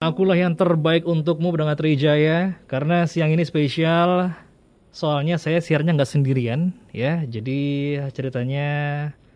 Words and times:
Akulah 0.00 0.32
yang 0.32 0.56
terbaik 0.56 1.04
untukmu 1.04 1.52
pendengar 1.52 1.76
Trijaya 1.76 2.56
karena 2.64 3.04
siang 3.04 3.36
ini 3.36 3.44
spesial 3.44 4.32
soalnya 4.96 5.36
saya 5.36 5.60
siarnya 5.60 5.92
nggak 5.92 6.08
sendirian 6.08 6.72
ya 6.88 7.20
jadi 7.28 7.60
ceritanya 8.08 8.68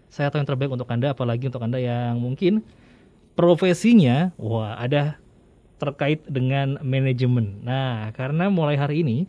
saya 0.09 0.33
tahu 0.33 0.41
yang 0.41 0.49
terbaik 0.49 0.73
untuk 0.73 0.89
anda 0.89 1.13
apalagi 1.13 1.53
untuk 1.53 1.61
anda 1.61 1.77
yang 1.77 2.17
mungkin 2.17 2.65
profesinya 3.37 4.33
wah 4.41 4.81
ada 4.81 5.21
terkait 5.77 6.25
dengan 6.33 6.81
manajemen. 6.81 7.61
Nah 7.61 8.09
karena 8.17 8.49
mulai 8.49 8.81
hari 8.81 9.05
ini 9.05 9.29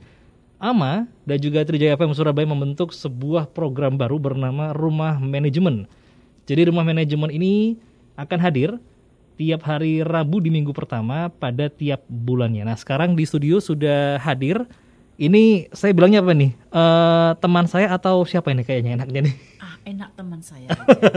AMA 0.63 1.03
dan 1.27 1.37
juga 1.43 1.67
Trijaya 1.67 1.99
FM 1.99 2.15
Surabaya 2.15 2.47
membentuk 2.47 2.95
sebuah 2.95 3.51
program 3.51 3.99
baru 3.99 4.23
bernama 4.23 4.71
Rumah 4.71 5.19
Manajemen. 5.19 5.83
Jadi 6.47 6.71
Rumah 6.71 6.87
Manajemen 6.87 7.27
ini 7.27 7.75
akan 8.15 8.39
hadir 8.39 8.79
tiap 9.35 9.67
hari 9.67 10.01
Rabu 10.01 10.39
di 10.39 10.49
minggu 10.51 10.71
pertama 10.71 11.27
pada 11.27 11.67
tiap 11.67 12.03
bulannya. 12.07 12.63
Nah 12.63 12.79
sekarang 12.79 13.13
di 13.13 13.23
studio 13.27 13.59
sudah 13.59 14.19
hadir. 14.19 14.63
Ini 15.15 15.71
saya 15.71 15.95
bilangnya 15.95 16.19
apa 16.19 16.35
nih? 16.35 16.51
Eh, 16.51 17.31
teman 17.39 17.71
saya 17.71 17.87
atau 17.95 18.27
siapa 18.27 18.51
ini 18.51 18.67
kayaknya 18.67 18.99
enaknya 18.99 19.31
nih? 19.31 19.35
Ah, 19.65 19.75
enak 19.87 20.09
teman 20.13 20.39
saya. 20.43 20.69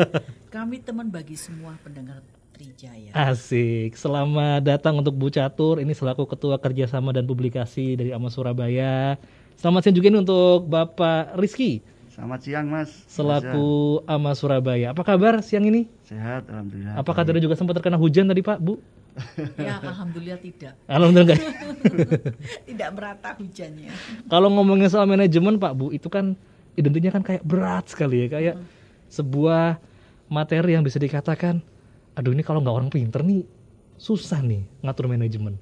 Kami 0.55 0.81
teman 0.81 1.11
bagi 1.11 1.35
semua 1.35 1.75
pendengar 1.83 2.23
Trijaya. 2.55 3.11
Asik. 3.13 3.99
Selamat 3.99 4.63
datang 4.63 5.03
untuk 5.03 5.19
Bu 5.19 5.29
Catur. 5.29 5.83
Ini 5.83 5.91
selaku 5.93 6.25
Ketua 6.31 6.57
Kerjasama 6.63 7.11
dan 7.11 7.27
Publikasi 7.27 7.99
dari 7.99 8.11
AMA 8.15 8.31
Surabaya. 8.31 9.19
Selamat 9.59 9.85
siang 9.85 9.99
juga 9.99 10.09
ini 10.15 10.19
untuk 10.23 10.71
Bapak 10.71 11.35
Rizky 11.35 11.83
Selamat 12.19 12.41
siang 12.43 12.67
Mas. 12.67 12.91
selaku 13.07 14.03
AMA 14.03 14.35
Surabaya. 14.35 14.91
Apa 14.91 15.07
kabar 15.07 15.39
siang 15.39 15.63
ini? 15.71 15.87
Sehat, 16.03 16.51
alhamdulillah. 16.51 16.99
Apakah 16.99 17.23
tadi 17.23 17.39
juga 17.39 17.55
sempat 17.55 17.79
terkena 17.79 17.95
hujan 17.95 18.27
tadi 18.27 18.43
Pak, 18.43 18.59
Bu? 18.59 18.83
Ya, 19.55 19.79
alhamdulillah 19.79 20.43
tidak. 20.43 20.75
Alhamdulillah. 20.91 21.39
enggak. 21.39 21.55
Tidak 22.75 22.89
merata 22.91 23.39
hujannya. 23.39 23.91
Kalau 24.27 24.51
ngomongin 24.51 24.91
soal 24.91 25.07
manajemen 25.07 25.63
Pak 25.63 25.79
Bu, 25.79 25.95
itu 25.95 26.11
kan 26.11 26.35
identiknya 26.75 27.15
kan 27.15 27.23
kayak 27.23 27.47
berat 27.47 27.87
sekali 27.87 28.27
ya, 28.27 28.35
kayak 28.35 28.55
sebuah 29.15 29.79
materi 30.27 30.75
yang 30.75 30.83
bisa 30.83 30.99
dikatakan, 30.99 31.63
aduh 32.19 32.35
ini 32.35 32.43
kalau 32.43 32.59
nggak 32.59 32.77
orang 32.83 32.91
pinter 32.91 33.23
nih 33.23 33.47
susah 33.95 34.43
nih 34.43 34.67
ngatur 34.83 35.07
manajemen. 35.07 35.55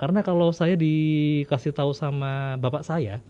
Karena 0.00 0.24
kalau 0.24 0.56
saya 0.56 0.72
dikasih 0.72 1.76
tahu 1.76 1.92
sama 1.92 2.56
bapak 2.56 2.80
saya, 2.80 3.20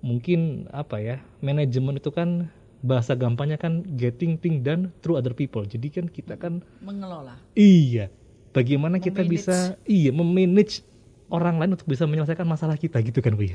mungkin 0.00 0.66
apa 0.70 0.98
ya, 0.98 1.16
manajemen 1.38 1.96
itu 1.96 2.08
kan 2.08 2.48
bahasa 2.80 3.12
gampangnya 3.12 3.56
kan 3.56 3.84
getting 3.94 4.34
thing 4.34 4.60
done 4.60 4.88
through 5.00 5.16
other 5.16 5.32
people. 5.32 5.60
Jadi 5.62 5.88
kan 5.90 6.06
kita 6.06 6.34
kan 6.34 6.64
Mengelola. 6.80 7.36
Iya. 7.52 8.08
Bagaimana 8.50 8.98
kita 8.98 9.20
Memanage. 9.20 9.34
bisa 9.36 9.56
iya 9.84 10.10
memanage 10.10 10.82
orang 11.30 11.62
lain 11.62 11.78
untuk 11.78 11.86
bisa 11.86 12.02
menyelesaikan 12.02 12.42
masalah 12.42 12.74
kita 12.74 12.98
gitu 12.98 13.20
kan 13.20 13.36
Bu 13.36 13.46
ya. 13.46 13.54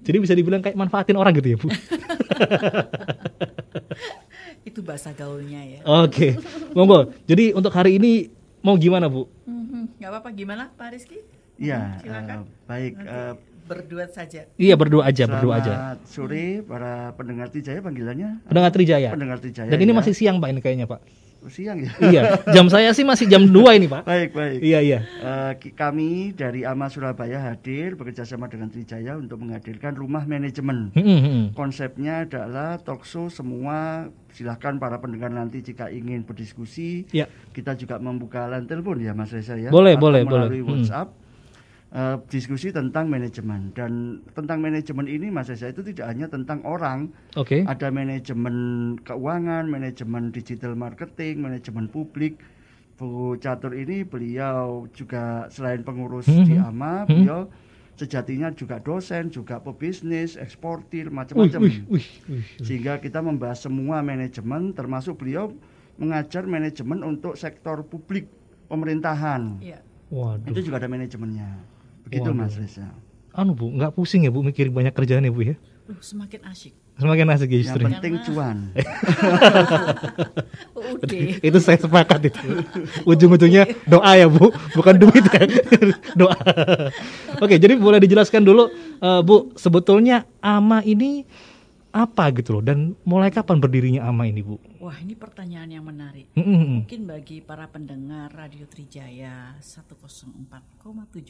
Jadi 0.00 0.16
bisa 0.20 0.30
dibilang 0.30 0.62
kayak 0.62 0.78
manfaatin 0.78 1.18
orang 1.18 1.34
gitu 1.34 1.48
ya 1.50 1.58
Bu. 1.58 1.66
Itu 4.62 4.84
bahasa 4.84 5.10
gaulnya 5.10 5.64
ya. 5.64 5.80
Oke. 5.82 6.36
Monggo. 6.76 7.10
Jadi 7.24 7.50
untuk 7.50 7.72
hari 7.72 7.96
ini 7.96 8.28
mau 8.60 8.76
gimana 8.76 9.08
Bu? 9.08 9.26
Mhm. 9.48 9.98
Nggak 9.98 10.10
apa-apa 10.12 10.30
gimana 10.30 10.62
Pak 10.70 10.88
Rizky? 10.92 11.18
Iya, 11.60 12.00
silakan. 12.00 12.48
eh, 12.48 12.64
baik. 12.64 12.92
Nanti 12.96 13.10
eh, 13.10 13.32
berdua 13.70 14.04
saja. 14.06 14.50
Iya 14.58 14.74
berdua 14.74 15.06
aja, 15.06 15.24
berdua 15.24 15.54
aja. 15.56 15.72
selamat 15.72 15.98
sore 16.04 16.46
para 16.60 17.14
pendengar 17.14 17.46
Trijaya 17.48 17.78
panggilannya. 17.78 18.42
Pendengar 18.44 18.70
Trijaya. 18.70 19.08
Pendengar 19.14 19.38
Trijaya. 19.38 19.70
Dan 19.70 19.78
ini 19.78 19.92
ya. 19.94 19.96
masih 19.96 20.12
siang 20.12 20.36
Pak 20.36 20.48
ini 20.50 20.60
kayaknya 20.60 20.86
Pak. 20.86 21.00
siang 21.48 21.80
ya. 21.80 21.88
Iya. 22.04 22.22
Jam 22.52 22.68
saya 22.68 22.92
sih 22.92 23.00
masih 23.00 23.24
jam 23.24 23.48
2 23.48 23.56
ini 23.72 23.88
Pak. 23.88 24.04
baik, 24.04 24.36
baik. 24.36 24.58
Iya 24.60 24.78
iya. 24.82 24.98
Eh, 25.00 25.52
ki- 25.56 25.72
kami 25.72 26.10
dari 26.34 26.68
AMA 26.68 26.92
Surabaya 26.92 27.40
hadir 27.40 27.96
bekerjasama 27.96 28.44
dengan 28.44 28.68
Trijaya 28.68 29.16
untuk 29.16 29.40
menghadirkan 29.40 29.96
rumah 29.96 30.28
manajemen. 30.28 30.92
Hmm, 30.92 31.00
hmm, 31.00 31.20
hmm. 31.22 31.44
Konsepnya 31.54 32.28
adalah 32.28 32.76
talkshow 32.76 33.32
semua 33.32 34.10
silahkan 34.30 34.76
para 34.76 35.00
pendengar 35.00 35.28
nanti 35.28 35.58
jika 35.60 35.88
ingin 35.88 36.22
berdiskusi 36.22 37.08
Ya. 37.10 37.24
kita 37.50 37.72
juga 37.74 37.96
membuka 37.96 38.44
line 38.46 38.68
telepon 38.68 39.00
ya 39.00 39.10
Mas 39.10 39.32
Reza 39.32 39.56
ya 39.56 39.72
Boleh, 39.72 39.96
atau 39.96 40.06
boleh, 40.06 40.22
melalui 40.22 40.60
boleh. 40.60 40.84
Hmm. 40.84 40.86
Eh, 41.90 42.16
diskusi 42.30 42.70
tentang 42.70 43.10
manajemen 43.10 43.74
dan 43.74 44.22
tentang 44.30 44.62
manajemen 44.62 45.10
ini 45.10 45.26
Mas 45.26 45.50
Reza 45.50 45.74
itu 45.74 45.82
tidak 45.82 46.06
hanya 46.06 46.30
tentang 46.30 46.62
orang 46.62 47.10
Oke. 47.34 47.66
ada 47.66 47.90
manajemen 47.90 48.54
keuangan 49.02 49.66
manajemen 49.66 50.30
digital 50.30 50.78
marketing 50.78 51.42
manajemen 51.42 51.90
publik 51.90 52.38
Bu 52.94 53.34
Catur 53.42 53.74
ini 53.74 54.06
beliau 54.06 54.86
juga 54.94 55.50
selain 55.50 55.82
pengurus 55.82 56.30
Hmm, 56.30 56.46
di 56.46 56.54
hmm. 56.54 56.68
AMA 56.70 56.94
Hmm. 56.94 57.06
beliau 57.10 57.40
sejatinya 57.98 58.54
juga 58.54 58.78
dosen 58.78 59.26
juga 59.26 59.58
pebisnis 59.58 60.38
eksportir 60.38 61.10
macam-macam 61.10 61.90
sehingga 62.62 63.02
kita 63.02 63.18
membahas 63.18 63.66
semua 63.66 63.98
manajemen 63.98 64.70
termasuk 64.70 65.26
beliau 65.26 65.50
mengajar 65.98 66.46
manajemen 66.46 67.02
untuk 67.02 67.34
sektor 67.34 67.82
publik 67.82 68.30
pemerintahan 68.70 69.58
Iya. 69.58 69.82
Waduh. 70.06 70.54
itu 70.54 70.70
juga 70.70 70.78
ada 70.78 70.86
manajemennya 70.86 71.79
begitu 72.10 72.26
Waduh. 72.26 72.42
Mas 72.42 72.58
Reza. 72.58 72.90
Anu 73.30 73.54
Bu, 73.54 73.70
nggak 73.70 73.94
pusing 73.94 74.26
ya 74.26 74.34
Bu 74.34 74.42
mikirin 74.42 74.74
banyak 74.74 74.90
kerjaan 74.90 75.22
ya 75.22 75.30
Bu 75.30 75.46
ya? 75.46 75.54
Uh, 75.86 75.94
semakin 76.02 76.42
asyik. 76.50 76.74
Semakin 77.00 77.32
asik 77.32 77.48
ya 77.48 77.56
yang 77.56 77.64
justru. 77.64 77.84
penting 77.88 78.14
cuan. 78.28 78.56
itu 81.48 81.58
saya 81.64 81.80
sepakat 81.80 82.28
itu. 82.28 82.44
Ujung-ujungnya 83.08 83.72
doa 83.88 84.20
ya 84.20 84.28
bu. 84.28 84.52
Bukan 84.76 85.00
duit 85.00 85.24
ya. 85.32 85.48
Doa. 86.20 86.36
Oke 87.40 87.56
jadi 87.56 87.80
boleh 87.80 88.04
dijelaskan 88.04 88.44
dulu 88.44 88.68
eh, 89.00 89.20
bu 89.24 89.48
sebetulnya 89.56 90.28
ama 90.44 90.84
ini 90.84 91.24
apa 91.92 92.30
gitu 92.30 92.52
loh 92.52 92.62
dan 92.62 92.78
mulai 93.02 93.28
kapan 93.28 93.58
berdirinya 93.58 94.04
ama 94.04 94.22
ini 94.22 94.40
bu 94.40 94.62
Wah, 94.78 94.94
ini 94.96 95.12
pertanyaan 95.12 95.68
yang 95.68 95.82
menarik. 95.82 96.30
Mm, 96.32 96.40
mm, 96.40 96.54
mm. 96.56 96.68
Mungkin 96.80 97.00
bagi 97.04 97.38
para 97.40 97.66
pendengar 97.66 98.30
Radio 98.30 98.64
Trijaya 98.64 99.58
104,7 99.60 100.30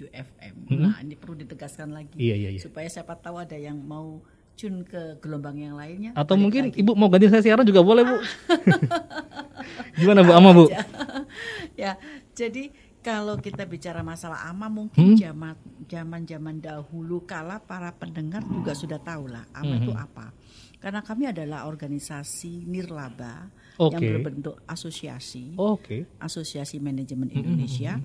FM. 0.06 0.54
Mhm. 0.66 0.78
Nah, 0.78 0.97
ini 0.99 1.15
perlu 1.15 1.34
ditegaskan 1.37 1.91
lagi 1.91 2.15
iya 2.16 2.37
iya 2.37 2.50
iya 2.50 2.60
supaya 2.60 2.87
siapa 2.87 3.16
tahu 3.16 3.37
ada 3.38 3.54
yang 3.54 3.76
mau 3.76 4.20
tune 4.53 4.84
ke 4.84 5.16
gelombang 5.19 5.56
yang 5.56 5.75
lainnya. 5.75 6.12
atau 6.15 6.37
mungkin 6.37 6.69
lagi. 6.69 6.78
ibu 6.78 6.93
mau 6.93 7.09
ganti 7.09 7.26
saya 7.26 7.41
siaran 7.41 7.65
juga 7.65 7.81
boleh 7.81 8.04
bu 8.04 8.16
gimana 9.99 10.20
bu 10.20 10.31
ama 10.31 10.50
bu 10.53 10.65
ya, 11.75 11.97
jadi 12.31 12.69
kalau 13.00 13.34
kita 13.34 13.65
bicara 13.65 14.04
masalah 14.04 14.44
ama 14.44 14.69
mungkin 14.69 15.00
Hmm? 15.00 15.16
zaman 15.16 15.56
zaman 15.88 16.22
zaman 16.22 16.56
dahulu 16.60 17.25
kala 17.25 17.56
para 17.59 17.88
pendengar 17.91 18.44
juga 18.44 18.76
sudah 18.76 19.00
tahu 19.00 19.25
lah 19.26 19.49
ama 19.50 19.75
itu 19.75 19.88
Mhm. 19.88 19.97
apa. 19.99 20.26
Karena 20.80 21.00
kami 21.00 21.28
adalah 21.28 21.68
organisasi 21.68 22.64
nirlaba 22.64 23.52
Oke. 23.76 24.00
yang 24.00 24.18
berbentuk 24.18 24.64
asosiasi, 24.64 25.52
oke 25.54 26.16
Asosiasi 26.18 26.80
Manajemen 26.80 27.28
Indonesia. 27.30 28.00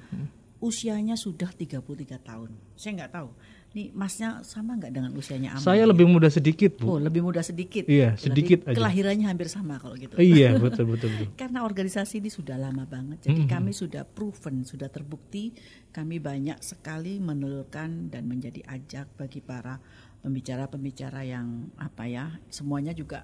Usianya 0.56 1.14
sudah 1.16 1.52
33 1.52 1.84
tahun. 2.18 2.50
Saya 2.74 2.92
nggak 2.98 3.12
tahu. 3.12 3.30
Nih, 3.76 3.92
Masnya 3.92 4.40
sama 4.42 4.80
nggak 4.80 4.88
dengan 4.88 5.12
usianya 5.12 5.52
Ama? 5.52 5.60
saya 5.62 5.84
lebih 5.84 6.08
muda 6.08 6.32
sedikit 6.32 6.80
Oh, 6.80 6.96
bu 6.96 7.04
lebih 7.04 7.20
muda 7.22 7.44
sedikit. 7.44 7.84
Iya, 7.84 8.16
sedikit 8.16 8.64
aja. 8.64 8.72
Kelahirannya 8.72 9.28
hampir 9.28 9.52
sama 9.52 9.76
kalau 9.76 10.00
gitu. 10.00 10.16
iya 10.16 10.56
betul 10.64 10.88
betul 10.88 11.12
betul 11.12 11.36
Karena 11.36 11.60
organisasi 11.62 12.24
ini 12.24 12.32
sudah 12.32 12.56
lama 12.56 12.88
banget, 12.88 13.28
jadi 13.28 13.44
Mhm. 13.44 13.52
kami 13.52 13.72
sudah 13.76 14.08
proven, 14.08 14.64
sudah 14.64 14.88
terbukti, 14.88 15.52
kami 15.92 16.24
banyak 16.24 16.56
sekali 16.64 17.20
menelurkan 17.20 18.08
dan 18.08 18.24
menjadi 18.24 18.64
ajak 18.64 19.12
bagi 19.14 19.44
para 19.44 19.76
pembicara-pembicara 20.26 21.22
yang 21.22 21.70
apa 21.78 22.04
ya, 22.04 22.34
semuanya 22.50 22.92
juga 22.92 23.22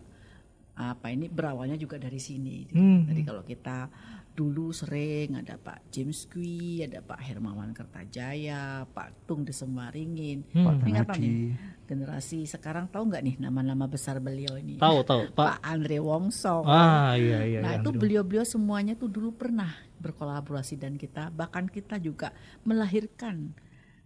apa 0.71 1.09
ini 1.09 1.27
berawalnya 1.27 1.75
juga 1.75 1.97
dari 1.97 2.17
sini. 2.17 2.69
Mhm. 2.69 3.09
Jadi 3.09 3.21
kalau 3.21 3.41
kita 3.41 3.89
dulu 4.31 4.71
sering 4.71 5.35
ada 5.35 5.59
Pak 5.59 5.91
James 5.91 6.23
Kui, 6.23 6.79
ada 6.79 7.03
Pak 7.03 7.19
Hermawan 7.19 7.75
Kertajaya, 7.75 8.87
Pak 8.87 9.27
Tung 9.27 9.43
de 9.43 9.51
Semaringin, 9.51 10.47
Hmm. 10.49 10.79
ingat 10.81 11.11
nih 11.19 11.51
generasi 11.83 12.47
sekarang 12.47 12.87
tahu 12.87 13.11
nggak 13.11 13.19
nih 13.21 13.35
nama-nama 13.37 13.83
besar 13.83 14.23
beliau 14.23 14.55
ini? 14.55 14.79
tahu 14.79 15.03
tahu 15.03 15.27
pak 15.35 15.35
Pak 15.35 15.57
Andre 15.61 15.99
Wongso. 15.99 16.63
ah 16.63 17.11
iya 17.13 17.43
iya 17.43 17.59
Nah 17.59 17.75
iya, 17.75 17.83
itu 17.83 17.89
beliau-beliau 17.91 18.47
semuanya 18.47 18.95
tuh 18.95 19.11
dulu 19.11 19.35
pernah 19.35 19.67
berkolaborasi 19.99 20.79
dan 20.79 20.95
kita 20.95 21.27
bahkan 21.29 21.67
kita 21.67 21.99
juga 21.99 22.31
melahirkan 22.63 23.51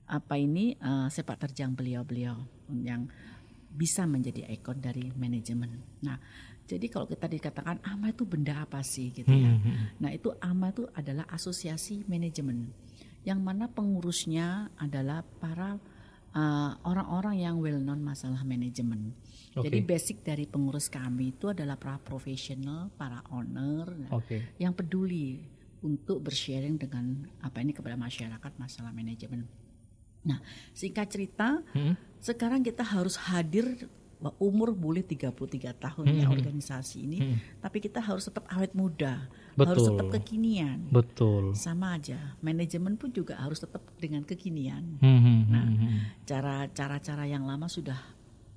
apa 0.04 0.34
ini 0.36 0.74
eh, 0.74 1.08
sepak 1.08 1.38
terjang 1.40 1.72
beliau-beliau 1.72 2.34
yang 2.72 3.08
bisa 3.76 4.08
menjadi 4.08 4.48
ikon 4.56 4.80
dari 4.80 5.12
manajemen. 5.16 5.84
Nah 6.04 6.18
jadi 6.66 6.90
kalau 6.90 7.06
kita 7.06 7.30
dikatakan 7.30 7.78
AMA 7.86 8.18
itu 8.18 8.26
benda 8.26 8.66
apa 8.66 8.82
sih 8.82 9.14
gitu 9.14 9.30
ya? 9.30 9.54
Hmm, 9.54 9.62
hmm, 9.62 9.86
Nah 10.02 10.10
itu 10.10 10.34
AMA 10.42 10.74
itu 10.74 10.84
adalah 10.98 11.30
asosiasi 11.30 12.02
manajemen 12.10 12.74
yang 13.26 13.42
mana 13.42 13.70
pengurusnya 13.70 14.70
adalah 14.78 15.22
para 15.22 15.78
uh, 16.34 16.72
orang-orang 16.86 17.42
yang 17.42 17.58
well 17.58 17.78
known 17.78 18.02
masalah 18.02 18.42
manajemen. 18.46 19.14
Jadi 19.56 19.80
Oke. 19.82 19.88
basic 19.88 20.18
dari 20.22 20.46
pengurus 20.46 20.92
kami 20.92 21.32
itu 21.34 21.50
adalah 21.50 21.80
para 21.80 21.96
profesional, 22.02 22.92
para 23.00 23.24
owner 23.32 23.88
nah, 23.96 24.20
oke 24.20 24.60
yang 24.60 24.76
peduli 24.76 25.40
untuk 25.80 26.28
bersharing 26.28 26.76
dengan 26.76 27.24
apa 27.40 27.64
ini 27.64 27.72
kepada 27.72 27.96
masyarakat 27.96 28.52
masalah 28.60 28.92
manajemen. 28.92 29.48
Nah, 30.26 30.42
singkat 30.74 31.08
cerita, 31.14 31.62
Hmm. 31.72 31.94
Sekarang 32.25 32.66
kita 32.66 32.81
harus 32.81 33.13
hadir 33.22 33.86
umur 34.42 34.74
boleh 34.74 35.06
33 35.06 35.69
tahun 35.75 36.06
ya 36.10 36.25
Hmm. 36.25 36.33
organisasi 36.33 36.98
ini, 36.98 37.18
Hmm. 37.22 37.38
tapi 37.62 37.77
kita 37.77 38.01
harus 38.01 38.25
tetap 38.25 38.50
awet 38.50 38.74
muda, 38.74 39.30
Betul. 39.54 39.69
harus 39.69 39.83
tetap 39.86 40.07
kekinian. 40.10 40.80
Betul. 40.89 41.54
Sama 41.54 41.94
aja, 41.94 42.33
manajemen 42.42 42.98
pun 42.98 43.13
juga 43.13 43.38
harus 43.38 43.62
tetap 43.62 43.86
dengan 44.01 44.25
kekinian. 44.25 44.98
Hmm, 44.98 45.19
hmm, 45.22 45.39
Nah, 45.45 45.63
hmm, 45.63 45.77
hmm. 45.77 45.98
Cara 46.25 46.66
cara-cara 46.68 47.30
yang 47.30 47.45
lama 47.45 47.69
sudah 47.69 48.00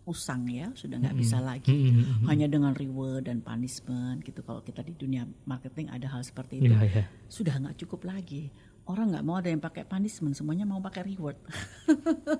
usang 0.08 0.48
ya, 0.48 0.72
sudah 0.72 0.96
nggak 0.96 1.12
Hmm. 1.12 1.20
bisa 1.20 1.36
lagi 1.36 1.68
Hmm, 1.68 2.00
hmm, 2.00 2.04
hmm. 2.24 2.26
hanya 2.32 2.46
dengan 2.48 2.72
reward 2.72 3.28
dan 3.28 3.44
punishment 3.44 4.24
gitu. 4.24 4.40
Kalau 4.40 4.64
kita 4.64 4.80
di 4.80 4.96
dunia 4.96 5.28
marketing 5.44 5.92
ada 5.92 6.08
hal 6.08 6.24
seperti 6.24 6.64
itu, 6.64 6.72
Iya, 6.72 6.80
iya. 6.80 7.04
sudah 7.28 7.60
nggak 7.60 7.76
cukup 7.76 8.08
lagi. 8.08 8.48
Orang 8.88 9.12
nggak 9.12 9.20
mau 9.20 9.36
ada 9.36 9.52
yang 9.52 9.60
pakai 9.60 9.84
punishment, 9.84 10.32
semuanya 10.32 10.64
mau 10.64 10.80
pakai 10.80 11.04
reward. 11.04 11.36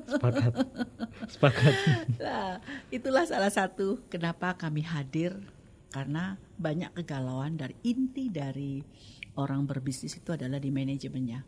Sepakat. 0.09 0.53
Sepakat. 1.37 1.73
Nah, 2.17 2.57
itulah 2.89 3.29
salah 3.29 3.53
satu 3.53 4.01
kenapa 4.09 4.57
kami 4.57 4.81
hadir 4.81 5.37
karena 5.93 6.41
banyak 6.57 6.89
kegalauan 6.97 7.61
dari 7.61 7.77
inti 7.85 8.33
dari 8.33 8.81
orang 9.37 9.69
berbisnis 9.69 10.17
itu 10.17 10.33
adalah 10.33 10.57
di 10.57 10.73
manajemennya. 10.73 11.45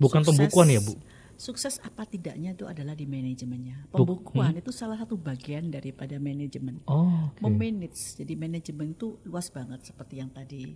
Bukan 0.00 0.24
Sukses- 0.24 0.28
pembukuan 0.40 0.72
ya, 0.72 0.80
Bu? 0.80 0.96
Sukses 1.38 1.78
apa 1.86 2.02
tidaknya 2.02 2.50
itu 2.56 2.66
adalah 2.66 2.98
di 2.98 3.06
manajemennya. 3.06 3.92
Buk- 3.92 4.24
Pembukuan 4.24 4.58
itu 4.58 4.74
salah 4.74 4.98
satu 4.98 5.14
bagian 5.14 5.70
daripada 5.70 6.18
manajemen. 6.18 6.82
Oh, 6.88 7.30
oke. 7.30 7.44
Memanage. 7.44 8.18
Jadi 8.18 8.34
manajemen 8.34 8.96
itu 8.96 9.20
luas 9.22 9.46
banget 9.52 9.84
seperti 9.86 10.18
yang 10.18 10.32
tadi 10.34 10.74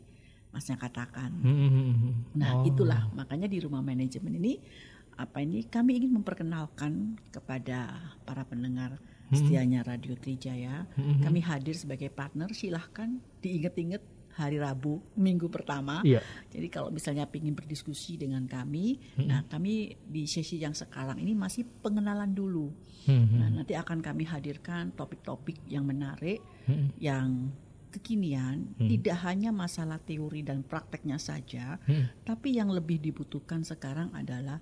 Masnya 0.53 0.77
katakan. 0.77 1.33
Hmm, 1.33 1.57
hmm, 1.57 1.73
hmm. 1.73 2.13
Nah, 2.37 2.61
Oh. 2.61 2.69
itulah 2.69 3.09
makanya 3.13 3.49
di 3.49 3.59
rumah 3.59 3.81
manajemen 3.81 4.37
ini 4.37 4.61
apa 5.13 5.41
ini 5.41 5.65
kami 5.65 6.01
ingin 6.01 6.13
memperkenalkan 6.13 7.21
kepada 7.29 7.89
para 8.25 8.45
pendengar 8.45 8.97
setianya 9.33 9.81
Radio 9.81 10.13
Trijaya. 10.13 10.85
Hmm. 10.93 11.25
Kami 11.25 11.41
hadir 11.41 11.73
sebagai 11.73 12.13
partner, 12.13 12.53
silahkan 12.53 13.17
diingat-ingat 13.41 14.05
hari 14.33 14.57
Rabu 14.57 15.01
minggu 15.17 15.49
pertama. 15.49 16.01
Iya. 16.05 16.21
Jadi 16.49 16.69
kalau 16.69 16.89
misalnya 16.89 17.29
ingin 17.29 17.53
berdiskusi 17.53 18.17
dengan 18.17 18.45
kami, 18.45 18.97
Hmm. 19.17 19.29
nah 19.29 19.41
kami 19.45 19.97
di 20.05 20.25
sesi 20.25 20.57
yang 20.57 20.73
sekarang 20.73 21.21
ini 21.21 21.33
masih 21.33 21.65
pengenalan 21.81 22.33
dulu. 22.33 22.73
Hmm. 23.09 23.41
Nah, 23.41 23.49
nanti 23.53 23.73
akan 23.73 24.01
kami 24.01 24.25
hadirkan 24.25 24.93
topik-topik 24.93 25.65
yang 25.69 25.85
menarik, 25.85 26.41
Hmm, 26.69 26.93
yang 26.97 27.53
kekinian, 27.93 28.73
Hmm. 28.81 28.89
tidak 28.89 29.21
hanya 29.29 29.53
masalah 29.53 30.01
teori 30.01 30.41
dan 30.41 30.65
prakteknya 30.65 31.21
saja, 31.21 31.77
hmm. 31.85 32.25
tapi 32.25 32.57
yang 32.57 32.73
lebih 32.73 32.97
dibutuhkan 32.99 33.61
sekarang 33.63 34.09
adalah 34.17 34.59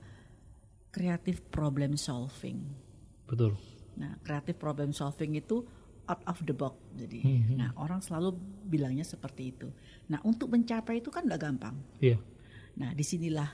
creative 0.90 1.38
problem 1.54 1.94
solving. 1.94 2.66
Betul. 3.30 3.54
Nah, 3.94 4.18
creative 4.26 4.58
problem 4.58 4.90
solving 4.90 5.38
itu 5.38 5.62
out 6.10 6.22
of 6.26 6.42
the 6.42 6.54
box. 6.54 6.74
Jadi, 6.98 7.22
Hmm. 7.22 7.54
nah 7.54 7.70
orang 7.78 8.02
selalu 8.02 8.34
bilangnya 8.66 9.06
seperti 9.06 9.54
itu. 9.54 9.70
Nah, 10.10 10.18
untuk 10.26 10.50
mencapai 10.50 10.98
itu 10.98 11.14
kan 11.14 11.22
nggak 11.22 11.38
gampang. 11.38 11.78
Iya. 12.02 12.18
Nah, 12.74 12.90
di 12.90 13.06
sinilah 13.06 13.46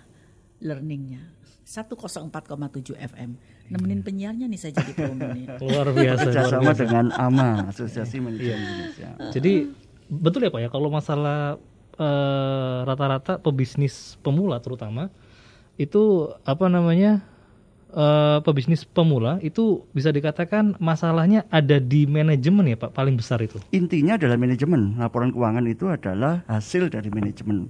learningnya. 0.64 1.36
104,7 1.66 2.96
FM. 2.96 3.36
Nemenin 3.66 4.00
penyiarnya 4.06 4.46
nih 4.46 4.58
saya 4.58 4.72
jadi 4.78 4.92
promo 4.94 5.26
nih. 5.34 5.44
Luar 5.66 5.88
biasa. 5.90 6.28
Kerjasama 6.30 6.70
biasa. 6.70 6.80
dengan 6.86 7.06
AMA, 7.14 7.50
Asosiasi 7.70 8.16
Manajemen 8.22 8.62
Indonesia. 8.62 9.10
Jadi 9.34 9.52
betul 10.06 10.46
ya 10.46 10.50
Pak 10.54 10.60
ya 10.62 10.68
kalau 10.70 10.88
masalah 10.88 11.58
eh, 11.98 12.78
rata-rata 12.86 13.42
pebisnis 13.42 14.14
pemula 14.22 14.62
terutama 14.62 15.10
itu 15.76 16.30
apa 16.46 16.70
namanya 16.70 17.26
eh, 17.90 18.38
pebisnis 18.46 18.86
pemula 18.86 19.42
itu 19.42 19.82
bisa 19.90 20.14
dikatakan 20.14 20.78
masalahnya 20.78 21.42
ada 21.50 21.82
di 21.82 22.06
manajemen 22.06 22.70
ya 22.70 22.78
Pak 22.78 22.94
paling 22.94 23.18
besar 23.18 23.42
itu. 23.42 23.58
Intinya 23.74 24.14
adalah 24.14 24.38
manajemen. 24.38 24.94
Laporan 24.94 25.34
keuangan 25.34 25.66
itu 25.66 25.90
adalah 25.90 26.46
hasil 26.46 26.86
dari 26.86 27.10
manajemen. 27.10 27.66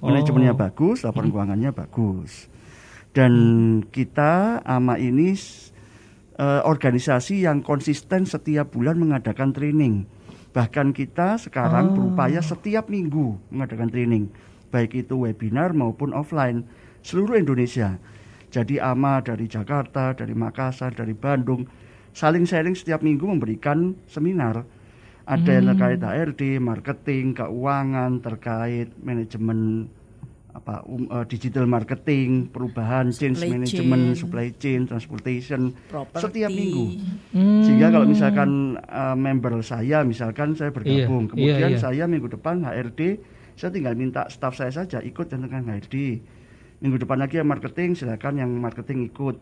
Manajemennya 0.00 0.56
bagus, 0.56 1.04
laporan 1.04 1.28
keuangannya 1.28 1.76
bagus. 1.76 2.48
Dan 3.10 3.34
kita 3.90 4.62
AMA 4.62 5.02
ini 5.02 5.34
eh, 6.38 6.62
organisasi 6.62 7.42
yang 7.42 7.66
konsisten 7.66 8.22
setiap 8.22 8.70
bulan 8.70 9.02
mengadakan 9.02 9.50
training. 9.50 10.06
Bahkan 10.50 10.94
kita 10.94 11.38
sekarang 11.38 11.94
berupaya 11.94 12.42
setiap 12.42 12.90
minggu 12.90 13.38
mengadakan 13.54 13.86
training, 13.86 14.24
baik 14.74 14.98
itu 14.98 15.14
webinar 15.22 15.70
maupun 15.70 16.10
offline 16.10 16.66
seluruh 17.06 17.38
Indonesia. 17.38 18.02
Jadi 18.50 18.82
AMA 18.82 19.22
dari 19.22 19.46
Jakarta, 19.46 20.10
dari 20.10 20.34
Makassar, 20.34 20.90
dari 20.90 21.14
Bandung 21.14 21.70
saling 22.10 22.42
sharing 22.42 22.74
setiap 22.74 22.98
minggu 22.98 23.22
memberikan 23.30 23.94
seminar. 24.10 24.66
Ada 25.22 25.62
yang 25.62 25.70
terkait 25.70 26.00
HRD, 26.02 26.42
marketing, 26.58 27.38
keuangan, 27.38 28.18
terkait 28.18 28.90
manajemen 28.98 29.86
apa 30.50 30.82
um, 30.84 31.06
eh, 31.06 31.24
digital 31.26 31.64
marketing, 31.64 32.50
perubahan, 32.50 33.10
change 33.10 33.38
Supply 33.38 33.52
management, 33.54 34.04
chain. 34.04 34.18
supply 34.18 34.46
chain, 34.54 34.80
transportation 34.84 35.60
Properti. 35.86 36.22
setiap 36.22 36.50
minggu. 36.50 36.84
Hmm. 37.30 37.62
Sehingga 37.62 37.88
kalau 37.88 38.06
misalkan 38.06 38.50
uh, 38.82 39.14
member 39.14 39.62
saya, 39.62 40.02
misalkan 40.02 40.54
saya 40.54 40.74
bergabung, 40.74 41.26
Iya, 41.26 41.30
kemudian 41.30 41.70
iya, 41.70 41.76
iya. 41.76 41.80
saya 41.80 42.04
minggu 42.04 42.28
depan 42.30 42.60
HRD, 42.60 43.00
saya 43.54 43.70
tinggal 43.70 43.94
minta 43.94 44.26
staff 44.26 44.54
saya 44.54 44.70
saja 44.70 44.98
ikut 45.00 45.26
tentang 45.26 45.50
HRD. 45.50 46.20
Minggu 46.80 46.96
depan 46.98 47.20
lagi 47.20 47.36
yang 47.36 47.46
marketing, 47.46 47.92
silakan 47.92 48.40
yang 48.40 48.50
marketing 48.56 49.06
ikut. 49.06 49.36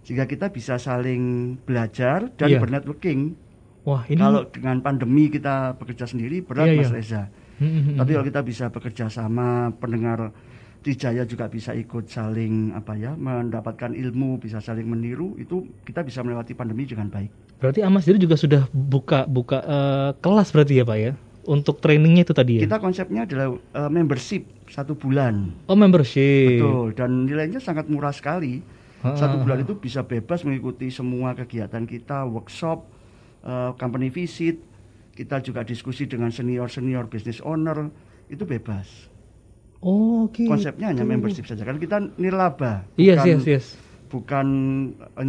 Sehingga 0.00 0.24
kita 0.24 0.48
bisa 0.48 0.80
saling 0.80 1.54
belajar 1.62 2.32
dan 2.34 2.48
Iya. 2.48 2.58
bernetworking. 2.58 3.36
Wah 3.84 4.04
ini 4.08 4.16
Kalau 4.16 4.48
dengan 4.48 4.80
pandemi 4.80 5.28
kita 5.28 5.76
bekerja 5.76 6.04
sendiri 6.04 6.40
berat 6.40 6.68
Iya, 6.68 6.76
Mas 6.80 6.88
iya. 6.88 6.96
Reza. 6.96 7.22
Hmm, 7.60 7.68
hmm, 7.68 7.82
hmm. 7.92 7.96
Tapi 8.00 8.10
kalau 8.16 8.26
kita 8.26 8.40
bisa 8.40 8.64
bekerja 8.72 9.06
sama, 9.12 9.68
pendengar 9.76 10.32
Trijaya 10.80 11.28
juga 11.28 11.44
bisa 11.52 11.76
ikut 11.76 12.08
saling 12.08 12.72
apa 12.72 12.96
ya, 12.96 13.12
mendapatkan 13.12 13.92
ilmu, 13.92 14.40
bisa 14.40 14.64
saling 14.64 14.88
meniru, 14.88 15.36
itu 15.36 15.68
kita 15.84 16.00
bisa 16.00 16.24
melewati 16.24 16.56
pandemi 16.56 16.88
dengan 16.88 17.12
baik. 17.12 17.28
berarti 17.60 17.84
Amas 17.84 18.08
sendiri 18.08 18.24
juga 18.24 18.40
sudah 18.40 18.64
buka 18.72 19.28
buka 19.28 19.60
eh, 19.60 20.10
kelas 20.24 20.48
berarti 20.48 20.80
ya 20.80 20.84
Pak 20.88 20.96
ya 20.96 21.12
untuk 21.44 21.80
trainingnya 21.84 22.24
itu 22.24 22.32
tadi 22.32 22.52
ya. 22.60 22.62
Kita 22.64 22.80
konsepnya 22.80 23.24
adalah 23.24 23.52
uh, 23.52 23.90
membership 23.92 24.44
satu 24.68 24.96
bulan, 24.96 25.52
Oh 25.68 25.76
membership. 25.76 26.60
betul, 26.60 26.96
dan 26.96 27.26
nilainya 27.26 27.60
sangat 27.60 27.88
murah 27.88 28.12
sekali. 28.12 28.60
Ah, 29.00 29.16
Satu 29.16 29.40
bulan 29.40 29.64
itu 29.64 29.72
bisa 29.80 30.04
bebas 30.04 30.44
mengikuti 30.44 30.92
semua 30.92 31.32
kegiatan 31.32 31.88
kita, 31.88 32.28
workshop, 32.28 32.84
uh, 33.40 33.72
company 33.80 34.12
visit, 34.12 34.60
kita 35.20 35.44
juga 35.44 35.60
diskusi 35.60 36.08
dengan 36.08 36.32
senior 36.32 36.72
senior 36.72 37.04
business 37.04 37.44
owner, 37.44 37.92
itu 38.32 38.48
bebas. 38.48 38.88
Oh, 39.84 40.24
Oke. 40.24 40.48
Konsepnya 40.48 40.92
hanya 40.92 41.04
membership 41.04 41.44
saja, 41.44 41.60
kan 41.60 41.76
kita 41.76 42.00
nirlaba, 42.16 42.88
Yes 42.96 43.20
bukan, 43.20 43.28
yes 43.28 43.44
yes. 43.44 43.66
bukan 44.08 44.46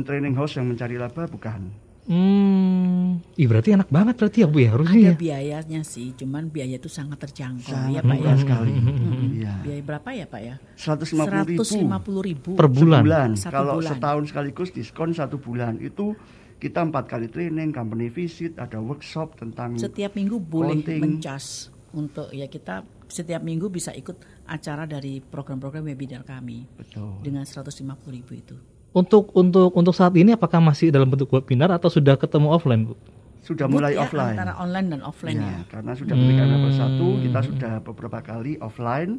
training 0.08 0.32
house 0.32 0.56
yang 0.56 0.72
mencari 0.72 0.96
laba, 0.96 1.28
bukan. 1.28 1.72
Hmm, 2.02 3.22
ih 3.38 3.46
berarti 3.46 3.78
enak 3.78 3.88
banget 3.88 4.18
berarti 4.18 4.38
ya 4.42 4.48
Bu 4.50 4.58
ya 4.58 4.74
harusnya 4.74 5.00
Ada 5.00 5.14
ya. 5.14 5.22
biayanya 5.22 5.82
sih, 5.86 6.12
cuman 6.18 6.50
biaya 6.50 6.76
itu 6.76 6.90
sangat 6.90 7.22
terjangkau 7.24 7.72
Sangat 7.72 7.94
ya 7.94 8.02
Pak 8.02 8.18
ya. 8.18 8.34
sekali. 8.42 8.74
Mm-mm. 8.74 9.28
Iya. 9.38 9.54
Biaya 9.64 9.82
berapa 9.86 10.10
ya 10.12 10.26
Pak 10.26 10.42
ya? 10.42 10.56
150 10.76 11.52
ribu 11.54 11.62
150 11.62 12.28
ribu. 12.28 12.50
Per 12.58 12.68
bulan. 12.68 13.02
sebulan. 13.06 13.30
Satu 13.38 13.54
Kalau 13.54 13.74
bulan. 13.80 13.90
setahun 13.94 14.24
sekaligus 14.34 14.70
diskon 14.74 15.10
satu 15.14 15.38
bulan 15.38 15.78
itu 15.78 16.18
kita 16.62 16.86
empat 16.86 17.10
kali 17.10 17.26
training, 17.26 17.74
company 17.74 18.14
visit, 18.14 18.54
ada 18.62 18.78
workshop 18.78 19.34
tentang 19.34 19.74
Setiap 19.76 20.14
minggu 20.14 20.38
boleh 20.38 20.78
Counting. 20.78 21.02
mencas 21.02 21.74
untuk 21.92 22.30
ya 22.30 22.46
kita 22.46 22.86
setiap 23.10 23.42
minggu 23.42 23.68
bisa 23.68 23.92
ikut 23.92 24.16
acara 24.46 24.86
dari 24.86 25.20
program-program 25.20 25.84
webinar 25.84 26.22
kami 26.24 26.70
betul. 26.78 27.18
dengan 27.20 27.44
150 27.44 27.82
ribu 28.14 28.32
itu. 28.38 28.56
Untuk 28.94 29.34
untuk 29.34 29.74
untuk 29.74 29.92
saat 29.92 30.14
ini 30.16 30.38
apakah 30.38 30.62
masih 30.62 30.94
dalam 30.94 31.10
bentuk 31.10 31.34
webinar 31.34 31.74
atau 31.74 31.90
sudah 31.90 32.16
ketemu 32.16 32.54
offline 32.54 32.86
Bu? 32.86 32.96
Sudah 33.42 33.66
Booth 33.66 33.82
mulai 33.82 33.98
ya, 33.98 34.06
offline. 34.06 34.38
Antara 34.38 34.54
online 34.62 34.88
dan 34.94 35.02
offline 35.02 35.40
Ya, 35.42 35.50
ya. 35.50 35.60
karena 35.66 35.92
sudah 35.98 36.14
level 36.14 36.72
Hmm. 36.72 37.18
1, 37.18 37.26
kita 37.26 37.40
sudah 37.42 37.74
beberapa 37.82 38.20
kali 38.22 38.62
offline, 38.62 39.18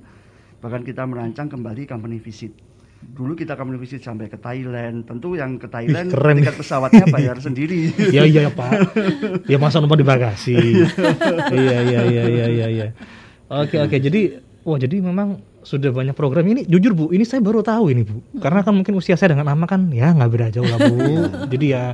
bahkan 0.62 0.86
kita 0.86 1.02
merancang 1.04 1.50
kembali 1.50 1.90
company 1.90 2.22
visit. 2.22 2.54
Dulu 3.02 3.34
kita 3.34 3.58
company 3.58 3.76
visit 3.76 4.00
sampai 4.00 4.30
ke 4.30 4.38
Thailand. 4.38 5.02
Tentu 5.02 5.34
yang 5.34 5.58
ke 5.58 5.66
Thailand 5.66 6.08
keren. 6.08 6.38
tiket 6.38 6.54
pesawatnya 6.54 7.04
bayar 7.10 7.36
sendiri. 7.46 7.90
ya 8.14 8.22
iya 8.22 8.48
Pak. 8.48 8.70
Ya 9.50 9.58
masa 9.58 9.82
numpang 9.82 9.98
di 9.98 10.06
bagasi. 10.06 10.54
iya 11.58 11.78
iya 11.82 12.00
iya 12.06 12.22
iya 12.24 12.46
iya 12.48 12.66
iya. 12.70 12.86
Oke 13.52 13.76
oke 13.76 13.98
jadi 13.98 14.40
wah 14.64 14.78
jadi 14.78 15.02
memang 15.02 15.42
sudah 15.62 15.94
banyak 15.94 16.14
program 16.14 16.42
ini 16.46 16.66
jujur 16.66 16.90
Bu 16.90 17.04
ini 17.10 17.22
saya 17.22 17.38
baru 17.38 17.62
tahu 17.62 17.90
ini 17.94 18.02
Bu 18.02 18.18
karena 18.42 18.66
kan 18.66 18.74
mungkin 18.74 18.98
usia 18.98 19.14
saya 19.14 19.34
dengan 19.36 19.46
Ama 19.46 19.66
kan 19.70 19.94
ya 19.94 20.10
nggak 20.10 20.30
beda 20.30 20.46
jauh 20.50 20.66
lah 20.66 20.78
Bu 20.80 20.98
jadi 21.54 21.66
ya 21.70 21.84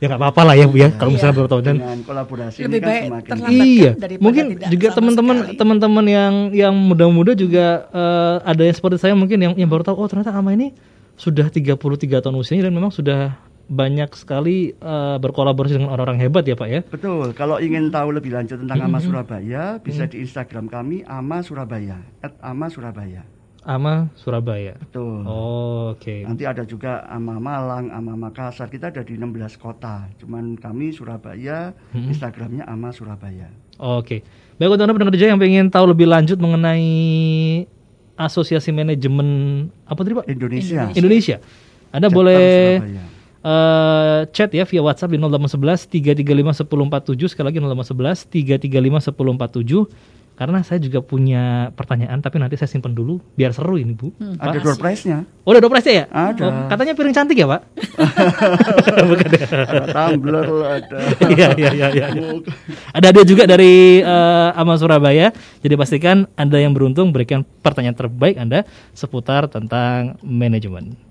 ya 0.00 0.06
nggak 0.08 0.16
apa-apa 0.18 0.42
lah 0.42 0.54
ya 0.56 0.64
Bu 0.64 0.76
ya 0.76 0.88
kalau 0.90 1.12
misalnya 1.12 1.30
Iya. 1.30 1.40
bertahun 1.44 1.62
dengan 1.62 1.98
kolaborasi 2.02 2.58
Lebih 2.58 2.66
ini 2.66 2.78
kan 2.80 2.88
baik 2.88 3.02
semakin 3.04 3.28
terlambat. 3.28 3.52
Iya, 3.52 3.90
kan 3.92 4.10
mungkin 4.18 4.44
tidak 4.50 4.68
juga 4.72 4.86
teman-teman 4.90 5.36
teman-teman 5.54 6.04
yang 6.08 6.34
yang 6.50 6.74
muda-muda 6.74 7.32
juga 7.32 7.66
eh, 7.86 8.36
ada 8.42 8.62
yang 8.64 8.72
seperti 8.72 8.96
saya 8.96 9.12
mungkin 9.12 9.38
yang 9.38 9.52
yang 9.54 9.68
baru 9.68 9.84
tahu 9.84 9.96
oh 9.96 10.08
ternyata 10.08 10.32
ama 10.32 10.50
ini 10.50 10.72
sudah 11.14 11.46
33 11.46 11.76
tahun 12.18 12.34
usianya 12.34 12.66
dan 12.66 12.74
memang 12.74 12.88
sudah 12.88 13.36
banyak 13.68 14.10
sekali 14.12 14.72
eh, 14.72 15.16
berkolaborasi 15.16 15.76
dengan 15.76 15.92
orang-orang 15.92 16.18
hebat 16.18 16.42
ya 16.42 16.56
Pak 16.56 16.66
ya. 16.66 16.80
Betul. 16.82 17.30
Kalau 17.32 17.60
ingin 17.60 17.86
tahu 17.88 18.10
lebih 18.10 18.32
lanjut 18.32 18.58
tentang 18.58 18.80
Mm-hmm. 18.80 18.90
Ama 18.90 18.98
Surabaya, 18.98 19.62
bisa 19.78 20.04
di 20.04 20.24
Instagram 20.24 20.66
kami 20.66 21.04
Ama 21.04 21.44
Surabaya, 21.44 22.02
@ama 22.40 22.66
Surabaya. 22.66 23.22
Ama 23.60 24.08
Surabaya. 24.14 24.72
Betul. 24.78 25.20
Oh, 25.22 25.92
Oke. 25.92 26.24
Nanti 26.24 26.44
ada 26.44 26.64
juga 26.64 27.04
Ama 27.04 27.36
Malang, 27.36 27.88
Ama 27.88 28.16
Makassar. 28.16 28.66
Kita 28.66 28.88
ada 28.88 29.00
di 29.00 29.14
16 29.14 29.28
kota. 29.54 30.08
Cuman 30.16 30.56
kami 30.56 30.90
Surabaya, 30.90 31.76
Mm-hmm. 31.92 32.08
Instagramnya 32.08 32.64
Ama 32.64 32.88
Surabaya. 32.90 33.52
Oke. 33.76 34.24
Baik 34.56 34.70
untuk 34.70 34.84
Anda 34.84 34.92
pendengar 34.92 35.12
DJ 35.12 35.28
yang 35.28 35.40
pengen 35.40 35.68
tahu 35.68 35.88
lebih 35.88 36.04
lanjut 36.04 36.36
mengenai 36.36 36.88
Asosiasi 38.14 38.68
Manajemen 38.70 39.28
apa 39.82 40.00
tadi 40.00 40.12
Pak? 40.14 40.24
Indonesia. 40.26 40.92
Indonesia. 40.92 41.36
Anda 41.88 42.06
Chapter 42.06 42.16
boleh 42.16 42.44
Surabaya. 42.76 43.04
eh, 43.40 44.20
chat 44.30 44.50
ya 44.52 44.64
via 44.64 44.80
WhatsApp 44.80 45.10
di 45.10 45.18
0811 45.18 45.88
335 45.88 46.60
1047 47.16 47.32
sekali 47.32 47.46
lagi 47.48 47.58
0811 47.58 48.28
335 48.28 49.00
1047 49.08 49.88
karena 50.40 50.64
saya 50.64 50.80
juga 50.80 51.04
punya 51.04 51.68
pertanyaan 51.76 52.24
tapi 52.24 52.40
nanti 52.40 52.56
saya 52.56 52.72
simpan 52.72 52.96
dulu 52.96 53.20
biar 53.36 53.52
seru 53.52 53.76
ini 53.76 53.92
Bu. 53.92 54.08
Ada 54.40 54.56
door 54.64 54.80
prize-nya. 54.80 55.28
Oh, 55.44 55.52
udah 55.52 55.60
dopresnya 55.60 55.92
ya? 55.92 56.04
Ada. 56.08 56.44
Oh, 56.48 56.52
katanya 56.72 56.96
piring 56.96 57.12
cantik 57.12 57.36
ya, 57.36 57.44
Pak? 57.44 57.60
ada 59.68 59.84
tumbler, 59.92 60.48
ada 60.64 60.96
Iya, 61.36 61.48
iya, 61.60 61.70
iya, 61.76 61.88
iya. 61.92 62.08
Ada 62.96 63.12
dia 63.12 63.24
juga 63.28 63.44
dari 63.44 64.00
eh, 64.00 64.48
Ama 64.56 64.80
Surabaya. 64.80 65.28
Jadi 65.60 65.76
pastikan 65.76 66.24
Anda 66.40 66.56
yang 66.56 66.72
beruntung 66.72 67.12
berikan 67.12 67.44
pertanyaan 67.60 68.00
terbaik 68.00 68.40
Anda 68.40 68.64
seputar 68.96 69.44
tentang 69.52 70.16
manajemen. 70.24 71.09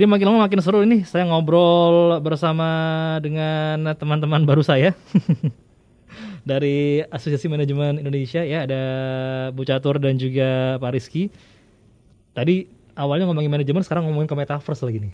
Ini 0.00 0.08
makin 0.08 0.32
lama 0.32 0.48
makin 0.48 0.64
seru 0.64 0.80
ini. 0.80 1.04
Saya 1.04 1.28
ngobrol 1.28 2.24
bersama 2.24 2.64
dengan 3.20 3.84
teman-teman 4.00 4.48
baru 4.48 4.64
saya 4.64 4.96
dari 6.48 7.04
Asosiasi 7.04 7.52
Manajemen 7.52 8.00
Indonesia 8.00 8.40
ya 8.40 8.64
ada 8.64 8.82
Bu 9.52 9.60
Catur 9.68 10.00
dan 10.00 10.16
juga 10.16 10.80
Pak 10.80 10.96
Rizky. 10.96 11.28
Tadi 12.32 12.64
awalnya 12.96 13.28
ngomongin 13.28 13.52
manajemen, 13.52 13.84
sekarang 13.84 14.08
ngomongin 14.08 14.24
ke 14.24 14.40
metaverse 14.40 14.88
lagi 14.88 15.04
nih. 15.04 15.12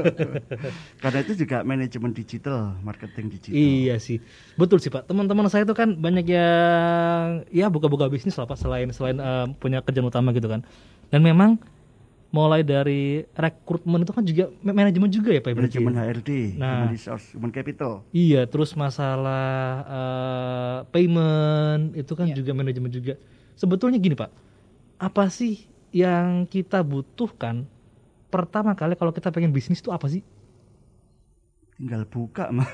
Karena 1.04 1.18
itu 1.20 1.36
juga 1.36 1.60
manajemen 1.60 2.16
digital, 2.16 2.80
marketing 2.80 3.28
digital. 3.28 3.60
Iya 3.60 4.00
sih, 4.00 4.24
betul 4.56 4.80
sih 4.80 4.88
Pak. 4.88 5.04
Teman-teman 5.04 5.52
saya 5.52 5.68
itu 5.68 5.76
kan 5.76 5.92
banyak 6.00 6.24
yang 6.24 7.44
ya 7.52 7.68
buka-buka 7.68 8.08
bisnis 8.08 8.40
lah 8.40 8.48
Pak 8.48 8.56
selain 8.56 8.88
selain 8.96 9.20
eh, 9.20 9.52
punya 9.60 9.84
kerjaan 9.84 10.08
utama 10.08 10.32
gitu 10.32 10.48
kan. 10.48 10.64
Dan 11.12 11.20
memang 11.20 11.60
mulai 12.36 12.60
dari 12.60 13.02
rekrutmen 13.32 14.00
itu 14.00 14.12
kan 14.12 14.20
juga 14.22 14.44
ma- 14.60 14.74
manajemen 14.74 15.08
juga 15.08 15.30
ya 15.30 15.40
Pak. 15.40 15.50
berarti 15.50 15.80
Manajemen 15.80 15.94
ya? 15.94 16.02
HRD, 16.04 16.30
Nah. 16.54 16.68
human 16.76 16.92
resource, 16.92 17.26
human 17.32 17.48
capital. 17.50 17.92
Iya, 18.10 18.44
terus 18.44 18.76
masalah 18.76 19.48
eh, 19.82 20.78
payment 20.90 21.94
itu 21.94 22.12
kan 22.12 22.26
Iya. 22.26 22.36
juga 22.36 22.52
manajemen 22.52 22.90
juga. 22.90 23.16
Sebetulnya 23.54 23.96
gini 23.96 24.12
Pak, 24.12 24.28
apa 24.98 25.24
sih 25.28 25.64
yang 25.90 26.44
kita 26.44 26.80
butuhkan 26.82 27.64
pertama 28.26 28.72
kali 28.72 28.92
kalau 28.92 29.10
kita 29.10 29.30
pengen 29.30 29.48
bisnis 29.48 29.78
itu 29.78 29.88
apa 29.88 30.04
sih? 30.06 30.20
Tinggal 31.72 32.04
buka 32.04 32.48
mah. 32.50 32.64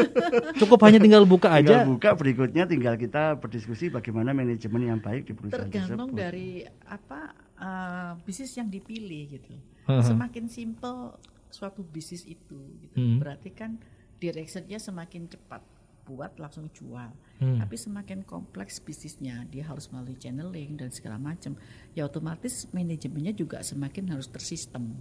Cukup 0.60 0.80
hanya 0.82 0.96
tinggal 0.96 1.24
buka 1.24 1.48
aja. 1.50 1.84
tinggal 1.84 1.84
buka 1.86 2.10
berikutnya 2.12 2.64
tinggal 2.64 2.96
kita 2.96 3.36
berdiskusi 3.36 3.88
bagaimana 3.88 4.32
manajemen 4.32 4.82
yang 4.86 4.98
baik 4.98 5.24
di 5.24 5.32
perusahaan 5.32 5.64
tergantung 5.64 6.08
tersebut. 6.08 6.16
dari 6.18 6.48
apa 6.82 7.36
eh, 7.58 8.12
bisnis 8.22 8.54
yang 8.54 8.70
dipilih 8.70 9.38
gitu. 9.38 9.54
Heeh. 9.90 10.04
Semakin 10.04 10.46
simple 10.46 11.18
suatu 11.48 11.80
bisnis 11.80 12.28
itu, 12.28 12.60
gitu. 12.84 12.96
Hmm. 13.00 13.16
berarti 13.16 13.50
kan 13.56 13.80
directionnya 14.20 14.76
semakin 14.76 15.32
cepat 15.32 15.64
buat 16.08 16.40
langsung 16.40 16.72
jual. 16.72 17.12
Hmm. 17.38 17.60
Tapi 17.60 17.76
semakin 17.76 18.24
kompleks 18.24 18.80
bisnisnya, 18.80 19.44
dia 19.52 19.68
harus 19.68 19.92
melalui 19.92 20.16
channeling 20.16 20.80
dan 20.80 20.88
segala 20.88 21.20
macam. 21.20 21.52
Ya 21.92 22.08
otomatis 22.08 22.64
manajemennya 22.72 23.36
juga 23.36 23.60
semakin 23.60 24.16
harus 24.16 24.32
tersistem. 24.32 24.96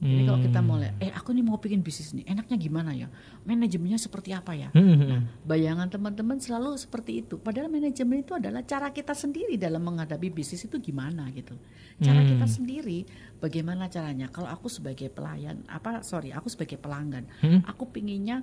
Jadi 0.00 0.22
kalau 0.24 0.40
kita 0.40 0.60
mau 0.64 0.80
lihat, 0.80 0.96
eh 0.96 1.12
aku 1.12 1.28
nih 1.30 1.44
mau 1.44 1.60
bikin 1.60 1.84
bisnis 1.84 2.16
nih, 2.16 2.24
enaknya 2.24 2.56
gimana 2.56 2.96
ya? 2.96 3.12
Manajemennya 3.44 4.00
seperti 4.00 4.32
apa 4.32 4.56
ya? 4.56 4.72
Hmm, 4.72 4.96
hmm, 4.96 5.04
Nah, 5.04 5.20
hmm. 5.20 5.44
bayangan 5.44 5.92
teman-teman 5.92 6.40
selalu 6.40 6.72
seperti 6.74 7.20
itu. 7.20 7.36
Padahal 7.36 7.68
manajemen 7.68 8.24
itu 8.24 8.32
adalah 8.32 8.64
cara 8.64 8.88
kita 8.88 9.12
sendiri 9.12 9.60
dalam 9.60 9.84
menghadapi 9.84 10.32
bisnis 10.32 10.64
itu 10.64 10.80
gimana 10.80 11.28
gitu. 11.30 11.52
Cara 12.00 12.24
kita 12.24 12.48
Hmm. 12.48 12.54
sendiri, 12.56 13.04
bagaimana 13.36 13.86
caranya? 13.86 14.32
Kalau 14.32 14.48
aku 14.48 14.72
sebagai 14.72 15.12
pelayan, 15.12 15.60
apa 15.68 16.00
sorry, 16.00 16.32
aku 16.32 16.48
sebagai 16.48 16.80
pelanggan, 16.80 17.28
Hmm. 17.38 17.60
aku 17.62 17.84
pinginnya 17.86 18.40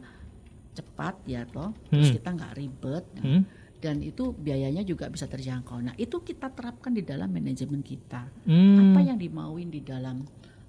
cepat 0.71 1.17
ya 1.25 1.41
toh, 1.43 1.73
terus 1.89 2.13
Hmm. 2.13 2.15
kita 2.21 2.29
nggak 2.37 2.53
ribet. 2.53 3.05
nah, 3.17 3.23
Hmm. 3.25 3.43
Dan 3.77 4.01
itu 4.01 4.29
biayanya 4.31 4.81
juga 4.81 5.05
bisa 5.05 5.25
terjangkau. 5.25 5.77
Nah 5.79 5.93
itu 5.95 6.17
kita 6.19 6.49
terapkan 6.49 6.89
di 6.89 7.01
dalam 7.01 7.29
manajemen 7.29 7.81
kita. 7.81 8.25
Hmm. 8.45 8.93
Apa 8.93 9.05
yang 9.05 9.17
dimauin 9.17 9.69
di 9.69 9.81
dalam 9.81 10.25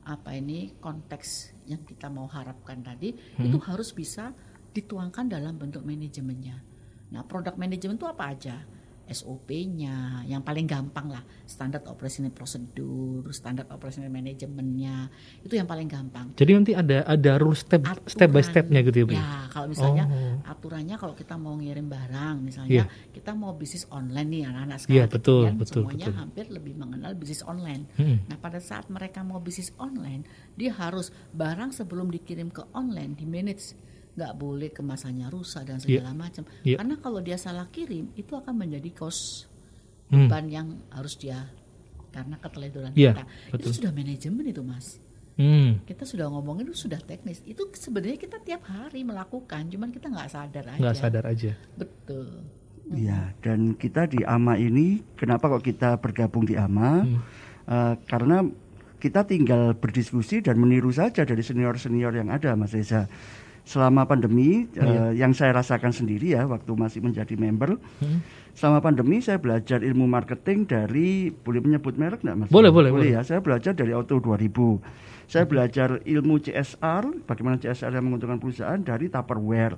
apa 0.09 0.33
ini 0.33 0.73
konteks 0.81 1.53
yang 1.69 1.85
kita 1.85 2.09
mau 2.09 2.25
harapkan 2.25 2.81
tadi 2.81 3.13
Hmm. 3.37 3.45
itu 3.45 3.61
harus 3.61 3.93
bisa 3.93 4.33
dituangkan 4.73 5.29
dalam 5.29 5.61
bentuk 5.61 5.85
manajemennya. 5.85 6.65
Nah, 7.13 7.25
produk 7.29 7.57
manajemen 7.61 8.01
itu 8.01 8.09
apa 8.09 8.33
aja? 8.33 8.57
SOP-nya, 9.09 10.23
yang 10.25 10.45
paling 10.45 10.69
gampang 10.69 11.09
lah, 11.09 11.25
standar 11.45 11.81
operational 11.89 12.31
prosedur, 12.31 13.25
standar 13.33 13.65
operational 13.69 14.09
manajemennya, 14.09 15.09
itu 15.41 15.57
yang 15.57 15.65
paling 15.65 15.89
gampang. 15.89 16.33
Jadi 16.37 16.51
nanti 16.53 16.73
ada 16.77 17.03
ada 17.03 17.33
rule 17.41 17.57
step 17.57 17.83
Aturan. 17.83 18.05
step 18.07 18.29
by 18.29 18.43
stepnya 18.45 18.81
gitu 18.85 18.97
ya, 19.01 19.07
Bu? 19.09 19.13
Ya, 19.17 19.31
kalau 19.49 19.67
misalnya 19.69 20.05
Oh. 20.09 20.37
aturannya 20.45 20.97
kalau 20.97 21.15
kita 21.17 21.35
mau 21.35 21.57
ngirim 21.57 21.89
barang, 21.89 22.37
misalnya 22.41 22.85
Iya. 22.85 23.13
kita 23.13 23.33
mau 23.33 23.57
bisnis 23.57 23.89
online 23.89 24.29
nih 24.29 24.43
anak-anak 24.47 24.79
Iya, 24.79 24.85
sekarang, 24.85 25.11
betul, 25.11 25.43
kan 25.43 25.55
betul, 25.57 25.75
semuanya 25.83 26.07
betul. 26.07 26.19
hampir 26.21 26.45
lebih 26.53 26.75
mengenal 26.77 27.13
bisnis 27.17 27.43
online. 27.43 27.83
Hmm. 27.97 28.17
Nah, 28.29 28.37
pada 28.37 28.61
saat 28.61 28.87
mereka 28.89 29.25
mau 29.25 29.41
bisnis 29.41 29.73
online, 29.81 30.23
dia 30.55 30.77
harus 30.77 31.09
barang 31.33 31.73
sebelum 31.73 32.13
dikirim 32.13 32.53
ke 32.53 32.63
online 32.77 33.17
di 33.17 33.25
manage 33.25 33.73
nggak 34.19 34.35
boleh 34.35 34.69
kemasannya 34.69 35.31
rusak 35.31 35.63
dan 35.65 35.79
Iya. 35.79 36.03
segala 36.03 36.11
macam. 36.13 36.43
Iya. 36.61 36.77
Karena 36.77 36.95
kalau 36.99 37.21
dia 37.23 37.39
salah 37.39 37.71
kirim, 37.71 38.11
itu 38.13 38.35
akan 38.35 38.55
menjadi 38.59 38.91
cost 38.93 39.47
Hmm. 40.09 40.27
beban 40.27 40.47
yang 40.49 40.69
harus 40.91 41.15
dia 41.15 41.47
karena 42.11 42.35
keteledoran 42.37 42.91
Iya, 42.93 43.15
kita. 43.15 43.25
betul. 43.53 43.63
Itu 43.63 43.69
sudah 43.79 43.93
manajemen 43.93 44.45
itu, 44.45 44.63
Mas. 44.65 44.99
Hmm. 45.39 45.79
Kita 45.85 46.03
sudah 46.03 46.27
ngomongin 46.27 46.67
itu 46.67 46.91
sudah 46.91 46.99
teknis. 46.99 47.39
Itu 47.47 47.71
sebenarnya 47.71 48.19
kita 48.19 48.43
tiap 48.43 48.67
hari 48.67 49.07
melakukan, 49.07 49.71
cuman 49.71 49.95
kita 49.95 50.11
nggak 50.11 50.29
sadar 50.29 50.65
aja. 50.67 50.81
Nggak 50.83 50.97
sadar 50.99 51.25
aja. 51.25 51.53
Betul. 51.77 52.43
Iya, 52.89 53.37
dan 53.39 53.77
kita 53.77 54.09
di 54.09 54.25
AMA 54.25 54.57
ini, 54.57 55.05
kenapa 55.15 55.47
kok 55.47 55.63
kita 55.63 56.01
bergabung 56.01 56.43
di 56.43 56.57
AMA? 56.57 57.05
Hmm. 57.05 57.21
Eh, 57.69 57.95
karena 58.09 58.49
kita 58.97 59.23
tinggal 59.23 59.77
berdiskusi 59.77 60.41
dan 60.41 60.57
meniru 60.57 60.89
saja 60.89 61.23
dari 61.23 61.39
senior-senior 61.39 62.11
yang 62.11 62.33
ada, 62.33 62.57
Mas 62.57 62.73
Reza. 62.73 63.07
Selama 63.69 64.09
pandemi, 64.09 64.65
Iya. 64.73 65.13
eh, 65.13 65.21
yang 65.21 65.37
saya 65.37 65.53
rasakan 65.53 65.93
sendiri 65.93 66.33
ya, 66.33 66.49
waktu 66.49 66.73
masih 66.73 67.05
menjadi 67.05 67.37
member, 67.37 67.77
Hmm. 68.01 68.25
selama 68.57 68.81
pandemi 68.81 69.21
saya 69.21 69.37
belajar 69.37 69.85
ilmu 69.85 70.09
marketing 70.09 70.65
dari, 70.65 71.29
boleh 71.29 71.61
menyebut 71.61 71.93
merek 71.95 72.25
nggak 72.25 72.37
Mas? 72.39 72.49
Boleh, 72.49 72.73
boleh, 72.73 72.89
boleh. 72.89 73.13
ya. 73.13 73.21
Saya 73.21 73.45
belajar 73.45 73.77
dari 73.77 73.93
Auto 73.93 74.17
2000. 74.17 74.81
Saya 75.29 75.45
belajar 75.45 76.01
ilmu 76.09 76.41
CSR, 76.41 77.29
bagaimana 77.29 77.61
CSR 77.61 77.93
yang 77.93 78.09
menguntungkan 78.09 78.41
perusahaan 78.41 78.81
dari 78.81 79.13
Tupperware. 79.13 79.77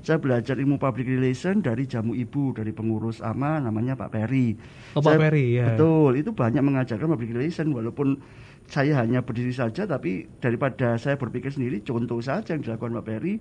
Saya 0.00 0.22
belajar 0.22 0.56
ilmu 0.56 0.78
public 0.78 1.10
relation 1.10 1.58
dari 1.58 1.84
Jamu 1.84 2.14
Ibu, 2.14 2.54
dari 2.54 2.70
pengurus 2.70 3.18
AMA 3.18 3.66
namanya 3.66 3.98
Pak 3.98 4.14
Peri. 4.14 4.54
Oh, 4.94 5.02
Pak 5.02 5.18
Peri, 5.18 5.58
ya. 5.58 5.74
Betul, 5.74 6.22
itu 6.22 6.30
banyak 6.32 6.62
mengajarkan 6.62 7.10
public 7.12 7.34
relation 7.34 7.74
walaupun 7.74 8.22
saya 8.70 9.02
hanya 9.02 9.20
berdiri 9.20 9.52
saja 9.52 9.84
tapi 9.84 10.30
daripada 10.40 10.96
saya 10.96 11.18
berpikir 11.18 11.52
sendiri 11.52 11.82
contoh 11.84 12.22
saja 12.22 12.54
yang 12.56 12.62
dilakukan 12.62 12.94
Pak 13.02 13.04
Peri, 13.04 13.36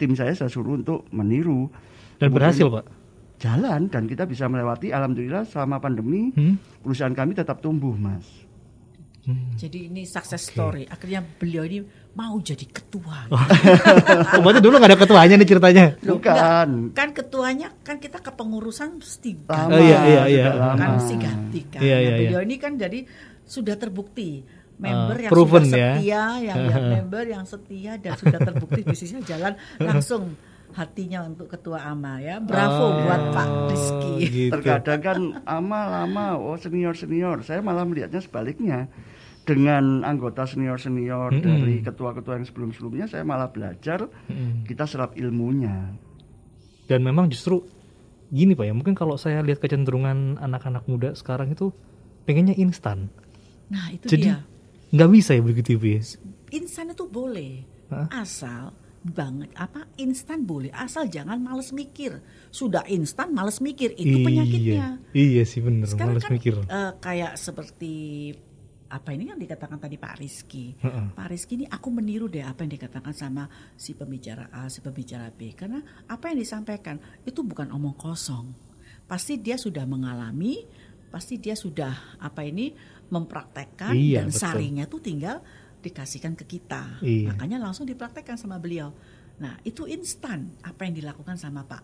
tim 0.00 0.16
saya 0.16 0.32
saya 0.32 0.48
suruh 0.48 0.80
untuk 0.80 1.06
meniru. 1.12 1.68
Dan 2.18 2.32
Kemudian 2.32 2.34
berhasil, 2.34 2.66
Pak. 2.72 2.84
Jalan 3.38 3.80
dan 3.92 4.08
kita 4.08 4.24
bisa 4.24 4.48
melewati 4.48 4.90
alhamdulillah 4.90 5.44
selama 5.44 5.76
pandemi 5.76 6.32
Hmm. 6.32 6.56
perusahaan 6.80 7.12
kami 7.12 7.36
tetap 7.36 7.60
tumbuh, 7.60 7.92
Mas. 7.94 8.48
Hmm. 9.22 9.54
Jadi 9.54 9.86
ini 9.86 10.02
success 10.02 10.50
story. 10.50 10.82
Akhirnya 10.84 11.22
beliau 11.22 11.62
ini 11.62 11.78
mau 12.12 12.34
jadi 12.36 12.66
ketua. 12.66 13.30
Oh, 13.30 13.38
berarti 14.42 14.58
dulu 14.58 14.74
nggak 14.76 14.90
ada 14.90 14.98
ketuanya 14.98 15.34
nih 15.38 15.46
ceritanya. 15.46 15.84
Loh, 16.02 16.18
Bukan. 16.18 16.34
enggak. 16.68 16.98
Kan 16.98 17.08
ketuanya 17.14 17.68
kan 17.80 17.96
kita 17.96 18.18
kepengurusan 18.18 18.98
mesti 18.98 19.46
Lama, 19.46 19.70
Oh, 19.70 19.78
iya, 19.78 19.98
iya, 20.04 20.22
iya. 20.26 20.46
kan 20.74 20.88
mesti 20.98 21.14
ganti 21.16 21.60
kan. 21.70 21.80
Iya, 21.80 21.94
Nah, 21.94 22.02
iya, 22.02 22.12
beliau 22.18 22.40
ini 22.42 22.56
kan 22.58 22.72
jadi 22.74 22.98
sudah 23.46 23.78
terbukti 23.78 24.42
member 24.82 25.14
Ah, 25.14 25.22
yang 25.22 25.30
proven 25.30 25.62
sudah 25.64 25.78
ya. 25.78 25.90
setia, 25.94 26.24
yang, 26.42 26.58
yang 26.66 26.84
member 26.98 27.24
yang 27.30 27.44
setia 27.46 27.92
dan 27.96 28.12
sudah 28.18 28.38
terbukti 28.42 28.80
bisnisnya 28.82 29.22
jalan 29.22 29.52
langsung 29.78 30.34
hatinya 30.72 31.24
untuk 31.24 31.48
ketua 31.52 31.84
AMA 31.84 32.14
ya. 32.20 32.36
Bravo 32.40 32.82
Oh, 32.82 32.92
buat 33.04 33.22
Pak 33.32 33.48
Rizky. 33.70 34.12
Gitu. 34.26 34.52
Terkadang 34.52 35.00
kan 35.00 35.18
ama 35.44 35.80
lama, 35.88 36.40
oh 36.40 36.56
senior 36.56 36.96
senior. 36.96 37.44
Saya 37.44 37.60
malah 37.60 37.84
melihatnya 37.86 38.20
sebaliknya. 38.20 38.88
Dengan 39.42 40.06
anggota 40.06 40.46
senior 40.46 40.78
senior 40.78 41.34
Mm-mm. 41.34 41.42
dari 41.42 41.82
ketua-ketua 41.82 42.38
yang 42.38 42.46
sebelum 42.46 42.70
sebelumnya, 42.70 43.10
saya 43.10 43.26
malah 43.26 43.50
belajar. 43.50 44.06
Mm. 44.30 44.62
Kita 44.62 44.86
serap 44.86 45.18
ilmunya. 45.18 45.90
Dan 46.86 47.02
memang 47.02 47.26
justru 47.26 47.66
gini 48.30 48.54
Pak 48.54 48.64
ya, 48.70 48.74
mungkin 48.74 48.94
kalau 48.94 49.18
saya 49.18 49.42
lihat 49.42 49.58
kecenderungan 49.58 50.38
anak-anak 50.38 50.86
muda 50.86 51.12
sekarang 51.18 51.50
itu 51.50 51.74
pengennya 52.22 52.54
instan. 52.54 53.10
Nah, 53.66 53.90
itu 53.90 54.06
Jadi 54.06 54.30
dia. 54.30 54.46
nggak 54.94 55.10
bisa 55.10 55.34
ya 55.34 55.42
begitu 55.42 55.68
Ibu 55.74 55.86
ya? 55.90 56.00
Insan 56.54 56.94
itu 56.94 57.04
boleh. 57.10 57.66
Hah? 57.90 58.08
Asal 58.22 58.70
banget. 59.02 59.50
Apa? 59.54 59.90
Instan 59.98 60.42
boleh. 60.42 60.70
Asal 60.70 61.06
jangan 61.06 61.36
males 61.36 61.70
mikir. 61.70 62.22
Sudah 62.48 62.86
instan 62.86 63.30
males 63.30 63.58
mikir. 63.58 63.92
Itu 63.92 64.22
penyakitnya. 64.22 65.02
Iya 65.10 65.42
sih 65.42 65.58
bener, 65.58 65.86
sekarang 65.86 66.16
males 66.16 66.24
kan 66.24 66.32
mikir. 66.32 66.54
eh, 66.62 66.92
kayak 66.98 67.34
seperti 67.34 67.94
apa 68.86 69.08
ini 69.10 69.32
yang 69.32 69.40
dikatakan 69.40 69.80
tadi 69.80 69.96
Pak 69.96 70.20
Rizky? 70.20 70.76
Heeh. 70.76 71.16
Pak 71.16 71.26
Rizky 71.32 71.56
ini 71.56 71.66
aku 71.66 71.88
meniru 71.88 72.28
deh 72.28 72.44
apa 72.44 72.62
yang 72.62 72.76
dikatakan 72.76 73.10
sama 73.10 73.48
si 73.72 73.96
pembicara 73.96 74.52
A 74.52 74.68
si 74.68 74.78
pembicara 74.78 75.32
B. 75.32 75.52
Karena 75.52 75.80
apa 76.06 76.28
yang 76.28 76.38
disampaikan 76.38 76.96
itu 77.24 77.40
bukan 77.40 77.72
omong 77.72 77.96
kosong. 77.96 78.52
Pasti 79.08 79.36
dia 79.36 79.56
sudah 79.56 79.82
mengalami 79.84 80.62
pasti 81.08 81.36
dia 81.36 81.52
sudah 81.52 81.92
apa 82.16 82.40
ini 82.40 82.72
mempraktekkan 83.12 83.92
Iya, 83.92 84.24
dan 84.24 84.28
betul. 84.28 84.40
saringnya 84.40 84.84
tuh 84.88 85.00
tinggal 85.00 85.44
dikasihkan 85.82 86.32
ke 86.32 86.46
kita 86.48 87.02
Iya. 87.02 87.34
makanya 87.34 87.58
langsung 87.60 87.84
dipraktekkan 87.84 88.34
sama 88.34 88.56
beliau 88.56 88.94
nah 89.36 89.58
itu 89.62 89.84
instan 89.84 90.54
apa 90.62 90.86
yang 90.86 90.94
dilakukan 90.94 91.34
sama 91.34 91.62
Pak 91.62 91.82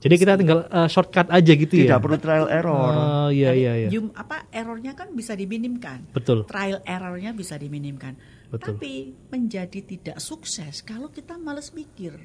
Jadi 0.00 0.16
kita 0.16 0.32
tinggal 0.34 0.64
uh, 0.66 0.88
shortcut 0.88 1.28
aja 1.28 1.52
gitu 1.52 1.76
Tidak 1.76 1.92
ya. 1.92 2.00
perlu 2.00 2.16
trial 2.16 2.48
error. 2.48 2.72
Oh 2.72 3.28
iya 3.28 3.52
iya 3.52 3.72
iya. 3.76 3.88
yum- 3.90 4.16
apa 4.16 4.48
errornya 4.48 4.96
kan 4.96 5.12
bisa 5.12 5.36
diminimkan 5.36 6.08
Betul. 6.10 6.48
trial 6.48 6.80
errornya 6.84 7.36
bisa 7.36 7.56
diminimkan. 7.56 8.16
betul. 8.48 8.80
Tapi 8.80 8.92
menjadi 9.28 9.76
tidak 9.78 10.16
sukses 10.18 10.80
kalau 10.80 11.12
kita 11.12 11.36
males 11.36 11.76
mikir. 11.76 12.16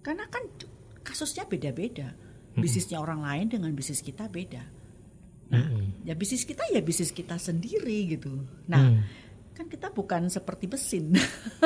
Karena 0.00 0.24
kan 0.26 0.48
kasusnya 1.00 1.44
beda-beda. 1.44 2.16
Bisnisnya 2.56 2.96
orang 2.96 3.20
lain 3.20 3.52
dengan 3.52 3.76
bisnis 3.76 4.00
kita 4.00 4.24
beda. 4.24 4.64
Nah, 5.44 5.64
ya 6.02 6.16
bisnis 6.16 6.42
kita 6.42 6.64
ya 6.72 6.80
bisnis 6.80 7.12
kita 7.12 7.36
sendiri 7.36 8.16
gitu. 8.16 8.32
Nah, 8.64 8.80
Hmm. 8.80 9.04
Kan 9.54 9.64
kita 9.64 9.88
bukan 9.88 10.26
seperti 10.26 10.66
mesin. 10.66 11.14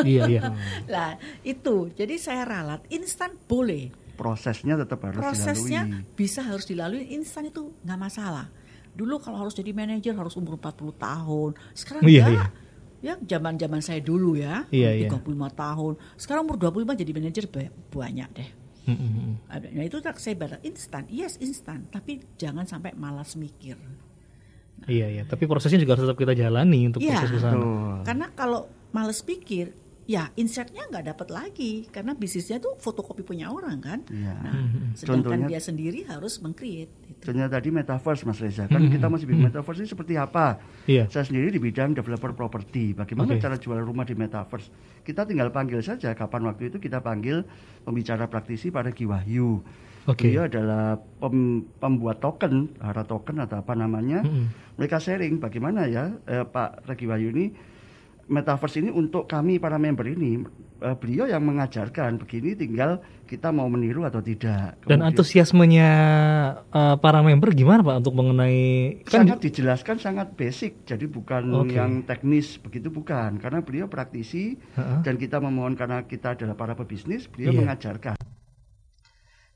iya 0.05 0.29
iya. 0.29 0.42
lah, 0.87 1.16
itu. 1.40 1.88
Jadi 1.90 2.14
saya 2.16 2.44
ralat 2.44 2.85
instan 2.88 3.33
boleh. 3.42 3.88
Prosesnya 4.12 4.74
tetap 4.74 5.01
harus 5.01 5.16
Prosesnya 5.16 5.83
dilalui. 5.83 6.05
bisa 6.12 6.40
harus 6.42 6.64
dilalui 6.64 7.09
instan 7.09 7.46
itu 7.46 7.72
nggak 7.81 7.96
masalah. 7.98 8.53
Dulu 8.90 9.16
kalau 9.16 9.38
harus 9.38 9.53
jadi 9.53 9.70
manajer 9.70 10.12
harus 10.12 10.35
umur 10.35 10.57
40 10.57 10.90
tahun. 10.92 11.51
Sekarang 11.72 12.03
Iya, 12.03 12.24
enggak. 12.27 12.51
Ya 12.98 13.14
zaman-zaman 13.16 13.79
saya 13.79 14.03
dulu 14.03 14.35
ya, 14.35 14.66
Iya, 14.68 14.90
iya. 14.96 15.09
35 15.09 15.22
tahun. 15.48 15.92
Sekarang 16.14 16.42
umur 16.44 16.59
25 16.59 16.92
jadi 16.94 17.12
manajer 17.12 17.44
ba- 17.46 17.70
banyak 17.88 18.29
deh. 18.33 18.51
Mm-mm. 18.85 19.38
Ada- 19.46 19.70
Nah 19.70 19.85
itu 19.85 19.96
tak 19.98 20.18
saya 20.18 20.35
baca 20.35 20.59
instan, 20.61 21.07
yes 21.07 21.38
instan, 21.38 21.87
tapi 21.87 22.18
jangan 22.35 22.64
sampai 22.64 22.92
malas 22.92 23.33
mikir. 23.33 23.79
Iya 24.88 25.07
iya. 25.07 25.22
Tapi 25.22 25.44
prosesnya 25.44 25.77
juga 25.77 25.94
harus 25.94 26.09
tetap 26.09 26.16
kita 26.16 26.33
jalani 26.33 26.88
untuk 26.88 27.01
Iya. 27.01 27.20
proses 27.20 27.31
ke 27.31 27.38
sana. 27.38 27.55
Betul. 27.55 27.94
Karena 28.03 28.27
kalau 28.33 28.61
malas 28.90 29.20
pikir, 29.20 29.77
ya 30.09 30.33
insertnya 30.35 30.88
nggak 30.88 31.05
dapat 31.07 31.29
lagi 31.29 31.85
karena 31.92 32.16
bisnisnya 32.16 32.57
tuh 32.57 32.81
fotokopi 32.81 33.20
punya 33.20 33.53
orang 33.53 33.77
kan. 33.79 34.01
Iya. 34.09 34.33
Nah, 34.40 34.53
sedangkan 34.96 35.37
Contohnya- 35.44 35.48
dia 35.53 35.61
sendiri 35.61 36.01
harus 36.03 36.40
mengcreate. 36.40 36.88
Itu. 37.05 37.20
Contohnya 37.29 37.53
tadi 37.53 37.68
metaverse 37.68 38.24
Mas 38.24 38.40
Reza, 38.40 38.64
kan 38.64 38.88
kita 38.88 39.07
masih 39.07 39.29
bikin 39.29 39.44
metaverse 39.44 39.79
ini 39.79 39.88
seperti 39.88 40.16
apa? 40.16 40.57
Iya. 40.87 41.05
Saya 41.07 41.29
sendiri 41.29 41.53
di 41.53 41.61
bidang 41.61 41.92
developer 41.92 42.33
properti. 42.33 42.96
Bagaimana 42.96 43.37
Oke. 43.37 43.44
cara 43.44 43.61
jual 43.61 43.77
rumah 43.79 44.03
di 44.03 44.16
metaverse? 44.16 44.72
Kita 45.05 45.29
tinggal 45.29 45.53
panggil 45.53 45.85
saja 45.85 46.12
kapan 46.12 46.48
waktu 46.48 46.68
itu 46.68 46.81
kita 46.81 47.01
panggil 47.01 47.44
pembicara 47.83 48.24
praktisi 48.24 48.72
pada 48.72 48.88
Ki 48.88 49.05
Wahyu. 49.05 49.61
Oke. 50.09 50.25
Dia 50.27 50.49
adalah 50.49 50.97
pem- 50.97 51.68
pembuat 51.77 52.16
token, 52.18 52.73
hara 52.79 53.05
token 53.05 53.38
atau 53.38 53.61
apa 53.61 53.77
namanya. 53.77 54.25
Mm-mm. 54.25 54.49
Mereka 54.75 54.97
sharing 54.97 55.37
bagaimana 55.37 55.85
ya 55.85 56.16
eh, 56.25 56.42
Pak 56.42 56.88
Regi 56.88 57.05
Wahyu 57.05 57.29
ini 57.31 57.47
metaverse 58.27 58.77
ini 58.79 58.88
untuk 58.88 59.25
kami 59.25 59.57
para 59.57 59.77
member 59.77 60.05
ini 60.05 60.44
eh, 60.79 60.92
beliau 60.94 61.25
yang 61.25 61.40
mengajarkan 61.42 62.16
begini 62.16 62.53
tinggal 62.55 63.01
kita 63.25 63.49
mau 63.49 63.68
meniru 63.68 64.05
atau 64.05 64.21
tidak. 64.21 64.81
Dan 64.81 65.01
Kemudian- 65.01 65.09
antusiasmenya 65.09 65.90
eh, 66.66 66.97
para 66.99 67.21
member 67.21 67.53
gimana 67.53 67.81
Pak 67.83 68.01
untuk 68.01 68.14
mengenai 68.14 69.01
kan 69.05 69.25
sangat 69.25 69.38
dijelaskan 69.42 69.97
sangat 69.99 70.29
basic 70.35 70.85
jadi 70.85 71.05
bukan 71.05 71.53
Oke. 71.55 71.73
yang 71.75 72.01
teknis 72.03 72.57
begitu 72.57 72.88
bukan 72.88 73.37
karena 73.37 73.61
beliau 73.61 73.87
praktisi 73.87 74.57
Heeh. 74.73 75.01
dan 75.03 75.14
kita 75.16 75.37
memohon 75.37 75.73
karena 75.73 76.01
kita 76.03 76.33
adalah 76.33 76.53
para 76.53 76.73
pebisnis 76.73 77.27
beliau 77.27 77.51
Iya. 77.51 77.61
mengajarkan 77.61 78.16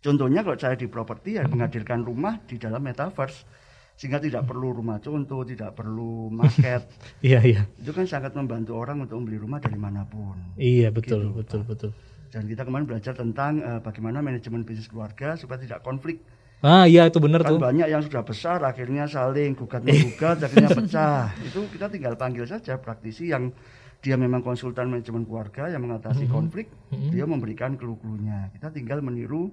contohnya 0.03 0.43
kalau 0.43 0.59
saya 0.59 0.75
di 0.75 0.87
properti 0.87 1.39
ya 1.39 1.47
menghadirkan 1.47 2.03
rumah 2.03 2.43
di 2.43 2.59
dalam 2.59 2.83
metaverse 2.83 3.47
sehingga 3.95 4.19
tidak 4.19 4.45
perlu 4.45 4.75
rumah 4.75 4.99
contoh 4.99 5.43
tidak 5.43 5.73
perlu 5.73 6.27
market 6.29 6.83
Iya 7.23 7.41
iya. 7.41 7.63
itu 7.77 7.91
kan 7.91 8.03
sangat 8.05 8.33
membantu 8.33 8.75
orang 8.75 8.99
untuk 9.01 9.17
membeli 9.17 9.39
rumah 9.39 9.57
dari 9.57 9.77
mana 9.77 10.03
pun 10.03 10.35
Iya 10.55 10.91
betul 10.91 11.23
Gitu, 11.23 11.37
betul 11.37 11.61
Pak. 11.63 11.69
betul. 11.69 11.91
dan 12.29 12.43
kita 12.45 12.63
kemarin 12.63 12.87
belajar 12.87 13.13
tentang 13.13 13.61
eh, 13.61 13.79
bagaimana 13.79 14.19
manajemen 14.21 14.63
bisnis 14.63 14.87
keluarga 14.87 15.35
supaya 15.35 15.59
tidak 15.59 15.81
konflik 15.81 16.19
Ah 16.61 16.87
iya 16.87 17.05
itu 17.05 17.19
benar 17.19 17.43
kan 17.43 17.53
tuh. 17.53 17.61
banyak 17.61 17.87
yang 17.87 18.01
sudah 18.01 18.23
besar 18.23 18.59
akhirnya 18.61 19.05
saling 19.05 19.53
gugat 19.53 19.83
menggugat 19.83 20.39
akhirnya 20.47 20.71
pecah 20.73 21.27
itu 21.41 21.59
kita 21.69 21.87
tinggal 21.87 22.15
panggil 22.15 22.43
saja 22.43 22.75
praktisi 22.77 23.29
yang 23.29 23.51
dia 23.99 24.15
memang 24.15 24.41
konsultan 24.41 24.87
manajemen 24.87 25.23
keluarga 25.23 25.67
yang 25.69 25.79
mengatasi 25.81 26.27
konflik 26.27 26.67
dia 27.11 27.23
memberikan 27.23 27.75
clue-cluenya 27.75 28.51
kita 28.51 28.71
tinggal 28.71 28.99
meniru 28.99 29.51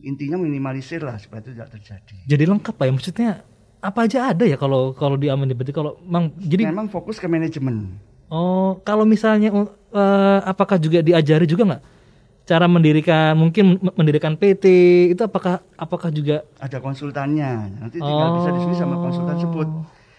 intinya 0.00 0.38
minimalisir 0.38 1.02
lah 1.02 1.18
supaya 1.18 1.42
itu 1.42 1.50
tidak 1.54 1.68
terjadi. 1.74 2.14
Jadi 2.24 2.44
lengkap 2.46 2.74
Pak 2.74 2.84
ya 2.86 2.92
maksudnya 2.94 3.30
apa 3.82 4.06
aja 4.06 4.32
ada 4.32 4.44
ya 4.46 4.56
kalau 4.56 4.94
kalau 4.94 5.18
di 5.18 5.28
Aman 5.28 5.50
berarti 5.50 5.74
kalau 5.74 5.98
mang 6.06 6.30
jadi 6.38 6.70
memang 6.70 6.88
fokus 6.88 7.18
ke 7.18 7.26
manajemen. 7.26 7.98
Oh 8.30 8.78
kalau 8.80 9.02
misalnya 9.04 9.50
eh, 9.50 10.38
apakah 10.42 10.78
juga 10.78 11.02
diajari 11.02 11.44
juga 11.44 11.66
nggak? 11.68 11.82
Cara 12.44 12.68
mendirikan 12.68 13.32
mungkin 13.34 13.80
mendirikan 13.96 14.36
PT 14.36 14.64
itu 15.10 15.22
apakah 15.24 15.64
apakah 15.74 16.08
juga 16.08 16.44
ada 16.60 16.78
konsultannya. 16.78 17.72
Nanti 17.80 17.98
tinggal 17.98 18.40
bisa 18.40 18.50
diskusi 18.52 18.78
sama 18.78 18.96
konsultan 19.00 19.36
tersebut 19.36 19.68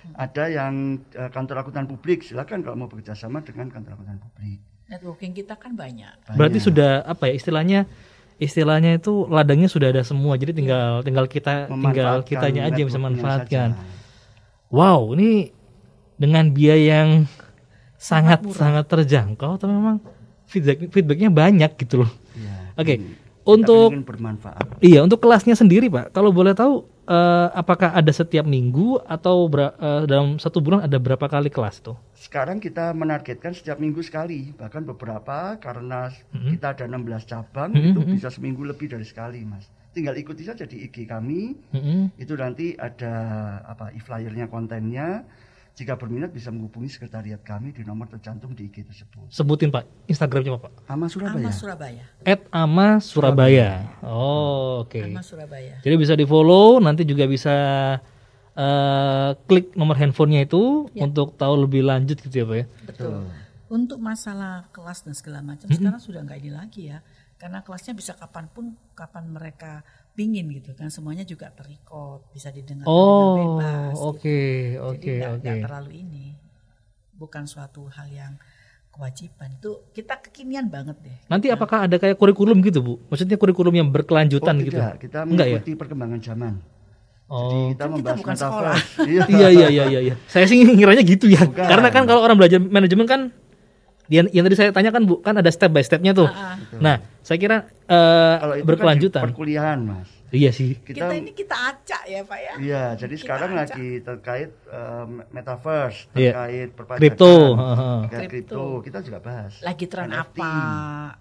Oh. 0.06 0.22
ada 0.22 0.46
yang 0.46 1.02
eh, 1.12 1.30
kantor 1.34 1.66
akuntan 1.66 1.88
publik. 1.88 2.22
Silakan 2.22 2.62
kalau 2.62 2.76
mau 2.76 2.86
bekerja 2.86 3.16
sama 3.16 3.42
dengan 3.42 3.72
kantor 3.72 3.98
akuntan 3.98 4.20
publik. 4.20 4.62
Networking 4.86 5.34
kita 5.34 5.58
kan 5.58 5.74
banyak. 5.74 6.14
berarti 6.38 6.62
Banyak. 6.62 6.68
sudah 6.70 7.02
apa 7.02 7.26
ya 7.26 7.34
istilahnya 7.34 7.80
istilahnya 8.36 8.96
itu 8.96 9.26
ladangnya 9.26 9.66
sudah 9.66 9.90
ada 9.90 10.02
semua 10.02 10.36
jadi 10.36 10.52
tinggal 10.52 11.02
tinggal 11.02 11.26
kita 11.26 11.68
tinggal 11.68 12.20
kitanya 12.22 12.68
aja 12.68 12.76
yang 12.76 12.90
bisa 12.90 13.00
manfaatkan 13.00 13.70
saja. 13.74 13.86
wow 14.68 15.14
ini 15.14 15.52
dengan 16.16 16.48
biaya 16.50 16.76
yang 17.02 17.10
sangat 17.96 18.44
sangat 18.52 18.86
terjangkau 18.86 19.56
tapi 19.56 19.72
memang 19.72 19.98
feedback 20.46 20.92
feedbacknya 20.92 21.30
banyak 21.30 21.72
gitu 21.78 22.04
loh 22.04 22.12
Iya. 22.36 22.76
oke 22.76 22.96
kita 22.96 23.24
untuk 23.46 23.90
bermanfaat 24.04 24.66
iya 24.80 25.00
untuk 25.00 25.20
kelasnya 25.20 25.56
sendiri 25.56 25.88
pak 25.88 26.12
kalau 26.12 26.30
boleh 26.30 26.52
tahu 26.52 26.84
eh, 27.08 27.48
apakah 27.54 27.94
ada 27.94 28.12
setiap 28.12 28.46
minggu 28.46 29.02
atau 29.06 29.46
ber- 29.48 29.76
eh, 29.78 30.04
dalam 30.06 30.38
satu 30.38 30.60
bulan 30.60 30.86
ada 30.86 30.98
berapa 30.98 31.26
kali 31.26 31.50
kelas 31.50 31.82
tuh 31.82 31.98
Sekarang 32.16 32.58
kita 32.58 32.90
menargetkan 32.96 33.54
setiap 33.54 33.78
minggu 33.78 34.02
sekali, 34.02 34.50
bahkan 34.58 34.82
beberapa 34.82 35.62
karena 35.62 36.10
kita 36.50 36.74
ada 36.74 36.84
16 36.90 37.22
cabang 37.24 37.70
Mhm, 37.70 37.86
itu 37.94 38.00
mhm. 38.02 38.12
bisa 38.18 38.30
seminggu 38.34 38.66
lebih 38.66 38.90
dari 38.90 39.06
sekali, 39.06 39.46
Mas. 39.46 39.70
Tinggal 39.94 40.18
ikuti 40.18 40.44
saja 40.44 40.66
di 40.66 40.84
IG 40.84 41.06
kami, 41.06 41.56
Mm-mm. 41.72 42.12
itu 42.18 42.34
nanti 42.36 42.74
ada 42.76 43.14
apa 43.64 43.94
e-flyernya 43.94 44.50
kontennya. 44.50 45.24
Jika 45.76 45.94
berminat 45.94 46.32
bisa 46.32 46.48
menghubungi 46.50 46.88
sekretariat 46.88 47.38
kami 47.38 47.70
di 47.70 47.84
nomor 47.84 48.08
tercantum 48.08 48.52
di 48.52 48.66
IG 48.66 48.88
tersebut. 48.88 49.28
sebutin 49.28 49.68
pak 49.68 49.84
Instagramnya 50.06 50.56
apa 50.56 50.62
pak 50.66 50.72
Ama 50.88 51.06
Surabaya. 51.06 51.36
Ama 51.38 51.52
Surabaya. 51.52 52.04
at 52.24 52.42
ama 52.50 52.88
surabaya 52.98 53.70
oh 54.02 54.82
oke 54.82 55.04
Ama 55.04 55.20
Surabaya. 55.22 55.76
jadi 55.80 55.96
bisa 55.96 56.14
di 56.14 56.24
follow 56.24 56.80
nanti 56.80 57.04
juga 57.04 57.28
bisa 57.28 57.52
eh, 58.54 59.30
klik 59.44 59.76
nomor 59.76 59.96
handphonenya 59.96 60.46
itu 60.46 60.88
Ya. 60.92 61.04
untuk 61.04 61.36
tahu 61.36 61.60
lebih 61.62 61.84
lanjut 61.84 62.18
gitu 62.18 62.34
ya 62.34 62.46
pak 62.46 62.56
ya 62.56 62.66
Betul. 62.86 63.16
Untuk 63.66 63.98
masalah 63.98 64.70
kelas 64.70 65.02
dan 65.02 65.12
segala 65.12 65.42
macam 65.42 65.66
sekarang 65.68 65.98
sudah 65.98 66.22
nggak 66.22 66.38
ini 66.38 66.52
lagi 66.54 66.82
ya. 66.88 67.02
Karena 67.36 67.60
kelasnya 67.60 67.92
bisa 67.92 68.14
kapan 68.14 68.48
pun 68.48 68.66
kapan 68.92 69.28
mereka 69.28 69.84
pingin 70.12 70.48
gitu 70.50 70.72
kan 70.72 70.88
semuanya 70.88 71.22
juga 71.22 71.52
terrecord 71.52 72.24
bisa 72.32 72.48
didengar 72.48 72.86
oh 72.86 73.36
dengan 73.36 73.36
bebas. 73.60 73.96
oke 74.00 74.24
gitu. 74.72 74.80
oke 74.82 74.96
Jadi 74.96 75.08
nggak- 75.14 75.34
oke 75.34 75.44
nggak 75.44 75.58
terlalu 75.62 75.92
ini. 75.98 76.26
Bukan 77.14 77.44
suatu 77.44 77.88
hal 77.90 78.08
yang 78.08 78.34
kewajiban. 78.90 79.52
Itu 79.54 79.92
kita 79.92 80.20
kekinian 80.22 80.68
banget 80.68 80.96
deh. 80.98 81.18
nanti 81.26 81.48
apakah 81.50 81.84
ada 81.84 81.96
kayak 81.96 82.16
kurikulum 82.16 82.60
gitu 82.62 82.80
bu 82.80 82.94
maksudnya 83.06 83.36
kurikulum 83.36 83.74
yang 83.74 83.88
berkelanjutan 83.90 84.56
Oh, 84.56 84.62
gitu 84.62 84.78
tidak, 84.78 84.96
kita 84.98 85.18
Enggak 85.22 85.46
ya? 85.46 85.52
mengikuti 85.54 85.72
perkembangan 85.76 86.20
zaman. 86.22 86.54
Jadi 87.26 87.34
oh 87.34 87.42
kita 87.42 87.58
Kan 87.58 87.74
kita 87.74 87.86
membahas 87.90 88.18
bukan 88.18 88.36
metaverse. 88.38 88.86
Iya. 89.04 89.24
iya 89.36 89.48
iya 89.50 89.68
iya 89.68 89.84
iya 89.90 90.00
iya. 90.02 90.16
Saya 90.26 90.46
sih 90.46 90.62
ngiranya 90.62 91.04
gitu 91.04 91.26
ya. 91.28 91.42
Bukan. 91.42 91.68
Karena 91.68 91.90
kan 91.90 92.04
kalau 92.06 92.22
orang 92.22 92.38
belajar 92.38 92.62
manajemen 92.62 93.04
kan 93.04 93.22
yang, 94.08 94.26
yang 94.30 94.44
tadi 94.44 94.56
saya 94.56 94.70
tanya 94.70 94.90
kan 94.90 95.04
Bu, 95.04 95.20
kan 95.20 95.34
ada 95.34 95.48
step 95.48 95.70
by 95.70 95.82
stepnya 95.82 96.12
tuh. 96.12 96.26
Ah, 96.26 96.54
ah. 96.54 96.58
Nah, 96.76 96.96
saya 97.20 97.38
kira 97.38 97.58
eh, 97.66 98.36
Kalau 98.38 98.56
itu 98.56 98.66
berkelanjutan. 98.66 99.22
kan 99.22 99.30
perkuliahan, 99.30 99.80
Mas. 99.82 100.10
iya 100.30 100.50
sih. 100.50 100.76
Kita, 100.78 101.10
ini 101.10 101.32
kita 101.32 101.56
acak 101.56 102.02
ya 102.04 102.22
Pak 102.22 102.40
ya. 102.40 102.54
Iya, 102.58 102.84
jadi 102.98 103.14
Kita 103.14 103.24
sekarang 103.24 103.50
acak. 103.52 103.62
lagi 103.72 103.90
terkait 104.00 104.50
eh, 104.68 105.06
metaverse, 105.30 106.00
Iya. 106.12 106.32
terkait 106.34 106.70
perpajakan, 106.72 107.00
Kripto, 107.00 107.34
heeh. 107.56 108.00
terkait 108.04 108.20
Kripto. 108.28 108.56
kripto, 108.56 108.64
kita 108.84 109.00
juga 109.02 109.20
bahas. 109.20 109.54
lagi 109.60 109.86
tren 109.86 110.10
NFT. 110.10 110.20
apa, 110.20 110.54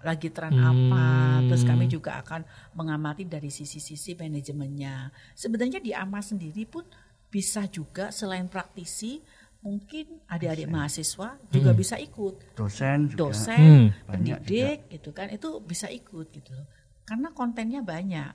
lagi 0.01 0.29
tren 0.29 0.51
Hmm. 0.51 0.67
apa. 0.67 1.05
Terus 1.45 1.63
kami 1.63 1.85
juga 1.87 2.11
akan 2.17 2.41
mengamati 2.73 3.23
dari 3.23 3.47
sisi-sisi 3.47 4.13
manajemennya. 4.13 4.95
Sebenarnya 5.33 5.79
di 5.79 5.91
AMA 5.91 6.19
sendiri 6.19 6.65
pun 6.65 6.83
bisa 7.25 7.67
juga 7.67 8.09
selain 8.09 8.45
praktisi, 8.45 9.19
mungkin 9.65 10.21
adik-adik 10.25 10.69
mahasiswa 10.69 11.41
juga 11.49 11.71
Hmm. 11.71 11.79
bisa 11.81 11.97
ikut. 11.97 12.53
Dosen 12.53 13.09
juga. 13.09 13.19
Dosen, 13.25 13.57
Hmm. 13.57 13.87
pendidik 14.05 14.85
gitu 14.87 15.09
kan 15.09 15.27
itu 15.27 15.57
bisa 15.59 15.89
ikut 15.89 16.29
gitu 16.29 16.53
loh. 16.53 16.69
Karena 17.01 17.29
kontennya 17.31 17.81
banyak. 17.81 18.29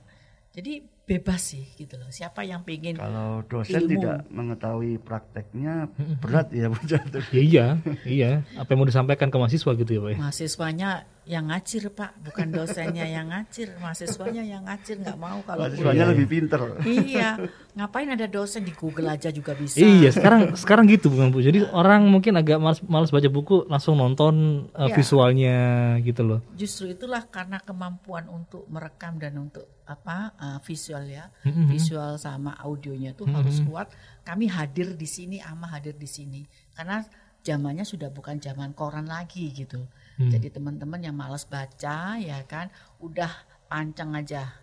Jadi 0.51 0.83
bebas 1.01 1.55
sih 1.55 1.63
gitu 1.73 1.95
loh. 1.95 2.07
Siapa 2.07 2.43
yang 2.43 2.59
pengen 2.61 2.95
Kalau 2.95 3.39
dosen 3.41 3.79
Ilmu. 3.81 3.89
tidak 3.89 4.19
mengetahui 4.27 4.99
prakteknya 4.99 5.87
berat 6.19 6.51
ya 6.51 6.67
Bu. 6.67 6.75
Ya, 6.83 6.99
iya, 7.33 7.65
iya. 8.03 8.31
Apa 8.53 8.67
yang 8.69 8.79
mau 8.79 8.85
disampaikan 8.85 9.27
ke 9.27 9.37
mahasiswa 9.37 9.71
gitu 9.73 9.87
ya 9.89 10.01
Pak? 10.01 10.11
ya? 10.11 10.17
mahasiswanya 10.19 10.89
yang 11.21 11.53
ngacir 11.53 11.85
Pak, 11.93 12.17
bukan 12.25 12.49
dosennya 12.49 13.05
yang 13.05 13.29
ngacir, 13.29 13.77
mahasiswanya 13.77 14.41
yang 14.41 14.65
ngacir 14.65 14.97
nggak 14.97 15.21
mau 15.21 15.37
kalau 15.45 15.69
Mahasiswanya 15.69 16.09
lebih 16.09 16.25
pinter. 16.25 16.81
Iya, 16.81 17.37
ngapain 17.77 18.09
ada 18.09 18.25
dosen 18.25 18.65
di 18.65 18.73
Google 18.73 19.05
aja 19.05 19.29
juga 19.29 19.53
bisa. 19.53 19.77
Iya, 19.77 20.09
sekarang 20.09 20.57
sekarang 20.57 20.89
gitu 20.89 21.13
Bang 21.13 21.29
Bu. 21.29 21.45
Jadi 21.45 21.61
orang 21.69 22.09
mungkin 22.09 22.41
agak 22.41 22.57
males, 22.57 22.81
males 22.89 23.13
baca 23.13 23.29
buku, 23.29 23.69
langsung 23.69 24.01
nonton 24.01 24.65
uh, 24.73 24.89
Iya. 24.89 24.97
visualnya 24.97 25.57
gitu 26.01 26.25
loh. 26.25 26.39
Justru 26.57 26.89
itulah 26.89 27.21
karena 27.29 27.61
kemampuan 27.61 28.25
untuk 28.25 28.65
merekam 28.65 29.21
dan 29.21 29.37
untuk 29.37 29.69
apa 29.85 30.33
uh, 30.41 30.59
visual 30.65 31.05
ya, 31.05 31.29
Mm-hmm. 31.45 31.67
visual 31.69 32.17
sama 32.17 32.57
audionya 32.57 33.13
itu 33.13 33.29
harus 33.29 33.61
kuat. 33.61 33.93
Kami 34.25 34.49
hadir 34.49 34.97
di 34.97 35.05
sini, 35.05 35.37
ama 35.37 35.69
hadir 35.69 35.93
di 35.93 36.09
sini 36.09 36.41
karena 36.73 37.05
zamannya 37.45 37.85
sudah 37.85 38.09
bukan 38.09 38.41
zaman 38.41 38.73
koran 38.73 39.05
lagi 39.05 39.53
gitu. 39.53 39.85
Hmm. 40.21 40.29
Jadi 40.29 40.53
teman-teman 40.53 41.01
yang 41.01 41.17
malas 41.17 41.49
baca 41.49 42.21
ya 42.21 42.37
kan, 42.45 42.69
udah 43.01 43.31
pancang 43.65 44.13
aja 44.13 44.53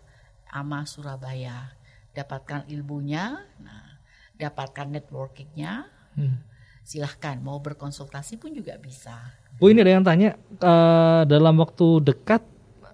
ama 0.47 0.87
Surabaya, 0.87 1.75
dapatkan 2.15 2.71
ilmunya, 2.71 3.43
nah 3.59 3.99
dapatkan 4.39 4.87
networkingnya. 4.87 5.83
Hmm. 6.15 6.39
Silahkan 6.87 7.37
mau 7.43 7.59
berkonsultasi 7.59 8.39
pun 8.39 8.55
juga 8.55 8.79
bisa. 8.79 9.35
Bu 9.59 9.69
ini 9.69 9.83
ada 9.83 9.93
yang 9.99 10.05
tanya 10.07 10.39
eh, 10.39 11.21
dalam 11.27 11.59
waktu 11.59 12.01
dekat 12.07 12.41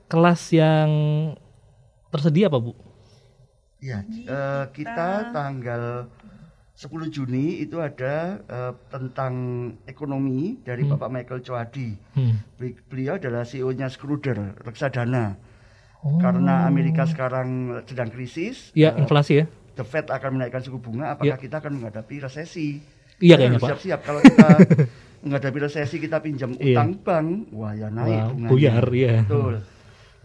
kelas 0.09 0.49
yang 0.51 0.89
tersedia 2.09 2.49
apa 2.49 2.57
Bu? 2.57 2.73
Ya, 3.79 4.01
eh, 4.01 4.65
kita 4.73 5.29
tanggal 5.29 6.09
10 6.75 6.91
Juni 7.07 7.63
itu 7.63 7.79
ada 7.79 8.15
eh, 8.41 8.73
tentang 8.89 9.33
ekonomi 9.85 10.59
dari 10.59 10.83
Bapak 10.83 11.07
Michael 11.07 11.39
Coadi. 11.39 11.95
Hmm. 12.11 12.35
Beli- 12.53 12.75
Beliau 12.85 13.15
adalah 13.15 13.43
CEO-nya 13.43 13.87
Skruder, 13.87 14.59
reksadana. 14.59 15.39
Oh. 16.03 16.19
Karena 16.19 16.67
Amerika 16.67 17.07
sekarang 17.07 17.47
sedang 17.83 18.11
krisis, 18.11 18.69
Ya 18.73 18.91
eh, 18.91 18.99
inflasi 18.99 19.41
ya. 19.41 19.45
The 19.73 19.83
Fed 19.83 20.07
akan 20.07 20.35
menaikkan 20.35 20.59
suku 20.61 20.77
bunga, 20.77 21.15
apakah 21.15 21.35
kita 21.35 21.59
akan 21.59 21.79
menghadapi 21.79 22.19
resesi? 22.21 22.79
Iya 23.17 23.35
kayaknya 23.37 23.57
Pak. 23.57 23.69
Siap-siap 23.71 23.99
kalau 24.03 24.19
kita 24.19 24.47
menghadapi 25.23 25.57
resesi 25.61 25.95
kita 25.97 26.19
pinjam 26.19 26.51
Iya. 26.53 26.75
utang 26.75 26.91
bank, 26.99 27.27
wah 27.51 27.71
ya 27.71 27.87
naik 27.87 28.11
Wah, 28.13 28.27
bunganya. 28.29 28.51
buyar, 28.51 28.85
iya. 28.91 29.15
Betul. 29.23 29.55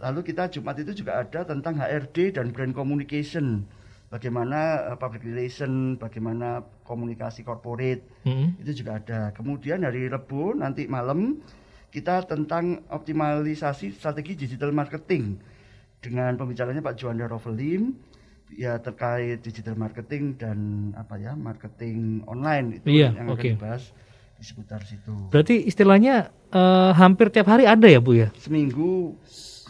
Lalu 0.01 0.19
kita 0.25 0.43
Jumat 0.49 0.75
itu 0.77 0.91
juga 0.93 1.11
ada 1.17 1.39
tentang 1.41 1.77
HRD 1.77 2.35
dan 2.35 2.51
brand 2.51 2.71
communication. 2.71 3.63
Bagaimana 4.11 4.91
eh, 4.91 4.97
public 4.99 5.23
relation, 5.23 5.95
bagaimana 5.95 6.59
komunikasi 6.83 7.41
corporate, 7.41 8.03
Hmm. 8.27 8.59
itu 8.59 8.83
juga 8.83 8.99
ada. 8.99 9.31
Kemudian 9.31 9.81
hari 9.81 10.05
Rebu 10.05 10.51
nanti 10.53 10.83
malam 10.85 11.39
kita 11.87 12.27
tentang 12.27 12.83
optimalisasi 12.91 13.95
strategi 13.95 14.35
digital 14.37 14.71
marketing 14.71 15.39
dengan 16.03 16.35
pembicaranya 16.35 16.79
Pak 16.79 16.95
Juanda 16.95 17.23
Rovelim 17.23 17.95
ya 18.51 18.75
terkait 18.77 19.39
digital 19.39 19.79
marketing 19.79 20.35
dan 20.35 20.57
apa 20.91 21.15
ya 21.15 21.31
marketing 21.31 22.27
online 22.27 22.83
itu 22.83 22.91
Iya, 22.91 23.15
yang 23.15 23.31
akan 23.31 23.35
oke. 23.39 23.47
dibahas 23.55 23.95
di 24.35 24.43
seputar 24.43 24.83
situ. 24.83 25.15
Berarti 25.31 25.63
istilahnya 25.63 26.35
eh, 26.51 26.91
hampir 26.93 27.31
tiap 27.31 27.47
hari 27.47 27.63
ada 27.63 27.87
ya 27.87 28.03
Bu 28.03 28.11
ya? 28.11 28.27
Seminggu 28.35 29.15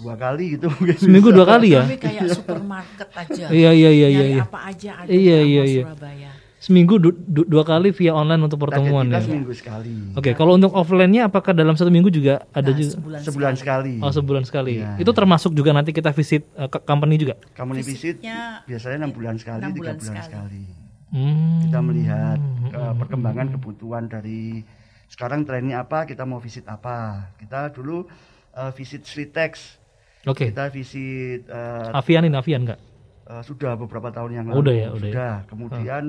dua 0.01 0.15
kali 0.15 0.57
gitu 0.57 0.65
mungkin. 0.67 0.95
Seminggu 0.97 1.29
dua 1.29 1.45
kali 1.47 1.67
ya? 1.71 1.85
Kami 1.85 1.97
kayak 1.97 2.23
supermarket 2.31 3.09
aja. 3.13 3.45
Iya 3.49 3.71
iya 3.71 3.89
iya 3.89 4.07
iya. 4.09 4.23
Iya. 4.27 4.43
apa 4.43 4.59
aja 4.65 4.91
ada 4.97 5.07
Iya, 5.07 5.37
di 5.39 5.47
iya, 5.47 5.63
iya. 5.63 5.83
Surabaya. 5.85 6.29
Seminggu 6.57 6.93
du- 6.95 7.17
du- 7.17 7.41
dua 7.43 7.63
kali 7.63 7.89
via 7.89 8.13
online 8.13 8.37
untuk 8.39 8.57
pertemuan 8.59 9.05
kita 9.07 9.17
ya. 9.17 9.21
seminggu 9.23 9.49
sekali. 9.51 10.13
Oke, 10.13 10.33
kalau 10.33 10.53
untuk 10.53 10.69
offline-nya 10.71 11.25
apakah 11.25 11.51
dalam 11.51 11.73
satu 11.73 11.89
minggu 11.89 12.09
juga 12.09 12.45
ada 12.51 12.69
Nah, 12.69 12.77
juga? 12.77 12.91
sebulan, 12.91 13.19
Sebulan 13.19 13.53
sekali. 13.55 13.93
sekali. 13.97 14.05
Oh 14.05 14.11
sebulan 14.11 14.43
sekali. 14.43 14.73
Iya. 14.77 14.93
Itu 14.95 15.09
termasuk 15.11 15.53
juga 15.53 15.69
nanti 15.71 15.89
kita 15.89 16.09
visit 16.11 16.45
ke 16.45 16.77
company 16.81 17.17
juga. 17.17 17.33
Kamu 17.51 17.73
visit 17.73 17.97
Visitnya 18.21 18.61
biasanya 18.63 18.97
enam 18.99 19.11
bulan 19.11 19.35
sekali, 19.35 19.61
tiga 19.63 19.73
bulan 19.73 19.95
bulan 19.95 20.05
sekali. 20.21 20.25
sekali. 20.27 20.63
Hmm. 21.11 21.59
Kita 21.65 21.79
melihat 21.81 22.39
eh, 22.69 22.93
perkembangan 22.95 23.47
kebutuhan 23.51 24.03
dari 24.05 24.61
sekarang 25.07 25.43
trennya 25.43 25.81
apa, 25.81 26.05
kita 26.05 26.23
mau 26.23 26.37
visit 26.37 26.63
apa. 26.67 27.25
Kita 27.35 27.67
dulu 27.67 28.05
eh, 28.53 28.71
visit 28.71 29.01
Slitex, 29.01 29.80
Oke. 30.23 30.53
kita 30.53 30.69
visit 30.69 31.49
eh, 31.49 31.97
Avian 31.97 32.25
ini 32.25 32.37
Avian 32.37 32.61
nggak? 32.63 32.79
eh, 33.27 33.41
sudah 33.41 33.73
beberapa 33.73 34.09
tahun 34.09 34.31
yang 34.35 34.45
Oh, 34.51 34.59
lalu. 34.59 34.61
udah 34.61 34.75
ya, 34.75 34.87
udah 34.91 35.09
ya. 35.09 35.13
Sudah. 35.13 35.33
Kemudian 35.49 36.03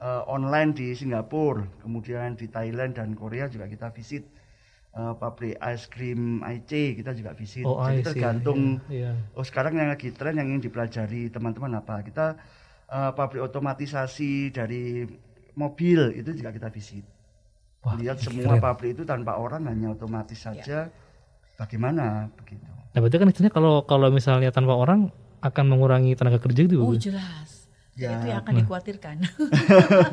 eh, 0.00 0.22
online 0.26 0.70
di 0.72 0.86
Singapura, 0.92 1.64
kemudian 1.80 2.32
di 2.34 2.48
Thailand 2.48 2.96
dan 2.96 3.12
Korea 3.12 3.46
juga 3.46 3.68
kita 3.68 3.92
visit. 3.92 4.24
Eh, 4.92 5.14
pabrik 5.16 5.56
ice 5.56 5.88
cream 5.88 6.44
IC 6.44 7.00
kita 7.00 7.12
juga 7.12 7.32
visit. 7.32 7.64
Oh, 7.64 7.80
Jadi 7.80 8.04
tergantung 8.04 8.76
Iya. 8.88 9.16
Oh 9.32 9.40
sekarang 9.40 9.76
yang 9.76 9.88
lagi 9.88 10.12
tren 10.12 10.36
yang 10.36 10.48
ingin 10.48 10.68
dipelajari 10.68 11.32
teman-teman 11.32 11.76
apa? 11.76 12.04
Kita 12.04 12.36
eh, 12.88 13.10
pabrik 13.12 13.40
otomatisasi 13.40 14.52
dari 14.52 15.04
mobil 15.56 16.12
itu 16.12 16.32
juga 16.32 16.52
kita 16.52 16.68
visit. 16.68 17.04
Wah, 17.82 17.96
Lihat 17.96 18.20
semua 18.20 18.56
keren. 18.56 18.62
pabrik 18.62 18.90
itu 18.94 19.04
tanpa 19.04 19.36
orang 19.36 19.64
hanya 19.64 19.92
otomatis 19.92 20.40
saja. 20.40 20.92
Bagaimana 21.56 22.28
begitu? 22.36 22.64
Nah, 22.92 22.98
berarti 23.00 23.16
kan 23.16 23.28
istilahnya 23.28 23.54
kalau 23.54 23.74
kalau 23.88 24.12
misalnya 24.12 24.52
tanpa 24.52 24.76
orang 24.76 25.08
akan 25.40 25.64
mengurangi 25.66 26.12
tenaga 26.14 26.38
kerja 26.38 26.68
gitu, 26.68 26.78
Oh 26.80 26.94
jelas. 26.94 27.66
Ya. 27.92 28.16
Itu 28.16 28.24
yang 28.24 28.40
akan 28.40 28.54
dikhawatirkan. 28.64 29.16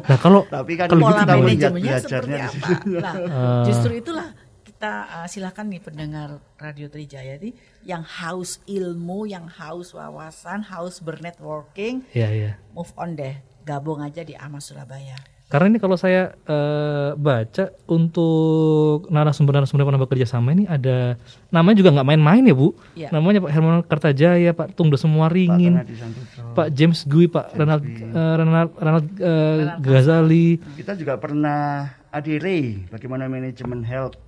Nah, 0.04 0.18
kalau 0.20 0.44
Tapi 0.52 0.76
kan 0.76 0.88
Kalau 0.92 1.04
Pola 1.08 1.24
kita 1.24 1.34
melihat 1.40 1.72
manajemennya 1.72 1.96
seperti 2.04 2.28
belajarnya 2.28 2.36
di 2.36 2.60
apa? 2.60 2.68
Nah, 3.06 3.14
Eh. 3.16 3.64
justru 3.72 3.92
itulah 3.96 4.28
kita 4.68 4.92
uh, 5.06 5.28
silakan 5.28 5.66
nih 5.72 5.82
pendengar 5.84 6.30
Radio 6.56 6.88
Trijaya 6.88 7.36
ini 7.36 7.52
yang 7.84 8.04
haus 8.04 8.60
ilmu, 8.64 9.28
yang 9.28 9.48
haus 9.48 9.92
wawasan, 9.92 10.64
haus 10.64 11.00
bernetworking, 11.00 12.04
ya 12.16 12.32
ya. 12.32 12.56
move 12.72 12.92
on 12.96 13.16
deh, 13.16 13.36
gabung 13.64 14.00
aja 14.00 14.24
di 14.24 14.36
Ama 14.36 14.60
Surabaya. 14.60 15.20
Karena 15.50 15.66
ini 15.74 15.82
kalau 15.82 15.98
saya 15.98 16.38
eh, 16.46 17.18
baca 17.18 17.74
untuk 17.90 19.10
narasumber-narasumber 19.10 19.82
yang 19.82 19.90
pernah 19.90 20.06
bekerja 20.06 20.30
sama 20.30 20.54
ini 20.54 20.70
ada 20.70 21.18
namanya 21.50 21.82
juga 21.82 21.90
nggak 21.98 22.06
main-main 22.06 22.46
ya 22.46 22.54
Bu. 22.54 22.78
Iya. 22.94 23.10
Namanya 23.10 23.42
Pak 23.42 23.52
Herman 23.58 23.82
Kertajaya, 23.82 24.54
Pak 24.54 24.78
Tungdo 24.78 24.94
Semua 24.94 25.26
Pak 25.26 25.34
Ringin, 25.34 25.74
Santoso. 25.90 26.54
Pak 26.54 26.70
James 26.70 27.02
Gui, 27.10 27.26
Pak 27.26 27.58
Renald 27.58 27.82
eh, 27.82 28.34
Renald, 28.38 28.72
Renald, 28.78 29.08
eh, 29.18 29.74
Ghazali. 29.82 30.62
Kita 30.78 30.94
juga 30.94 31.18
pernah 31.18 31.98
adire 32.14 32.86
bagaimana 32.94 33.26
manajemen 33.26 33.82
health 33.82 34.22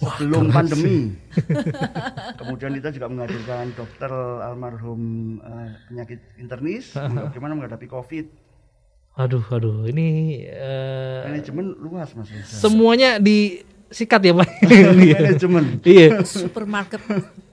sebelum 0.00 0.48
pandemi. 0.48 1.12
Kemudian 2.40 2.72
kita 2.80 2.88
juga 2.88 3.12
menghadirkan 3.12 3.68
dokter 3.76 4.08
almarhum 4.40 5.02
eh, 5.44 5.76
penyakit 5.92 6.20
internis 6.40 6.96
bagaimana 6.96 7.52
menghadapi 7.52 7.84
COVID. 7.84 8.43
Aduh, 9.14 9.46
aduh, 9.46 9.86
ini 9.86 10.06
eh, 10.42 11.22
Manajemen 11.22 11.70
luas 11.78 12.10
Mas 12.18 12.26
semuanya 12.50 13.22
disikat 13.22 14.18
ya 14.20 14.34
Pak. 14.34 14.48
Iya. 14.98 15.18
Manajemen. 15.22 15.64
Iya. 15.86 16.08
Supermarket 16.26 16.98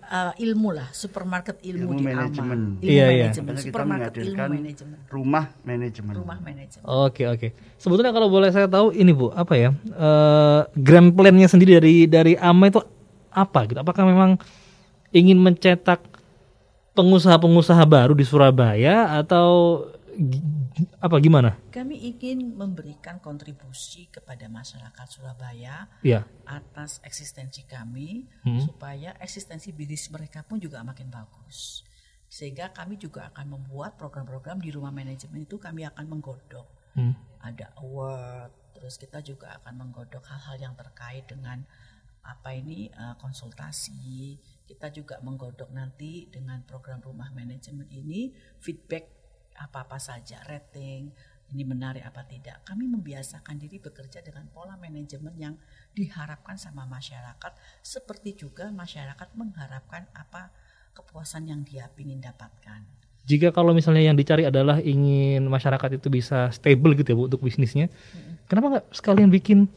uh, 0.10 0.34
ilmu 0.36 0.74
lah, 0.74 0.89
supermarket 0.89 1.62
ilmu, 1.62 1.93
Ilmu 1.93 2.00
di 2.02 2.04
manajemen. 2.04 2.60
Ilmu 2.82 2.82
Iya, 2.82 3.06
iya. 3.08 3.26
manajemen, 3.30 3.54
Makanya 3.54 3.62
kita 3.62 3.69
supermarket 3.69 4.13
ilmu 4.17 4.41
manajemen, 4.58 4.97
rumah 5.08 5.45
manajemen. 5.62 6.13
rumah 6.17 6.38
manajemen. 6.41 6.84
Oke 6.84 7.24
oke. 7.30 7.47
Sebetulnya 7.78 8.10
kalau 8.10 8.28
boleh 8.28 8.50
saya 8.50 8.65
tahu 8.65 8.89
ini 8.91 9.13
bu 9.13 9.30
apa 9.30 9.54
ya 9.54 9.69
eh 9.86 10.62
grand 10.76 11.13
plan-nya 11.13 11.45
sendiri 11.45 11.78
dari 11.78 12.10
dari 12.10 12.34
AMA 12.36 12.74
itu 12.74 12.82
apa 13.30 13.69
gitu? 13.69 13.78
Apakah 13.78 14.02
memang 14.04 14.41
ingin 15.13 15.38
mencetak 15.38 16.02
pengusaha-pengusaha 16.91 17.86
baru 17.86 18.17
di 18.17 18.26
Surabaya 18.26 19.13
atau 19.15 19.86
apa 21.03 21.15
gimana? 21.19 21.60
Kami 21.69 21.99
ingin 22.07 22.55
memberikan 22.55 23.19
kontribusi 23.19 24.07
kepada 24.07 24.47
masyarakat 24.47 25.07
Surabaya 25.07 25.91
Ya. 26.01 26.23
atas 26.47 27.03
eksistensi 27.03 27.67
kami 27.67 28.27
Hmm. 28.43 28.63
supaya 28.63 29.13
eksistensi 29.19 29.75
bisnis 29.75 30.07
mereka 30.10 30.41
pun 30.47 30.57
juga 30.57 30.79
makin 30.81 31.12
bagus. 31.12 31.84
Sehingga 32.31 32.71
kami 32.71 32.95
juga 32.95 33.27
akan 33.36 33.60
membuat 33.60 33.99
program-program 33.99 34.63
di 34.63 34.71
rumah 34.71 34.95
manajemen 34.95 35.43
itu 35.43 35.60
kami 35.60 35.84
akan 35.84 36.07
menggodok. 36.07 36.67
Hmm. 36.95 37.15
Ada 37.43 37.75
award, 37.79 38.51
terus 38.75 38.95
kita 38.95 39.19
juga 39.19 39.60
akan 39.60 39.84
menggodok 39.88 40.23
hal-hal 40.23 40.57
yang 40.71 40.75
terkait 40.79 41.27
dengan 41.27 41.63
apa 42.21 42.53
ini 42.53 42.88
eh, 42.88 43.15
konsultasi. 43.19 44.38
Kita 44.63 44.88
juga 44.93 45.19
menggodok 45.19 45.73
nanti 45.73 46.29
dengan 46.31 46.63
program 46.63 47.03
rumah 47.03 47.27
manajemen 47.36 47.89
ini 47.91 48.31
feedback 48.63 49.20
apa-apa 49.62 49.97
saja, 49.97 50.41
rating, 50.43 51.13
ini 51.52 51.63
menarik 51.63 52.02
apa 52.02 52.24
tidak. 52.24 52.63
Kami 52.63 52.88
membiasakan 52.88 53.60
diri 53.60 53.78
bekerja 53.78 54.24
dengan 54.24 54.47
pola 54.50 54.80
manajemen 54.80 55.36
yang 55.36 55.56
diharapkan 55.91 56.56
sama 56.56 56.88
masyarakat, 56.88 57.52
seperti 57.82 58.39
juga 58.39 58.71
masyarakat 58.71 59.36
mengharapkan 59.36 60.08
apa 60.15 60.50
kepuasan 60.91 61.47
yang 61.47 61.62
dia 61.62 61.91
ingin 61.95 62.19
dapatkan. 62.19 62.84
Jika 63.21 63.54
kalau 63.54 63.71
misalnya 63.71 64.10
yang 64.10 64.17
dicari 64.17 64.50
adalah 64.50 64.82
ingin 64.82 65.45
masyarakat 65.45 66.02
itu 66.02 66.10
bisa 66.10 66.50
stable 66.50 66.97
gitu 66.97 67.13
ya 67.13 67.17
Bu 67.19 67.24
untuk 67.30 67.45
bisnisnya, 67.45 67.88
kenapa 68.50 68.80
nggak 68.80 68.86
sekalian 68.91 69.30
bikin 69.30 69.69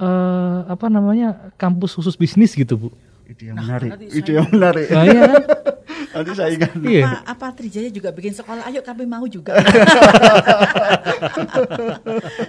eh, 0.00 0.60
apa 0.64 0.86
namanya 0.88 1.52
kampus 1.60 1.92
khusus 1.92 2.16
bisnis 2.16 2.56
gitu 2.56 2.78
Bu? 2.80 2.88
Ide 3.26 3.50
yang 3.50 3.58
menarik. 3.58 3.90
nanti 3.90 4.06
Ide 4.08 4.22
saya- 4.22 4.36
yang 4.38 4.48
menarik. 4.48 4.86
Nah, 4.88 5.04
iya 5.04 5.22
kan? 5.28 5.42
Nanti 6.16 6.32
saya 6.32 6.48
ingat. 6.48 6.72
Iya. 6.80 7.04
Apa, 7.04 7.20
apa 7.28 7.46
Trijaya 7.52 7.92
juga 7.92 8.08
bikin 8.08 8.32
sekolah? 8.32 8.64
Ayo 8.64 8.80
kami 8.80 9.04
mau 9.04 9.28
juga. 9.28 9.52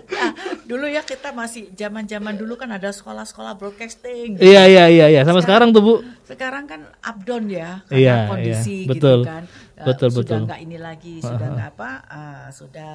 Nah, 0.08 0.32
dulu 0.66 0.86
ya 0.90 1.02
kita 1.06 1.32
masih 1.32 1.70
zaman-zaman 1.74 2.36
dulu 2.36 2.58
kan 2.58 2.70
ada 2.74 2.90
sekolah-sekolah 2.90 3.56
broadcasting. 3.60 4.40
Iya 4.40 4.64
iya 4.68 4.86
iya 4.90 5.06
iya 5.12 5.22
sama 5.24 5.44
sekarang 5.44 5.72
tuh 5.72 5.82
Bu. 5.84 5.94
Sekarang 6.26 6.66
kan 6.66 6.84
up 7.04 7.18
down 7.24 7.48
ya 7.48 7.84
karena 7.88 8.00
Iya, 8.02 8.16
kondisi 8.28 8.78
iya, 8.84 8.90
betul. 8.90 9.20
gitu 9.24 9.30
kan. 9.30 9.44
Betul, 9.78 10.10
sudah 10.10 10.24
betul. 10.26 10.40
nggak 10.50 10.60
ini 10.66 10.78
lagi, 10.82 11.16
sudah 11.22 11.48
nggak 11.54 11.70
apa, 11.78 11.92
eh, 12.10 12.46
sudah 12.50 12.94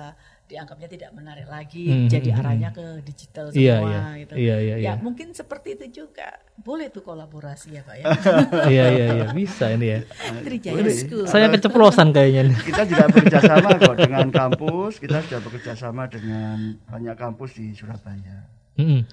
dianggapnya 0.53 0.89
tidak 0.93 1.11
menarik 1.17 1.49
lagi, 1.49 1.89
Hmm, 1.89 2.09
jadi 2.13 2.29
hmm, 2.29 2.41
arahnya 2.45 2.71
ke 2.77 2.85
digital 3.01 3.49
semua 3.49 3.65
Iya, 3.65 3.77
iya. 3.81 4.01
gitu. 4.21 4.33
Iya, 4.37 4.57
iya, 4.61 4.75
ya 4.77 4.77
iya. 4.77 4.93
mungkin 5.01 5.33
seperti 5.33 5.81
itu 5.81 6.05
juga. 6.05 6.29
Boleh 6.61 6.93
tuh 6.93 7.01
kolaborasi 7.01 7.73
ya 7.73 7.83
Pak 7.83 7.97
ya. 7.97 8.05
Iya 8.73 8.85
iya 8.93 9.07
iya 9.17 9.27
bisa 9.33 9.73
ini 9.73 9.87
ya. 9.89 9.99
Trijaya 10.45 10.85
School. 10.93 11.25
Saya 11.25 11.49
keceplosan 11.49 12.13
kayaknya 12.13 12.53
nih. 12.53 12.57
Kita 12.69 12.83
juga 12.85 13.05
bekerja 13.09 13.39
sama 13.41 13.69
kok 13.81 13.97
dengan 13.97 14.27
kampus. 14.29 14.93
Kita 15.01 15.19
sudah 15.25 15.41
bekerja 15.41 15.73
sama 15.73 16.05
dengan 16.07 16.77
banyak 16.93 17.17
kampus 17.17 17.57
di 17.57 17.73
Surabaya. 17.73 18.45
Mm-mm. 18.77 19.09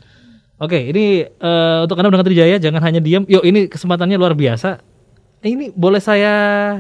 Oke, 0.60 0.92
ini 0.92 1.24
eh, 1.24 1.78
untuk 1.80 1.96
Anda 1.96 2.12
mendengar 2.12 2.28
Trijaya 2.28 2.60
jangan 2.60 2.84
hanya 2.84 3.00
diam. 3.00 3.24
Yuk, 3.24 3.48
ini 3.48 3.72
kesempatannya 3.72 4.20
luar 4.20 4.36
biasa. 4.36 4.89
Ini 5.40 5.72
boleh 5.72 6.04
saya 6.04 6.34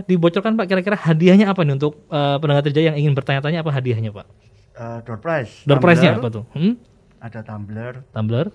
dibocorkan 0.04 0.60
Pak 0.60 0.67
kira-kira 0.67 1.00
hadiahnya 1.00 1.48
apa 1.48 1.63
nih 1.63 1.80
untuk 1.80 1.95
eh, 2.12 2.36
pendengar 2.43 2.63
Trijaya 2.67 2.91
yang 2.91 2.98
ingin 3.00 3.13
bertanya-tanya 3.15 3.63
apa 3.63 3.72
hadiahnya 3.72 4.12
Pak? 4.12 4.26
Eh, 4.76 5.00
door 5.08 5.19
prize. 5.19 5.63
Door 5.63 5.80
prize-nya 5.80 6.19
apa 6.19 6.28
tuh? 6.28 6.43
Hmm? 6.52 6.76
Ada 7.19 7.39
tumbler, 7.43 8.04
Tumbler. 8.12 8.48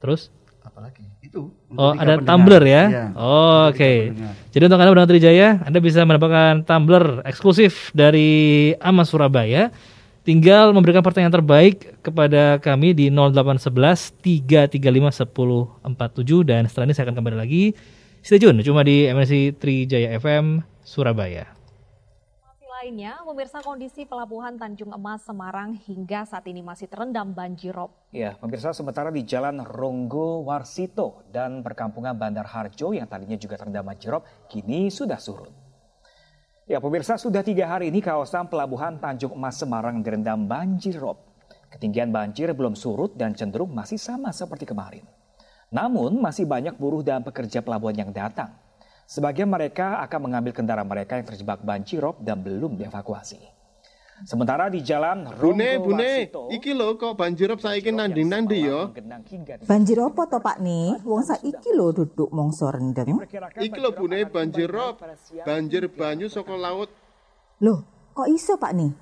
Terus? 0.00 0.28
apalagi 0.64 1.04
itu. 1.20 1.52
Oh, 1.76 1.92
ada 1.92 2.16
pendengar. 2.16 2.24
tumbler 2.24 2.62
ya. 2.64 2.82
Iya, 2.88 3.04
Oh, 3.14 3.68
Oke. 3.68 4.16
pendengar. 4.16 4.32
Jadi 4.48 4.62
untuk 4.64 4.78
Anda 4.80 4.90
mendengar 4.90 5.10
Trijaya, 5.12 5.48
Anda 5.60 5.78
bisa 5.78 6.00
mendapatkan 6.08 6.52
tumbler 6.64 7.04
eksklusif 7.28 7.92
dari 7.92 8.30
Ama 8.80 9.04
Surabaya. 9.04 9.68
Tinggal 10.24 10.72
memberikan 10.72 11.04
pertanyaan 11.04 11.36
terbaik 11.36 12.00
kepada 12.00 12.56
kami 12.56 12.96
di 12.96 13.12
0811 13.12 14.16
335 14.24 15.12
1047 15.84 16.48
dan 16.48 16.64
setelah 16.64 16.88
ini 16.88 16.94
saya 16.96 17.12
akan 17.12 17.16
kembali 17.20 17.36
lagi. 17.36 17.76
Stay 18.24 18.40
tune 18.40 18.64
cuma 18.64 18.80
di 18.80 19.04
MNC 19.04 19.60
Trijaya 19.60 20.16
FM 20.16 20.64
Surabaya. 20.80 21.44
Lainnya, 22.64 23.20
pemirsa 23.20 23.60
kondisi 23.60 24.08
pelabuhan 24.08 24.56
Tanjung 24.56 24.96
Emas 24.96 25.28
Semarang 25.28 25.76
hingga 25.84 26.24
saat 26.24 26.48
ini 26.48 26.64
masih 26.64 26.88
terendam 26.88 27.36
banjirop. 27.36 27.92
Ya, 28.16 28.32
pemirsa 28.40 28.72
sementara 28.72 29.12
di 29.12 29.28
Jalan 29.28 29.60
Ronggo 29.60 30.40
Warsito 30.40 31.28
dan 31.36 31.60
perkampungan 31.60 32.16
Bandar 32.16 32.48
Harjo 32.48 32.96
yang 32.96 33.04
tadinya 33.04 33.36
juga 33.36 33.60
terendam 33.60 33.84
banjirop, 33.84 34.24
kini 34.48 34.88
sudah 34.88 35.20
surut. 35.20 35.52
Ya, 36.64 36.80
pemirsa 36.80 37.20
sudah 37.20 37.44
tiga 37.44 37.68
hari 37.68 37.92
ini 37.92 38.00
kawasan 38.00 38.48
pelabuhan 38.48 38.96
Tanjung 39.04 39.36
Emas 39.36 39.60
Semarang 39.60 40.00
direndam 40.00 40.48
banjirop. 40.48 41.20
Ketinggian 41.68 42.08
banjir 42.08 42.48
belum 42.56 42.72
surut 42.72 43.20
dan 43.20 43.36
cenderung 43.36 43.68
masih 43.68 44.00
sama 44.00 44.32
seperti 44.32 44.64
kemarin. 44.64 45.04
Namun 45.72 46.20
masih 46.20 46.44
banyak 46.44 46.76
buruh 46.76 47.00
dan 47.00 47.24
pekerja 47.24 47.64
pelabuhan 47.64 47.96
yang 47.96 48.10
datang. 48.10 48.52
Sebagian 49.04 49.52
mereka 49.52 50.00
akan 50.00 50.30
mengambil 50.30 50.56
kendaraan 50.56 50.88
mereka 50.88 51.20
yang 51.20 51.28
terjebak 51.28 51.60
banjirop 51.60 52.20
dan 52.24 52.40
belum 52.40 52.80
dievakuasi. 52.80 53.54
Sementara 54.22 54.70
di 54.70 54.78
jalan 54.78 55.26
Bune, 55.26 55.74
Ronggo 55.74 55.90
bune, 55.90 56.06
Warsito, 56.06 56.42
iki 56.54 56.70
lho 56.70 56.94
kok 56.94 57.18
banjirop 57.18 57.58
saiki 57.58 57.90
nanding 57.90 58.30
nandi 58.30 58.62
yo. 58.62 58.94
Banjir 59.66 59.98
apa 59.98 60.22
to 60.30 60.38
Pak 60.38 60.62
nih? 60.62 61.02
Wong 61.02 61.26
saiki 61.26 61.74
lho 61.74 61.90
duduk 61.90 62.30
mongso 62.30 62.70
rendeng. 62.70 63.18
Iki 63.58 63.78
lho 63.82 63.90
bune 63.90 64.30
banjirop, 64.30 65.02
banjir 65.42 65.90
banyu 65.90 66.30
saka 66.30 66.54
laut. 66.54 66.94
Loh, 67.58 67.82
kok 68.14 68.30
iso 68.30 68.54
Pak 68.54 68.72
nih? 68.78 68.94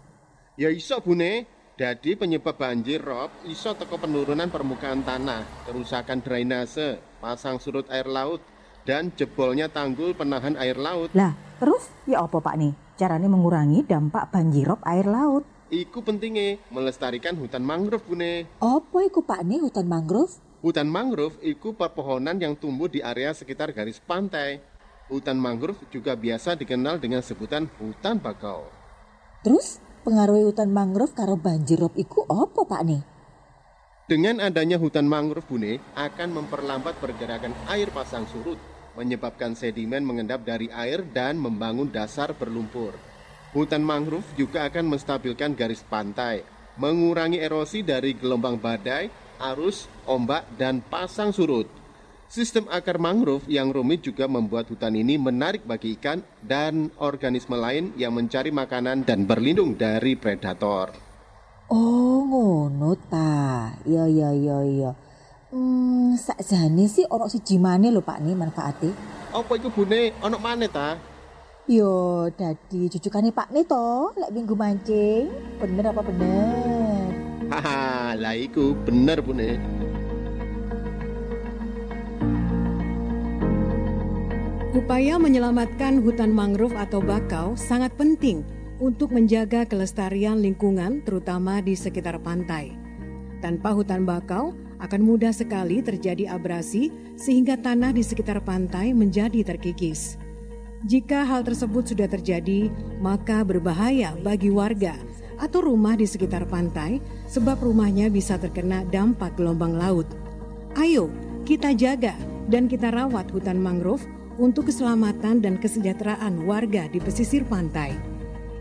Ya 0.57 0.72
iso 0.72 0.96
bune, 1.05 1.44
dadi 1.72 2.12
penyebab 2.12 2.61
banjir 2.61 3.00
rob 3.00 3.32
iso 3.48 3.72
teko 3.72 3.96
penurunan 3.96 4.52
permukaan 4.52 5.00
tanah, 5.00 5.64
kerusakan 5.64 6.20
drainase, 6.20 7.00
pasang 7.18 7.56
surut 7.56 7.88
air 7.88 8.04
laut, 8.04 8.44
dan 8.85 9.08
jebolnya 9.16 9.72
tanggul 9.72 10.12
penahan 10.12 10.58
air 10.61 10.76
laut. 10.76 11.08
Lah, 11.16 11.32
terus 11.56 11.88
ya 12.04 12.20
apa 12.24 12.38
Pak 12.42 12.54
nih? 12.61 12.72
Caranya 13.00 13.28
mengurangi 13.32 13.82
dampak 13.88 14.28
banjirop 14.30 14.85
air 14.85 15.08
laut. 15.08 15.48
Iku 15.72 16.04
pentingnya 16.04 16.61
melestarikan 16.68 17.32
hutan 17.40 17.64
mangrove 17.64 18.04
bune. 18.04 18.44
Apa 18.61 19.08
iku 19.08 19.24
Pak 19.24 19.40
nih 19.40 19.64
hutan 19.64 19.88
mangrove? 19.88 20.37
Hutan 20.61 20.87
mangrove 20.87 21.40
iku 21.40 21.72
pepohonan 21.72 22.37
yang 22.37 22.52
tumbuh 22.54 22.87
di 22.87 23.00
area 23.00 23.32
sekitar 23.32 23.72
garis 23.72 23.96
pantai. 23.98 24.61
Hutan 25.08 25.40
mangrove 25.40 25.80
juga 25.88 26.12
biasa 26.12 26.54
dikenal 26.54 27.00
dengan 27.00 27.24
sebutan 27.24 27.66
hutan 27.80 28.20
bakau. 28.20 28.68
Terus 29.42 29.82
pengaruh 30.02 30.50
hutan 30.50 30.74
mangrove 30.74 31.14
karo 31.14 31.38
banjirop 31.38 31.94
iku 31.94 32.26
apa 32.26 32.66
Pak 32.66 32.82
nih? 32.82 33.02
Dengan 34.10 34.42
adanya 34.42 34.76
hutan 34.76 35.06
mangrove 35.06 35.46
bune 35.46 35.78
akan 35.94 36.28
memperlambat 36.42 36.98
pergerakan 36.98 37.54
air 37.70 37.88
pasang 37.94 38.26
surut, 38.26 38.58
menyebabkan 38.98 39.54
sedimen 39.54 40.02
mengendap 40.02 40.42
dari 40.42 40.68
air 40.74 41.06
dan 41.06 41.38
membangun 41.38 41.88
dasar 41.88 42.34
berlumpur. 42.34 42.92
Hutan 43.54 43.80
mangrove 43.86 44.26
juga 44.34 44.66
akan 44.66 44.90
menstabilkan 44.90 45.54
garis 45.54 45.86
pantai, 45.86 46.42
mengurangi 46.76 47.38
erosi 47.38 47.86
dari 47.86 48.18
gelombang 48.18 48.58
badai, 48.58 49.08
arus, 49.54 49.86
ombak, 50.04 50.44
dan 50.58 50.82
pasang 50.82 51.30
surut. 51.30 51.81
Sistem 52.32 52.64
akar 52.72 52.96
mangrove 52.96 53.44
yang 53.44 53.68
rumit 53.68 54.08
juga 54.08 54.24
membuat 54.24 54.64
hutan 54.72 54.96
ini 54.96 55.20
menarik 55.20 55.68
bagi 55.68 56.00
ikan 56.00 56.24
dan 56.40 56.88
organisme 56.96 57.52
lain 57.60 57.92
yang 58.00 58.16
mencari 58.16 58.48
makanan 58.48 59.04
dan 59.04 59.28
berlindung 59.28 59.76
dari 59.76 60.16
predator. 60.16 60.96
Oh, 61.68 62.24
ngono 62.24 62.96
ta. 63.12 63.76
Ya 63.84 64.08
ya 64.08 64.32
ya 64.32 64.64
ya. 64.64 64.96
Hmm, 65.52 66.16
sakjane 66.16 66.88
sih 66.88 67.04
ono 67.04 67.28
siji 67.28 67.60
maneh 67.60 67.92
lho 67.92 68.00
Pak 68.00 68.24
nih 68.24 68.32
manfaate. 68.32 68.88
Apa 69.36 69.52
itu 69.60 69.68
bune 69.68 70.16
ono 70.24 70.40
mana 70.40 70.64
ta? 70.72 70.96
Yo, 71.68 72.32
dadi 72.32 72.88
cucukane 72.88 73.28
Pak 73.36 73.52
nih 73.52 73.68
to, 73.68 74.08
lek 74.16 74.32
minggu 74.32 74.56
mancing. 74.56 75.28
Bener 75.60 75.84
apa 75.84 76.00
bener? 76.00 77.12
Haha, 77.52 78.16
lah 78.16 78.32
iku 78.32 78.72
bener 78.72 79.20
bune. 79.20 79.60
Upaya 84.72 85.20
menyelamatkan 85.20 86.00
hutan 86.00 86.33
mangrove 86.33 86.73
atau 86.81 87.04
bakau 87.04 87.52
sangat 87.60 87.92
penting 88.00 88.40
untuk 88.81 89.12
menjaga 89.12 89.68
kelestarian 89.68 90.40
lingkungan 90.40 91.04
terutama 91.04 91.60
di 91.60 91.77
sekitar 91.77 92.16
pantai. 92.25 92.73
Tanpa 93.44 93.77
hutan 93.77 94.08
bakau 94.08 94.56
akan 94.81 95.00
mudah 95.04 95.29
sekali 95.29 95.85
terjadi 95.85 96.33
abrasi 96.33 96.88
sehingga 97.20 97.60
tanah 97.60 97.92
di 97.92 98.00
sekitar 98.00 98.40
pantai 98.40 98.96
menjadi 98.96 99.44
terkikis. 99.44 100.16
Jika 100.88 101.29
hal 101.29 101.44
tersebut 101.44 101.92
sudah 101.92 102.08
terjadi, 102.08 102.73
maka 102.96 103.44
berbahaya 103.44 104.16
bagi 104.25 104.48
warga 104.48 104.96
atau 105.37 105.68
rumah 105.68 106.00
di 106.00 106.08
sekitar 106.08 106.48
pantai 106.48 106.96
sebab 107.29 107.60
rumahnya 107.60 108.08
bisa 108.08 108.40
terkena 108.40 108.88
dampak 108.88 109.37
gelombang 109.37 109.77
laut. 109.77 110.08
Ayo, 110.81 111.12
kita 111.44 111.77
jaga 111.77 112.16
dan 112.48 112.73
kita 112.73 112.88
rawat 112.88 113.29
hutan 113.29 113.60
mangrove 113.60 114.08
untuk 114.38 114.68
keselamatan 114.70 115.42
dan 115.42 115.58
kesejahteraan 115.58 116.44
warga 116.46 116.88
di 116.88 117.02
pesisir 117.02 117.44
pantai. 117.48 117.96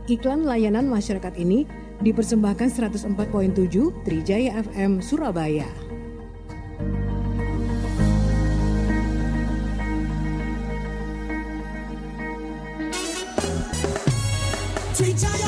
Iklan 0.10 0.44
layanan 0.44 0.90
masyarakat 0.90 1.38
ini 1.38 1.70
dipersembahkan 2.02 2.68
104.7 2.74 3.14
Trijaya 4.04 4.60
FM 4.66 5.00
Surabaya. 5.00 5.70
I 15.02 15.41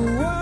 Whoa. 0.00 0.39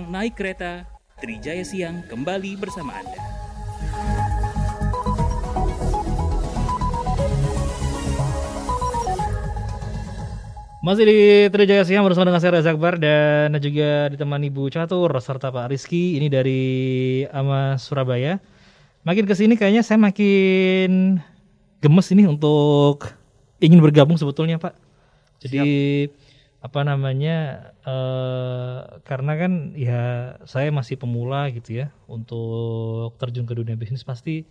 Padang 0.00 0.16
naik 0.16 0.32
kereta, 0.32 0.88
Trijaya 1.20 1.60
Siang 1.60 2.00
kembali 2.08 2.56
bersama 2.56 2.96
Anda. 2.96 3.20
Masih 10.80 11.04
di 11.04 11.20
Trijaya 11.52 11.84
Siang 11.84 12.00
bersama 12.08 12.32
dengan 12.32 12.40
saya 12.40 12.56
Reza 12.56 12.72
Akbar 12.72 12.96
dan 12.96 13.52
juga 13.60 14.08
ditemani 14.08 14.48
Ibu 14.48 14.72
Catur 14.72 15.12
serta 15.20 15.52
Pak 15.52 15.68
Rizky 15.68 16.16
ini 16.16 16.32
dari 16.32 16.62
Ama 17.28 17.76
Surabaya. 17.76 18.40
Makin 19.04 19.28
ke 19.28 19.36
sini 19.36 19.60
kayaknya 19.60 19.84
saya 19.84 20.00
makin 20.00 21.20
gemes 21.84 22.08
ini 22.08 22.24
untuk 22.24 23.04
ingin 23.60 23.84
bergabung 23.84 24.16
sebetulnya 24.16 24.56
Pak. 24.56 24.72
Jadi 25.44 26.08
apa 26.60 26.84
namanya 26.84 27.72
eh 27.88 29.00
karena 29.08 29.32
kan 29.40 29.52
ya 29.72 30.36
saya 30.44 30.68
masih 30.68 31.00
pemula 31.00 31.48
gitu 31.56 31.80
ya 31.80 31.86
untuk 32.04 33.16
terjun 33.16 33.48
ke 33.48 33.56
dunia 33.56 33.80
bisnis 33.80 34.04
pasti 34.04 34.44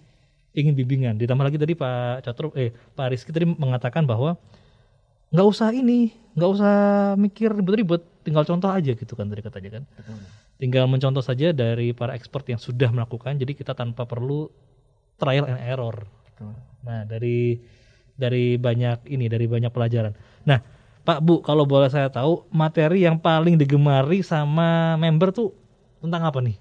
ingin 0.58 0.74
bimbingan. 0.74 1.22
Ditambah 1.22 1.46
lagi 1.46 1.62
tadi 1.62 1.78
Pak 1.78 2.26
Catur 2.26 2.50
eh 2.58 2.74
Pak 2.74 3.14
Rizky 3.14 3.30
tadi 3.30 3.46
mengatakan 3.46 4.10
bahwa 4.10 4.42
nggak 5.30 5.48
usah 5.48 5.70
ini, 5.70 6.10
nggak 6.34 6.50
usah 6.50 6.76
mikir 7.14 7.54
ribet-ribet, 7.54 8.02
tinggal 8.26 8.42
contoh 8.42 8.74
aja 8.74 8.98
gitu 8.98 9.14
kan 9.14 9.30
tadi 9.30 9.46
katanya 9.46 9.70
kan. 9.78 9.84
Tinggal 10.58 10.90
mencontoh 10.90 11.22
saja 11.22 11.54
dari 11.54 11.94
para 11.94 12.18
expert 12.18 12.50
yang 12.50 12.58
sudah 12.58 12.90
melakukan, 12.90 13.38
jadi 13.38 13.54
kita 13.54 13.78
tanpa 13.78 14.10
perlu 14.10 14.50
trial 15.22 15.46
and 15.46 15.62
error. 15.62 16.10
Nah 16.82 17.06
dari 17.06 17.62
dari 18.18 18.58
banyak 18.58 19.06
ini, 19.06 19.30
dari 19.30 19.46
banyak 19.46 19.70
pelajaran. 19.70 20.18
Nah 20.50 20.79
Pak 21.10 21.26
Bu, 21.26 21.42
kalau 21.42 21.66
boleh 21.66 21.90
saya 21.90 22.06
tahu 22.06 22.46
materi 22.54 23.02
yang 23.02 23.18
paling 23.18 23.58
digemari 23.58 24.22
sama 24.22 24.94
member 24.94 25.34
tuh 25.34 25.58
tentang 25.98 26.22
apa 26.22 26.38
nih? 26.38 26.54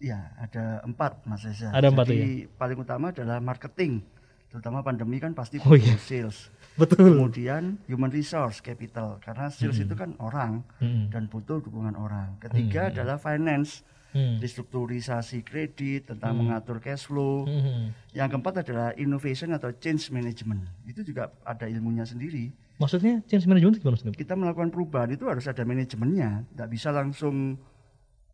Ya, 0.00 0.32
ada 0.40 0.80
empat 0.88 1.20
Mas 1.28 1.44
Reza. 1.44 1.68
Ada 1.68 1.92
empat, 1.92 2.08
ya? 2.08 2.16
Jadi 2.16 2.48
paling 2.56 2.80
utama 2.80 3.12
adalah 3.12 3.44
marketing. 3.44 4.00
Terutama 4.48 4.80
pandemi 4.80 5.20
kan 5.20 5.36
pasti 5.36 5.60
Oh, 5.60 5.76
iya. 5.76 6.00
sales. 6.00 6.48
Betul. 6.80 7.12
Kemudian 7.12 7.76
human 7.84 8.08
resource 8.08 8.64
capital 8.64 9.20
karena 9.20 9.52
sales 9.52 9.76
Mm-mm. 9.76 9.84
itu 9.84 9.94
kan 10.00 10.10
orang 10.16 10.64
Mm-mm. 10.80 11.12
dan 11.12 11.28
butuh 11.28 11.60
dukungan 11.60 11.92
orang. 11.92 12.40
Ketiga 12.40 12.88
Mm-mm. 12.88 12.92
adalah 12.96 13.20
finance. 13.20 13.84
Mm. 14.16 14.40
Restrukturisasi 14.40 15.44
kredit 15.44 16.08
tentang 16.08 16.40
Mm. 16.40 16.48
mengatur 16.48 16.80
cash 16.80 17.04
flow. 17.04 17.44
Mm-mm. 17.44 17.92
Yang 18.16 18.28
keempat 18.32 18.64
adalah 18.64 18.96
innovation 18.96 19.52
atau 19.52 19.68
change 19.76 20.08
management. 20.08 20.64
Itu 20.88 21.04
juga 21.04 21.28
ada 21.44 21.68
ilmunya 21.68 22.08
sendiri. 22.08 22.48
Maksudnya 22.78 23.26
change 23.26 23.44
management 23.50 23.74
itu 23.74 23.80
gimana 23.82 23.94
maksudnya? 23.98 24.14
Kita 24.14 24.34
melakukan 24.38 24.70
perubahan 24.70 25.10
itu 25.10 25.26
harus 25.26 25.44
ada 25.50 25.66
manajemennya. 25.66 26.46
Tidak 26.54 26.68
bisa 26.70 26.94
langsung 26.94 27.58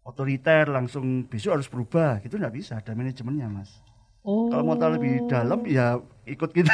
otoriter, 0.04 0.68
langsung 0.68 1.24
besok 1.24 1.60
harus 1.60 1.68
berubah. 1.72 2.20
Gitu 2.20 2.36
nggak 2.36 2.54
bisa, 2.54 2.76
ada 2.76 2.92
manajemennya 2.92 3.48
mas. 3.48 3.80
Oh. 4.20 4.52
Kalau 4.52 4.64
mau 4.68 4.76
tahu 4.76 5.00
lebih 5.00 5.24
dalam 5.28 5.64
ya 5.64 5.96
ikut 6.24 6.50
kita. 6.50 6.72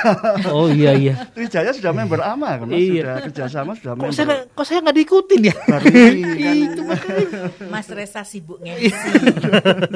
Oh, 0.49 0.67
iya, 0.67 0.95
iya. 0.95 1.15
Trijaya 1.35 1.71
sudah 1.71 1.91
member 1.91 2.19
AMA 2.19 2.51
kan 2.57 2.67
mas, 2.67 2.79
Iya. 2.79 3.03
sudah 3.03 3.17
kerjasama 3.25 3.71
sudah 3.75 3.93
Kok 3.93 4.01
member. 4.01 4.15
saya 4.15 4.37
kok 4.47 4.65
saya 4.65 4.79
nggak 4.81 4.97
diikutin 4.97 5.41
ya? 5.43 5.55
Baru 5.61 5.87
ini 6.15 6.23
kan. 6.39 6.55
itu 6.57 6.81
makanya. 6.83 7.27
Mas 7.67 7.89
Resa 7.89 8.23
sibuk 8.23 8.59
nge 8.65 8.75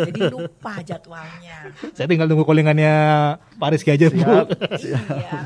jadi 0.04 0.20
lupa 0.26 0.80
jadwalnya. 0.80 1.70
Saya 1.92 2.06
tinggal 2.06 2.26
tunggu 2.26 2.42
callingannya 2.42 2.94
Pak 3.54 3.68
Rizky 3.70 3.90
aja 3.90 4.10
Bu. 4.10 4.18
Siap, 4.18 4.46
Iya. 5.14 5.38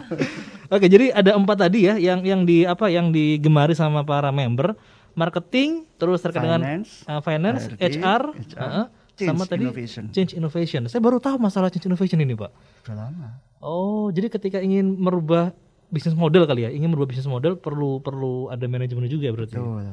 Oke, 0.69 0.87
jadi 0.87 1.11
ada 1.11 1.33
empat 1.33 1.57
tadi 1.61 1.85
ya 1.85 1.97
yang 1.97 2.21
yang 2.21 2.41
di 2.43 2.65
apa 2.65 2.89
yang 2.89 3.09
digemari 3.09 3.73
sama 3.73 4.03
para 4.03 4.29
member 4.29 4.73
marketing, 5.13 5.83
terus 5.97 6.21
terkait 6.21 6.41
dengan 6.41 6.63
Finance, 6.63 6.91
uh, 7.05 7.21
finance, 7.21 7.63
HRD, 7.75 7.99
HR, 7.99 8.23
HR, 8.23 8.23
uh-uh, 8.55 8.87
change 9.19 9.35
sama 9.35 9.45
tadi 9.45 9.67
innovation. 9.67 10.05
change 10.15 10.33
innovation. 10.39 10.81
Saya 10.87 11.03
baru 11.03 11.19
tahu 11.19 11.37
masalah 11.43 11.69
change 11.69 11.91
innovation 11.91 12.23
ini, 12.23 12.39
Pak. 12.39 12.51
Sudah 12.87 12.97
lama. 13.11 13.43
Oh, 13.59 14.09
jadi 14.15 14.31
ketika 14.31 14.63
ingin 14.63 14.95
merubah 14.95 15.51
bisnis 15.91 16.15
model 16.15 16.47
kali 16.47 16.63
ya, 16.63 16.71
ingin 16.71 16.95
merubah 16.95 17.11
bisnis 17.11 17.27
model 17.27 17.59
perlu 17.59 17.99
perlu 17.99 18.49
ada 18.49 18.63
manajemen 18.71 19.11
juga 19.11 19.27
berarti. 19.35 19.59
Betul. 19.59 19.85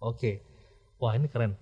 Oke. 0.00 0.32
Wah, 0.96 1.12
ini 1.14 1.28
keren. 1.28 1.54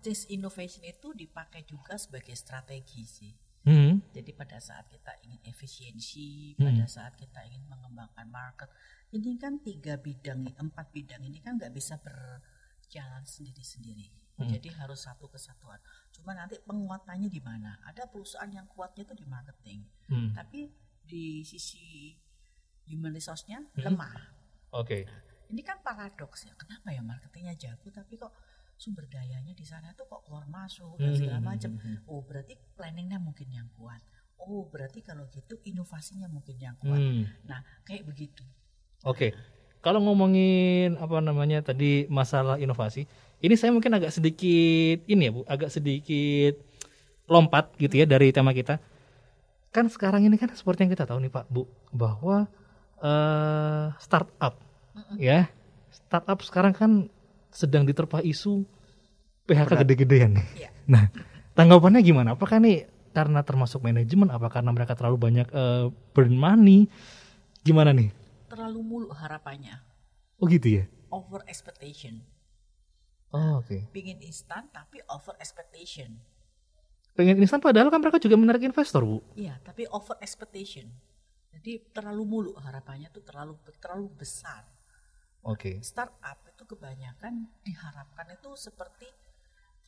Change 0.00 0.32
innovation 0.32 0.80
itu 0.86 1.12
dipakai 1.12 1.68
juga 1.68 2.00
sebagai 2.00 2.32
strategi 2.32 3.02
sih. 3.04 3.32
Hmm. 3.66 3.98
Jadi 4.14 4.30
pada 4.30 4.62
saat 4.62 4.86
kita 4.86 5.10
ingin 5.26 5.42
efisiensi, 5.42 6.54
Hmm. 6.54 6.70
pada 6.70 6.86
saat 6.86 7.18
kita 7.18 7.42
ingin 7.50 7.66
mengembangkan 7.66 8.30
market, 8.30 8.70
ini 9.10 9.34
kan 9.34 9.58
tiga 9.58 9.98
bidang, 9.98 10.46
empat 10.54 10.94
bidang 10.94 11.26
ini 11.26 11.42
kan 11.42 11.58
nggak 11.58 11.74
bisa 11.74 11.98
berjalan 11.98 13.26
sendiri-sendiri. 13.26 14.06
Hmm. 14.36 14.52
Jadi 14.52 14.68
harus 14.70 15.00
satu 15.00 15.26
kesatuan. 15.26 15.80
Cuma 16.12 16.32
nanti 16.32 16.60
penguatannya 16.60 17.26
di 17.26 17.40
mana? 17.40 17.80
Ada 17.82 18.04
perusahaan 18.04 18.48
yang 18.48 18.68
kuatnya 18.68 19.02
itu 19.02 19.16
di 19.16 19.24
marketing, 19.24 19.80
Hmm. 20.06 20.36
tapi 20.36 20.68
di 21.02 21.40
sisi 21.40 22.12
human 22.84 23.10
resource-nya 23.10 23.64
Hmm. 23.64 23.80
lemah. 23.82 24.12
Oke. 24.72 25.08
Ini 25.46 25.62
kan 25.62 25.80
paradoks 25.80 26.44
ya. 26.44 26.52
Kenapa 26.54 26.90
ya 26.90 27.00
marketingnya 27.00 27.54
jago 27.54 27.88
tapi 27.88 28.18
kok 28.18 28.34
sumber 28.76 29.08
dayanya 29.08 29.56
di 29.56 29.64
sana 29.64 29.96
tuh 29.96 30.04
kok 30.04 30.20
keluar 30.22 30.44
masuk 30.46 31.00
dan 31.00 31.14
Hmm, 31.14 31.16
segala 31.16 31.38
hmm, 31.40 31.48
macam. 31.48 31.70
hmm. 31.80 32.04
Oh, 32.04 32.20
berarti 32.20 32.54
planningnya 32.76 33.16
mungkin 33.16 33.48
yang 33.48 33.68
kuat. 33.72 34.02
Oh, 34.36 34.68
berarti 34.68 35.00
kalau 35.00 35.24
gitu 35.32 35.56
inovasinya 35.64 36.28
mungkin 36.28 36.60
yang 36.60 36.76
kuat. 36.76 37.00
Hmm. 37.00 37.24
Nah, 37.48 37.64
kayak 37.82 38.04
begitu. 38.04 38.44
Oke. 39.02 39.32
Kalau 39.86 40.02
ngomongin 40.02 40.98
apa 40.98 41.22
namanya 41.22 41.62
tadi 41.62 42.10
masalah 42.10 42.58
inovasi, 42.58 43.06
ini 43.38 43.54
saya 43.54 43.70
mungkin 43.70 43.94
agak 43.94 44.10
sedikit 44.10 45.06
ini 45.06 45.30
ya 45.30 45.30
Bu, 45.30 45.46
agak 45.46 45.70
sedikit 45.70 46.58
lompat 47.30 47.70
gitu 47.78 48.02
ya 48.02 48.02
dari 48.02 48.34
tema 48.34 48.50
kita. 48.50 48.82
Kan 49.70 49.86
sekarang 49.86 50.26
ini 50.26 50.34
kan 50.42 50.50
seperti 50.58 50.82
yang 50.82 50.90
kita 50.90 51.06
tahu 51.06 51.22
nih 51.22 51.30
Pak 51.30 51.46
Bu, 51.46 51.70
bahwa 51.94 52.50
eh 52.98 53.94
startup 54.02 54.58
ya. 55.22 55.46
Startup 55.94 56.42
sekarang 56.42 56.74
kan 56.74 57.06
sedang 57.54 57.86
diterpa 57.86 58.26
isu 58.26 58.66
PHK 59.46 59.86
gede-gedean 59.86 60.34
nih. 60.34 60.66
Iya. 60.66 60.70
Nah, 60.90 61.14
tanggapannya 61.54 62.02
gimana? 62.02 62.34
Apakah 62.34 62.58
nih 62.58 62.90
karena 63.14 63.46
termasuk 63.46 63.86
manajemen, 63.86 64.34
apa 64.34 64.50
karena 64.50 64.74
mereka 64.74 64.98
terlalu 64.98 65.30
banyak 65.30 65.46
eh, 65.54 65.94
burn 66.10 66.34
money? 66.34 66.90
Gimana 67.62 67.94
nih? 67.94 68.25
Terlalu 68.46 68.80
mulu 68.82 69.08
harapannya. 69.10 69.82
Oh 70.38 70.46
gitu 70.46 70.82
ya? 70.82 70.84
Over 71.10 71.42
expectation. 71.46 72.22
Oh, 73.34 73.60
oke. 73.60 73.90
Pingin 73.90 74.22
instan 74.22 74.70
tapi 74.70 75.02
over 75.10 75.34
expectation. 75.42 76.18
Pengen 77.16 77.40
instan 77.40 77.58
padahal 77.64 77.88
kan 77.88 77.98
mereka 77.98 78.20
juga 78.20 78.36
menarik 78.36 78.62
investor, 78.62 79.02
Bu. 79.02 79.18
Iya, 79.34 79.56
tapi 79.64 79.88
over 79.88 80.20
expectation. 80.20 80.86
Jadi 81.56 81.88
terlalu 81.90 82.22
mulu 82.28 82.52
harapannya 82.60 83.08
tuh 83.08 83.24
terlalu 83.24 83.56
terlalu 83.80 84.12
besar. 84.12 84.68
Oke. 85.40 85.80
Startup 85.80 86.36
itu 86.44 86.62
kebanyakan 86.68 87.48
diharapkan 87.64 88.28
itu 88.36 88.52
seperti 88.54 89.08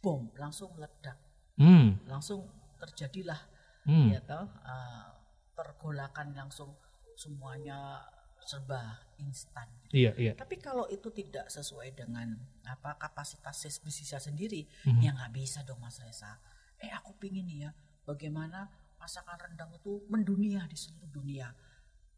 bom 0.00 0.32
langsung 0.40 0.72
meledak. 0.74 1.20
Hmm. 1.60 2.00
Langsung 2.08 2.48
terjadilah 2.78 3.58
Hmm. 3.88 4.12
ya 4.12 4.20
toh 4.20 4.44
uh, 4.44 5.08
pergolakan 5.56 6.36
langsung 6.36 6.76
semuanya 7.16 8.04
serba 8.48 8.80
instan. 9.20 9.68
Iya, 9.92 10.16
iya. 10.16 10.32
Tapi 10.32 10.56
kalau 10.56 10.88
itu 10.88 11.12
tidak 11.12 11.52
sesuai 11.52 11.92
dengan 11.92 12.32
apa 12.64 12.96
kapasitas 12.96 13.60
bisnisnya 13.84 14.16
sendiri, 14.16 14.64
Mhm. 14.88 15.00
ya 15.04 15.12
nggak 15.12 15.32
bisa 15.36 15.60
dong 15.68 15.76
Mas 15.78 16.00
Reza. 16.00 16.40
Eh 16.80 16.88
aku 16.88 17.12
pingin 17.20 17.44
nih 17.44 17.68
ya, 17.68 17.70
bagaimana 18.08 18.72
masakan 18.96 19.36
rendang 19.36 19.68
itu 19.76 20.00
mendunia 20.08 20.64
di 20.64 20.80
seluruh 20.80 21.12
dunia. 21.12 21.52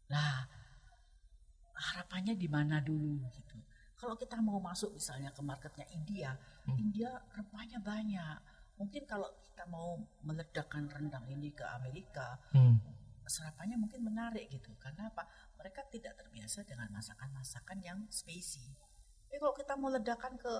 Nah, 0.07 0.47
harapannya 1.75 2.39
di 2.39 2.47
mana 2.47 2.79
dulu 2.79 3.27
gitu. 3.33 3.59
Kalau 3.99 4.15
kita 4.15 4.39
mau 4.39 4.57
masuk 4.57 4.95
misalnya 4.95 5.29
ke 5.29 5.41
marketnya 5.43 5.85
India, 5.91 6.33
Hmm. 6.63 6.77
India 6.79 7.11
rempahnya 7.33 7.81
banyak. 7.81 8.37
Mungkin 8.77 9.03
kalau 9.05 9.29
kita 9.43 9.67
mau 9.67 9.99
meledakkan 10.23 10.89
rendang 10.89 11.25
ini 11.27 11.51
ke 11.51 11.61
Amerika, 11.67 12.39
Hmm. 12.53 12.81
serapannya 13.21 13.77
mungkin 13.77 14.01
menarik 14.01 14.49
gitu. 14.49 14.73
Karena 14.77 15.07
apa? 15.07 15.23
Mereka 15.61 15.81
tidak 15.93 16.17
terbiasa 16.17 16.65
dengan 16.65 16.89
masakan-masakan 16.89 17.77
yang 17.85 17.99
spicy. 18.09 18.65
Tapi 19.29 19.37
kalau 19.37 19.53
kita 19.53 19.77
mau 19.77 19.93
ledakan 19.93 20.33
ke 20.35 20.53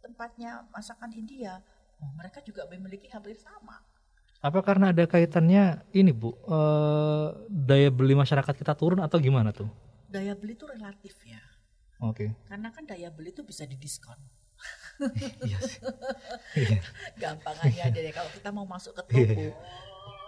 tempatnya 0.00 0.64
masakan 0.72 1.12
India, 1.12 1.60
oh, 2.00 2.10
mereka 2.16 2.40
juga 2.40 2.64
memiliki 2.66 3.12
hampir 3.12 3.36
sama. 3.36 3.84
Apa 4.42 4.64
karena 4.64 4.90
ada 4.90 5.04
kaitannya 5.06 5.84
ini, 5.92 6.10
Bu? 6.10 6.32
eh, 6.34 7.28
daya 7.46 7.92
beli 7.92 8.16
masyarakat 8.16 8.56
kita 8.56 8.72
turun 8.74 9.04
atau 9.04 9.20
gimana 9.20 9.52
tuh? 9.52 9.68
Daya 10.08 10.32
beli 10.34 10.56
itu 10.56 10.64
relatif 10.66 11.14
ya. 11.22 11.38
Oke. 12.02 12.32
Karena 12.48 12.72
kan 12.72 12.88
daya 12.88 13.12
beli 13.12 13.30
itu 13.30 13.44
bisa 13.46 13.68
didiskon. 13.68 14.16
Iya 15.46 15.58
sih. 15.60 15.78
Iya. 16.58 16.78
Gampangannya 17.16 17.82
aja 17.86 17.98
deh. 18.00 18.12
Kalau 18.12 18.30
kita 18.32 18.48
mau 18.50 18.64
masuk 18.66 18.92
ke 18.98 19.02
Iya. 19.14 19.26
toko, 19.30 19.46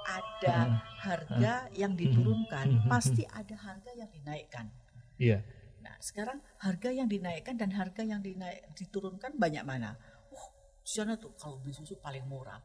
ada 0.05 0.85
harga 1.01 1.69
yang 1.73 1.97
diturunkan, 1.97 2.87
pasti 2.87 3.25
ada 3.25 3.57
harga 3.57 3.91
yang 3.97 4.09
dinaikkan. 4.13 4.69
Iya. 5.17 5.41
Nah, 5.81 5.97
sekarang 6.01 6.41
harga 6.61 6.91
yang 6.93 7.09
dinaikkan 7.09 7.57
dan 7.57 7.73
harga 7.73 8.05
yang 8.05 8.21
dinaik, 8.21 8.69
diturunkan 8.77 9.37
banyak 9.37 9.65
mana? 9.65 9.97
Oh, 10.33 10.49
di 10.81 10.91
sana 10.93 11.17
tuh 11.17 11.33
kalau 11.37 11.61
beli 11.61 11.73
susu 11.77 11.97
paling 12.01 12.25
murah 12.29 12.61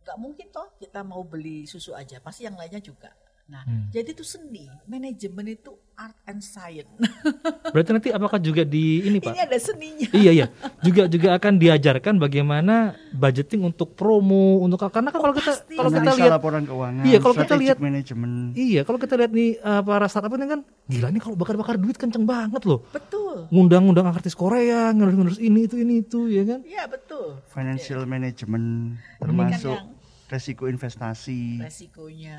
nggak 0.00 0.16
mungkin 0.16 0.46
toh 0.48 0.74
kita 0.80 1.04
mau 1.04 1.22
beli 1.22 1.68
susu 1.68 1.92
aja 1.92 2.18
pasti 2.24 2.48
yang 2.48 2.56
lainnya 2.56 2.80
juga 2.80 3.12
nah 3.50 3.62
Hmm. 3.62 3.90
jadi 3.90 4.10
itu 4.10 4.22
seni. 4.22 4.70
Manajemen 4.86 5.42
itu 5.50 5.68
art 5.92 6.14
and 6.24 6.40
science. 6.40 6.88
Berarti 7.74 7.90
nanti 7.90 8.08
apakah 8.08 8.38
juga 8.38 8.62
di 8.62 9.04
ini 9.04 9.18
Pak? 9.18 9.28
ini 9.28 9.40
ada 9.42 9.58
seninya. 9.58 10.08
Iya 10.10 10.30
iya. 10.32 10.46
Juga 10.80 11.04
juga 11.04 11.34
akan 11.34 11.58
diajarkan 11.58 12.14
bagaimana 12.16 12.74
budgeting 13.12 13.60
untuk 13.64 13.92
promo 13.92 14.62
untuk 14.62 14.80
karena 14.80 15.10
kan 15.10 15.20
kalau 15.20 15.34
kita 15.34 15.52
kalau 15.68 15.90
kita 15.90 16.10
lihat 16.14 16.32
laporan 16.32 16.62
keuangan, 16.64 17.04
iya 17.04 17.18
kalau 17.18 17.34
kita 17.34 17.54
lihat 17.54 17.76
manajemen. 17.76 18.54
iya 18.54 18.80
kalau 18.80 18.96
kita 18.96 19.14
lihat 19.14 19.30
nih 19.30 19.58
uh, 19.58 19.82
para 19.82 20.06
startup 20.06 20.32
ini 20.32 20.46
kan 20.48 20.60
gila 20.86 21.08
nih 21.10 21.20
kalau 21.20 21.36
bakar-bakar 21.36 21.74
duit 21.76 21.94
kenceng 21.94 22.24
banget 22.24 22.62
loh. 22.64 22.80
Betul. 22.88 23.50
Ngundang-ngundang 23.50 24.08
artis 24.08 24.32
Korea 24.32 24.90
ngurus-ngurus 24.90 25.36
ini 25.36 25.66
itu 25.66 25.76
ini 25.76 26.00
itu 26.00 26.26
ya 26.26 26.46
kan? 26.46 26.60
Iya 26.62 26.86
betul. 26.86 27.42
Financial 27.46 28.02
management 28.04 28.66
Ini 28.94 28.96
kan 28.96 29.18
termasuk 29.20 29.76
yang 29.76 29.88
resiko 30.30 30.64
investasi. 30.64 31.58
resikonya 31.60 32.38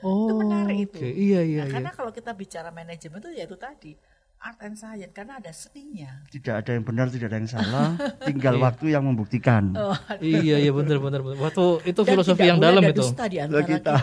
Oh, 0.00 0.30
itu 0.30 0.34
menarik 0.36 0.76
itu 0.84 0.96
oke. 0.96 1.08
Iya, 1.08 1.40
iya, 1.42 1.60
Nah, 1.60 1.66
iya. 1.66 1.74
karena 1.74 1.90
kalau 1.90 2.10
kita 2.10 2.30
bicara 2.32 2.70
manajemen 2.70 3.18
itu 3.18 3.30
ya 3.32 3.44
itu 3.44 3.56
tadi 3.56 3.92
art 4.38 4.54
and 4.62 4.78
science 4.78 5.10
karena 5.10 5.42
ada 5.42 5.50
seninya 5.50 6.22
Tidak 6.28 6.54
ada 6.54 6.70
yang 6.70 6.86
benar, 6.86 7.10
tidak 7.10 7.26
ada 7.26 7.38
yang 7.38 7.50
salah, 7.50 7.98
tinggal 8.30 8.54
Iya. 8.54 8.62
waktu 8.62 8.84
yang 8.94 9.02
membuktikan. 9.02 9.74
Oh, 9.74 9.98
iya 10.20 10.56
iya 10.56 10.70
benar 10.70 11.02
benar 11.02 11.20
benar. 11.20 11.38
waktu 11.42 11.64
itu 11.84 12.00
Dan 12.06 12.10
filosofi 12.14 12.38
tidak 12.38 12.50
yang 12.54 12.58
dalam 12.62 12.82
ada 12.82 12.94
itu 12.94 13.02
dusta 13.02 13.24
di 13.26 13.38
antara 13.42 13.66
kita. 13.66 13.94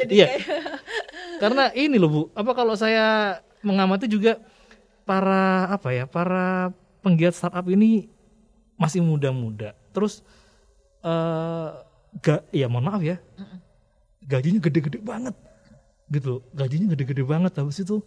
Jadi 0.00 0.12
Iya. 0.12 0.26
kayak 0.26 0.42
karena 1.38 1.64
ini 1.72 1.96
loh 1.96 2.08
bu 2.08 2.20
apa 2.32 2.50
kalau 2.52 2.72
saya 2.72 3.38
mengamati 3.60 4.08
juga 4.08 4.40
para 5.04 5.68
apa 5.68 5.92
ya 5.92 6.04
para 6.04 6.72
penggiat 7.00 7.32
startup 7.32 7.68
ini 7.68 8.08
masih 8.74 9.00
muda-muda 9.00 9.76
terus 9.92 10.24
eh 11.00 11.68
ga 12.18 12.42
ya 12.50 12.66
mohon 12.66 12.84
maaf 12.84 13.00
ya 13.00 13.22
gajinya 14.20 14.58
gede-gede 14.58 14.98
banget 14.98 15.34
gitu 16.08 16.26
loh 16.28 16.40
gajinya 16.52 16.90
gede-gede 16.90 17.22
banget 17.22 17.52
habis 17.54 17.78
itu 17.78 18.02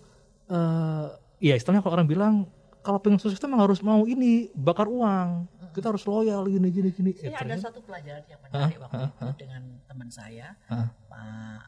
eh 0.46 1.08
ya 1.40 1.56
istilahnya 1.56 1.80
kalau 1.80 1.96
orang 1.96 2.08
bilang 2.08 2.34
kalau 2.80 3.00
pengen 3.00 3.16
sukses 3.16 3.40
itu 3.40 3.48
memang 3.48 3.64
harus 3.64 3.80
mau 3.80 4.04
ini 4.04 4.52
bakar 4.54 4.86
uang 4.86 5.48
kita 5.72 5.90
harus 5.90 6.04
loyal 6.04 6.44
gini 6.46 6.68
gini 6.70 6.90
gini 6.92 7.12
Eh, 7.14 7.18
saya 7.24 7.32
ada 7.32 7.40
ternyata- 7.40 7.64
satu 7.66 7.80
pelajaran 7.82 8.24
yang 8.26 8.42
menarik 8.42 8.76
Hah? 8.76 8.84
waktu 8.84 9.00
Hah? 9.00 9.24
itu 9.24 9.34
dengan 9.40 9.64
teman 9.84 10.10
saya? 10.10 10.48
Pak 11.08 11.62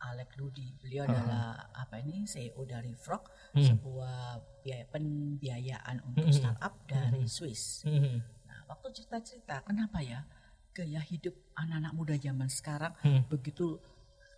Alek 0.00 0.32
Ludi 0.34 0.72
beliau 0.74 1.04
adalah 1.04 1.68
apa 1.70 2.00
ini 2.00 2.24
CEO 2.24 2.64
dari 2.64 2.96
Frog 2.96 3.28
Hmm. 3.52 3.60
sebuah 3.62 4.16
biaya 4.58 4.88
pembiayaan 4.88 6.00
untuk 6.02 6.24
Hmm. 6.24 6.34
startup 6.34 6.72
dari 6.86 7.20
Hmm. 7.20 7.28
Swiss 7.28 7.84
Hmm. 7.84 8.24
Nah, 8.42 8.64
waktu 8.66 8.86
cerita-cerita, 8.92 9.60
kenapa 9.60 10.00
ya 10.00 10.24
gaya 10.70 11.02
hidup 11.02 11.34
anak-anak 11.54 11.92
muda 11.92 12.14
zaman 12.16 12.46
sekarang 12.46 12.94
Hmm. 13.02 13.26
begitu 13.26 13.78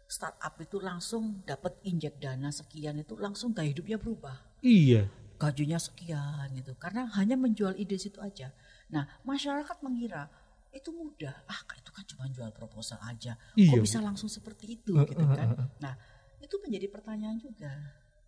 startup 0.06 0.54
itu 0.60 0.76
langsung 0.76 1.40
dapat 1.42 1.76
injek 1.82 2.20
dana 2.20 2.48
sekian 2.48 3.00
itu 3.00 3.16
langsung 3.16 3.52
gaya 3.52 3.68
hidupnya 3.68 3.96
berubah. 3.96 4.36
iya 4.60 5.08
Gajinya 5.40 5.74
sekian 5.74 6.54
gitu. 6.54 6.78
Karena 6.78 7.08
hanya 7.18 7.34
menjual 7.34 7.74
ide 7.74 7.98
situ 7.98 8.22
aja. 8.22 8.54
Nah, 8.94 9.10
masyarakat 9.26 9.74
mengira 9.82 10.30
itu 10.70 10.94
mudah. 10.94 11.34
Ah, 11.50 11.58
itu 11.74 11.90
kan 11.90 12.04
cuma 12.06 12.30
jual 12.30 12.46
proposal 12.54 13.02
aja. 13.02 13.34
Iya, 13.58 13.74
Kok 13.74 13.82
bisa 13.82 13.98
langsung 13.98 14.30
seperti 14.30 14.78
itu 14.78 14.94
Uh, 14.94 15.02
gitu 15.02 15.18
kan. 15.26 15.48
uh, 15.50 15.58
uh. 15.58 15.68
Nah, 15.82 15.94
itu 16.38 16.54
menjadi 16.62 16.86
pertanyaan 16.86 17.42
juga. 17.42 17.74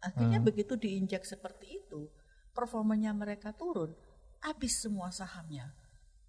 Akhirnya 0.02 0.42
Uh. 0.42 0.44
begitu 0.44 0.74
diinjak 0.74 1.22
seperti 1.22 1.78
itu, 1.86 2.10
performanya 2.50 3.14
mereka 3.14 3.54
turun, 3.54 3.94
habis 4.42 4.82
semua 4.82 5.14
sahamnya. 5.14 5.70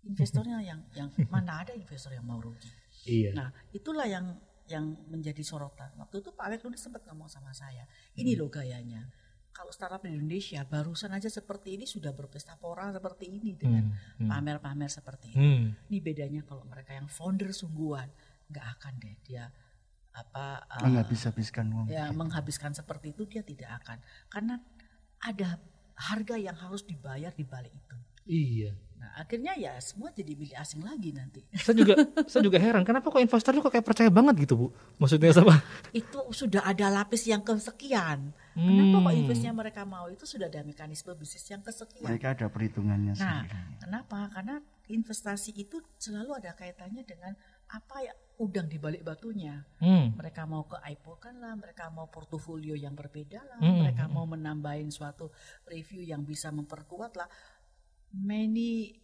Investornya 0.05 0.61
yang 0.61 0.79
yang 0.93 1.09
mana 1.33 1.65
ada 1.65 1.73
investor 1.73 2.13
yang 2.13 2.25
mau 2.25 2.37
rugi. 2.37 2.69
Iya. 3.05 3.33
Nah, 3.33 3.49
itulah 3.73 4.05
yang 4.05 4.37
yang 4.65 4.97
menjadi 5.09 5.45
sorotan. 5.45 5.93
Waktu 5.97 6.25
itu 6.25 6.33
Pak 6.33 6.45
Alek 6.49 6.61
dulu 6.65 6.73
sempat 6.73 7.05
ngomong 7.05 7.29
sama 7.29 7.53
saya, 7.53 7.85
ini 8.17 8.33
loh 8.33 8.49
gayanya. 8.49 9.05
Kalau 9.55 9.71
startup 9.71 10.03
di 10.03 10.11
Indonesia 10.11 10.67
barusan 10.67 11.15
aja 11.15 11.31
seperti 11.31 11.79
ini 11.79 11.85
sudah 11.87 12.11
berpesta 12.11 12.59
pora 12.59 12.91
seperti 12.91 13.39
ini 13.39 13.55
dengan 13.55 13.87
Hmm, 13.87 14.25
hmm. 14.25 14.29
pamer-pamer 14.29 14.91
seperti 14.91 15.31
ini. 15.31 15.39
Hmm. 15.39 15.65
Ini 15.87 15.97
bedanya 16.03 16.41
kalau 16.43 16.67
mereka 16.67 16.91
yang 16.91 17.07
founder 17.07 17.55
sungguhan 17.55 18.09
nggak 18.51 18.65
akan 18.77 18.93
deh 18.99 19.15
dia 19.23 19.47
apa 20.11 20.63
uh, 20.69 20.83
Menghabis-habiskan 20.85 21.65
uang. 21.71 21.85
ya 21.91 22.07
menghabiskan 22.13 22.71
seperti 22.71 23.11
itu 23.11 23.27
dia 23.27 23.43
tidak 23.43 23.83
akan 23.83 23.99
karena 24.31 24.55
ada 25.19 25.59
harga 25.95 26.35
yang 26.35 26.55
harus 26.55 26.83
dibayar 26.83 27.31
di 27.31 27.43
balik 27.47 27.71
itu. 27.71 27.95
Iya 28.27 28.73
Nah, 28.95 29.21
akhirnya 29.21 29.53
ya 29.53 29.75
semua 29.77 30.09
jadi 30.09 30.33
milik 30.33 30.55
asing 30.55 30.81
lagi 30.81 31.11
nanti. 31.11 31.43
saya 31.53 31.75
juga 31.75 31.93
saya 32.31 32.41
juga 32.41 32.57
heran 32.57 32.81
kenapa 32.81 33.05
kok 33.05 33.19
investor 33.19 33.53
kok 33.53 33.69
kayak 33.69 33.85
percaya 33.85 34.09
banget 34.09 34.33
gitu 34.39 34.55
bu 34.55 34.67
maksudnya 34.97 35.29
sama 35.29 35.61
itu 35.91 36.15
sudah 36.31 36.63
ada 36.63 36.89
lapis 36.89 37.27
yang 37.27 37.43
kesekian. 37.43 38.33
Kenapa 38.55 38.97
kok 38.97 39.11
Hmm. 39.11 39.19
investnya 39.19 39.51
mereka 39.51 39.83
mau 39.83 40.07
itu 40.07 40.23
sudah 40.23 40.47
ada 40.47 40.63
mekanisme 40.63 41.11
bisnis 41.13 41.43
yang 41.45 41.59
kesekian. 41.59 42.07
Mereka 42.07 42.33
ada 42.33 42.47
perhitungannya 42.47 43.13
Nah, 43.13 43.43
sendiri. 43.43 43.77
kenapa? 43.77 44.31
Karena 44.31 44.55
investasi 44.87 45.51
itu 45.53 45.83
selalu 45.97 46.39
ada 46.39 46.55
kaitannya 46.55 47.03
dengan 47.03 47.35
apa 47.67 47.99
ya 47.99 48.13
udang 48.37 48.65
di 48.65 48.77
balik 48.77 49.01
batunya. 49.01 49.59
Hmm. 49.77 50.13
Mereka 50.13 50.43
mau 50.43 50.63
ke 50.63 50.77
IPO 50.77 51.13
kan 51.19 51.35
lah, 51.35 51.51
mereka 51.53 51.87
mau 51.89 52.07
portofolio 52.07 52.75
yang 52.75 52.91
berbeda 52.91 53.39
lah, 53.39 53.59
Hmm, 53.59 53.81
mereka 53.81 54.05
hmm. 54.05 54.13
mau 54.13 54.23
menambahin 54.25 54.87
suatu 54.87 55.31
review 55.65 55.99
yang 56.01 56.21
bisa 56.21 56.47
memperkuat 56.49 57.15
lah. 57.15 57.27
Many 58.15 58.95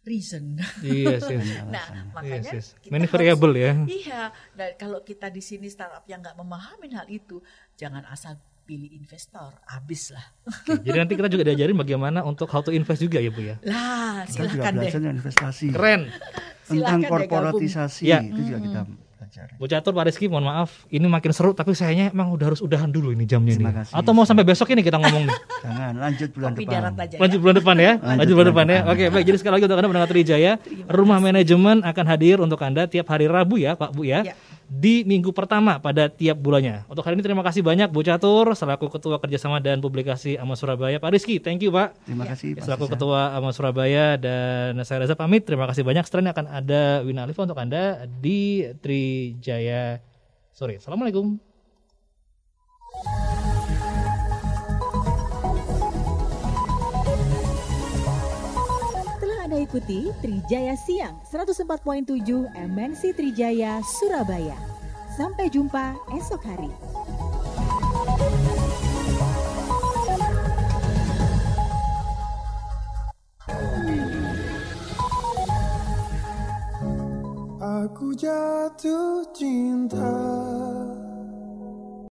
reason. 0.00 0.56
Yes, 0.80 1.22
yes. 1.22 1.60
nah, 1.66 1.86
makanya 2.14 2.40
Yes, 2.40 2.54
yes. 2.54 2.66
kita 2.80 2.90
Many 2.90 3.04
variable 3.04 3.52
ya. 3.52 3.72
Iya, 3.84 4.22
dan 4.54 4.70
kalau 4.74 5.02
kita 5.02 5.28
di 5.28 5.40
sini 5.40 5.66
startup 5.66 6.06
yang 6.06 6.22
nggak 6.22 6.34
memahami 6.34 6.88
hal 6.90 7.06
itu, 7.06 7.42
jangan 7.74 8.06
asal 8.06 8.38
pilih 8.62 8.86
investor, 8.88 9.50
habis 9.66 10.14
lah. 10.14 10.22
Oke, 10.46 10.78
jadi 10.80 11.02
nanti 11.02 11.18
kita 11.18 11.26
juga 11.26 11.42
diajarin 11.42 11.74
bagaimana 11.74 12.22
untuk 12.22 12.46
how 12.46 12.62
to 12.62 12.70
invest 12.70 13.02
juga 13.02 13.18
ya 13.18 13.26
bu 13.26 13.42
ya 13.42 13.58
Lah, 13.66 14.22
Kita 14.24 14.46
juga 14.46 14.62
silakan 14.62 14.70
deh. 14.70 14.78
belajar 14.78 14.98
tentang 15.00 15.16
investasi. 15.18 15.66
keren 15.74 16.02
Tentang 16.06 16.70
Silakan 16.70 16.96
deh 16.96 17.08
korporatisasi. 17.10 18.02
Ya. 18.06 18.22
itu 18.22 18.40
juga 18.40 18.58
kita 18.62 18.80
belajar. 19.20 19.46
Bu 19.54 19.64
Catur 19.64 19.92
Pak 19.92 20.04
Rizky 20.06 20.26
mohon 20.26 20.42
maaf 20.42 20.88
ini 20.88 21.04
makin 21.04 21.30
seru 21.30 21.52
tapi 21.52 21.70
sayangnya 21.72 22.08
emang 22.08 22.32
udah 22.32 22.46
harus 22.46 22.58
udahan 22.58 22.88
dulu 22.88 23.12
ini 23.12 23.22
jamnya 23.22 23.52
Terima 23.52 23.70
kasih. 23.70 23.92
atau 23.92 24.10
mau 24.10 24.24
sampai 24.24 24.42
besok 24.42 24.68
ini 24.70 24.80
kita 24.80 24.96
ngomong 24.96 25.28
nih 25.28 25.38
Jangan 25.62 25.92
lanjut 25.94 26.28
bulan 26.30 26.50
Kopi 26.50 26.64
depan. 26.64 26.72
aja 26.96 27.04
ya. 27.06 27.20
lanjut 27.20 27.38
bulan 27.38 27.54
depan 27.54 27.76
ya 27.76 27.92
lanjut, 27.92 28.08
Lanjut 28.16 28.32
bulan 28.32 28.32
bulan 28.32 28.48
depan 28.48 28.66
ya 28.66 28.78
depan. 28.80 28.90
oke 28.90 29.04
baik 29.12 29.24
jadi 29.26 29.36
sekali 29.36 29.52
lagi 29.52 29.64
untuk 29.66 29.76
anda 29.76 29.88
pendengar 29.88 30.10
Trijaya 30.10 30.52
rumah 30.88 31.18
manajemen 31.20 31.76
akan 31.82 32.04
hadir 32.06 32.36
untuk 32.40 32.60
anda 32.60 32.82
tiap 32.86 33.06
hari 33.06 33.26
Rabu 33.26 33.54
ya 33.56 33.72
Pak 33.74 33.90
Bu 33.92 34.02
ya 34.02 34.20
Ya. 34.22 34.34
Di 34.70 35.02
minggu 35.02 35.34
pertama 35.34 35.82
pada 35.82 36.06
tiap 36.06 36.38
bulannya. 36.38 36.86
Untuk 36.86 37.02
hari 37.02 37.18
ini 37.18 37.26
terima 37.26 37.42
kasih 37.42 37.66
banyak 37.66 37.90
Bu 37.90 38.06
Catur 38.06 38.54
selaku 38.54 38.86
ketua 38.86 39.18
kerjasama 39.18 39.58
dan 39.58 39.82
publikasi 39.82 40.38
Ama 40.38 40.54
Surabaya. 40.54 41.02
Pak 41.02 41.10
Rizky 41.10 41.42
thank 41.42 41.58
you 41.66 41.74
Pak. 41.74 41.98
Terima 42.06 42.22
kasih 42.30 42.54
Pak 42.54 42.70
selaku 42.70 42.86
Sisa. 42.86 42.94
ketua 42.94 43.20
Ama 43.34 43.50
Surabaya 43.50 44.14
dan 44.14 44.78
saya 44.86 45.02
Reza 45.02 45.18
pamit. 45.18 45.42
Terima 45.42 45.66
kasih 45.66 45.82
banyak. 45.82 46.06
Setelah 46.06 46.22
ini 46.22 46.32
akan 46.38 46.46
ada 46.46 46.82
Wina 47.02 47.26
Alifa 47.26 47.42
untuk 47.42 47.58
anda 47.58 48.06
di 48.06 48.62
Trijaya 48.78 49.98
sore. 50.54 50.78
Assalamualaikum 50.78 51.42
Ikuti 59.60 60.08
Trijaya 60.24 60.72
Siang 60.72 61.20
104.7 61.28 62.48
MNC 62.56 63.12
Trijaya 63.12 63.84
Surabaya. 63.84 64.56
Sampai 65.12 65.52
jumpa 65.52 66.00
esok 66.16 66.40
hari. 66.48 66.72
Aku 77.60 78.16
jatuh 78.16 79.28
cinta 79.36 80.16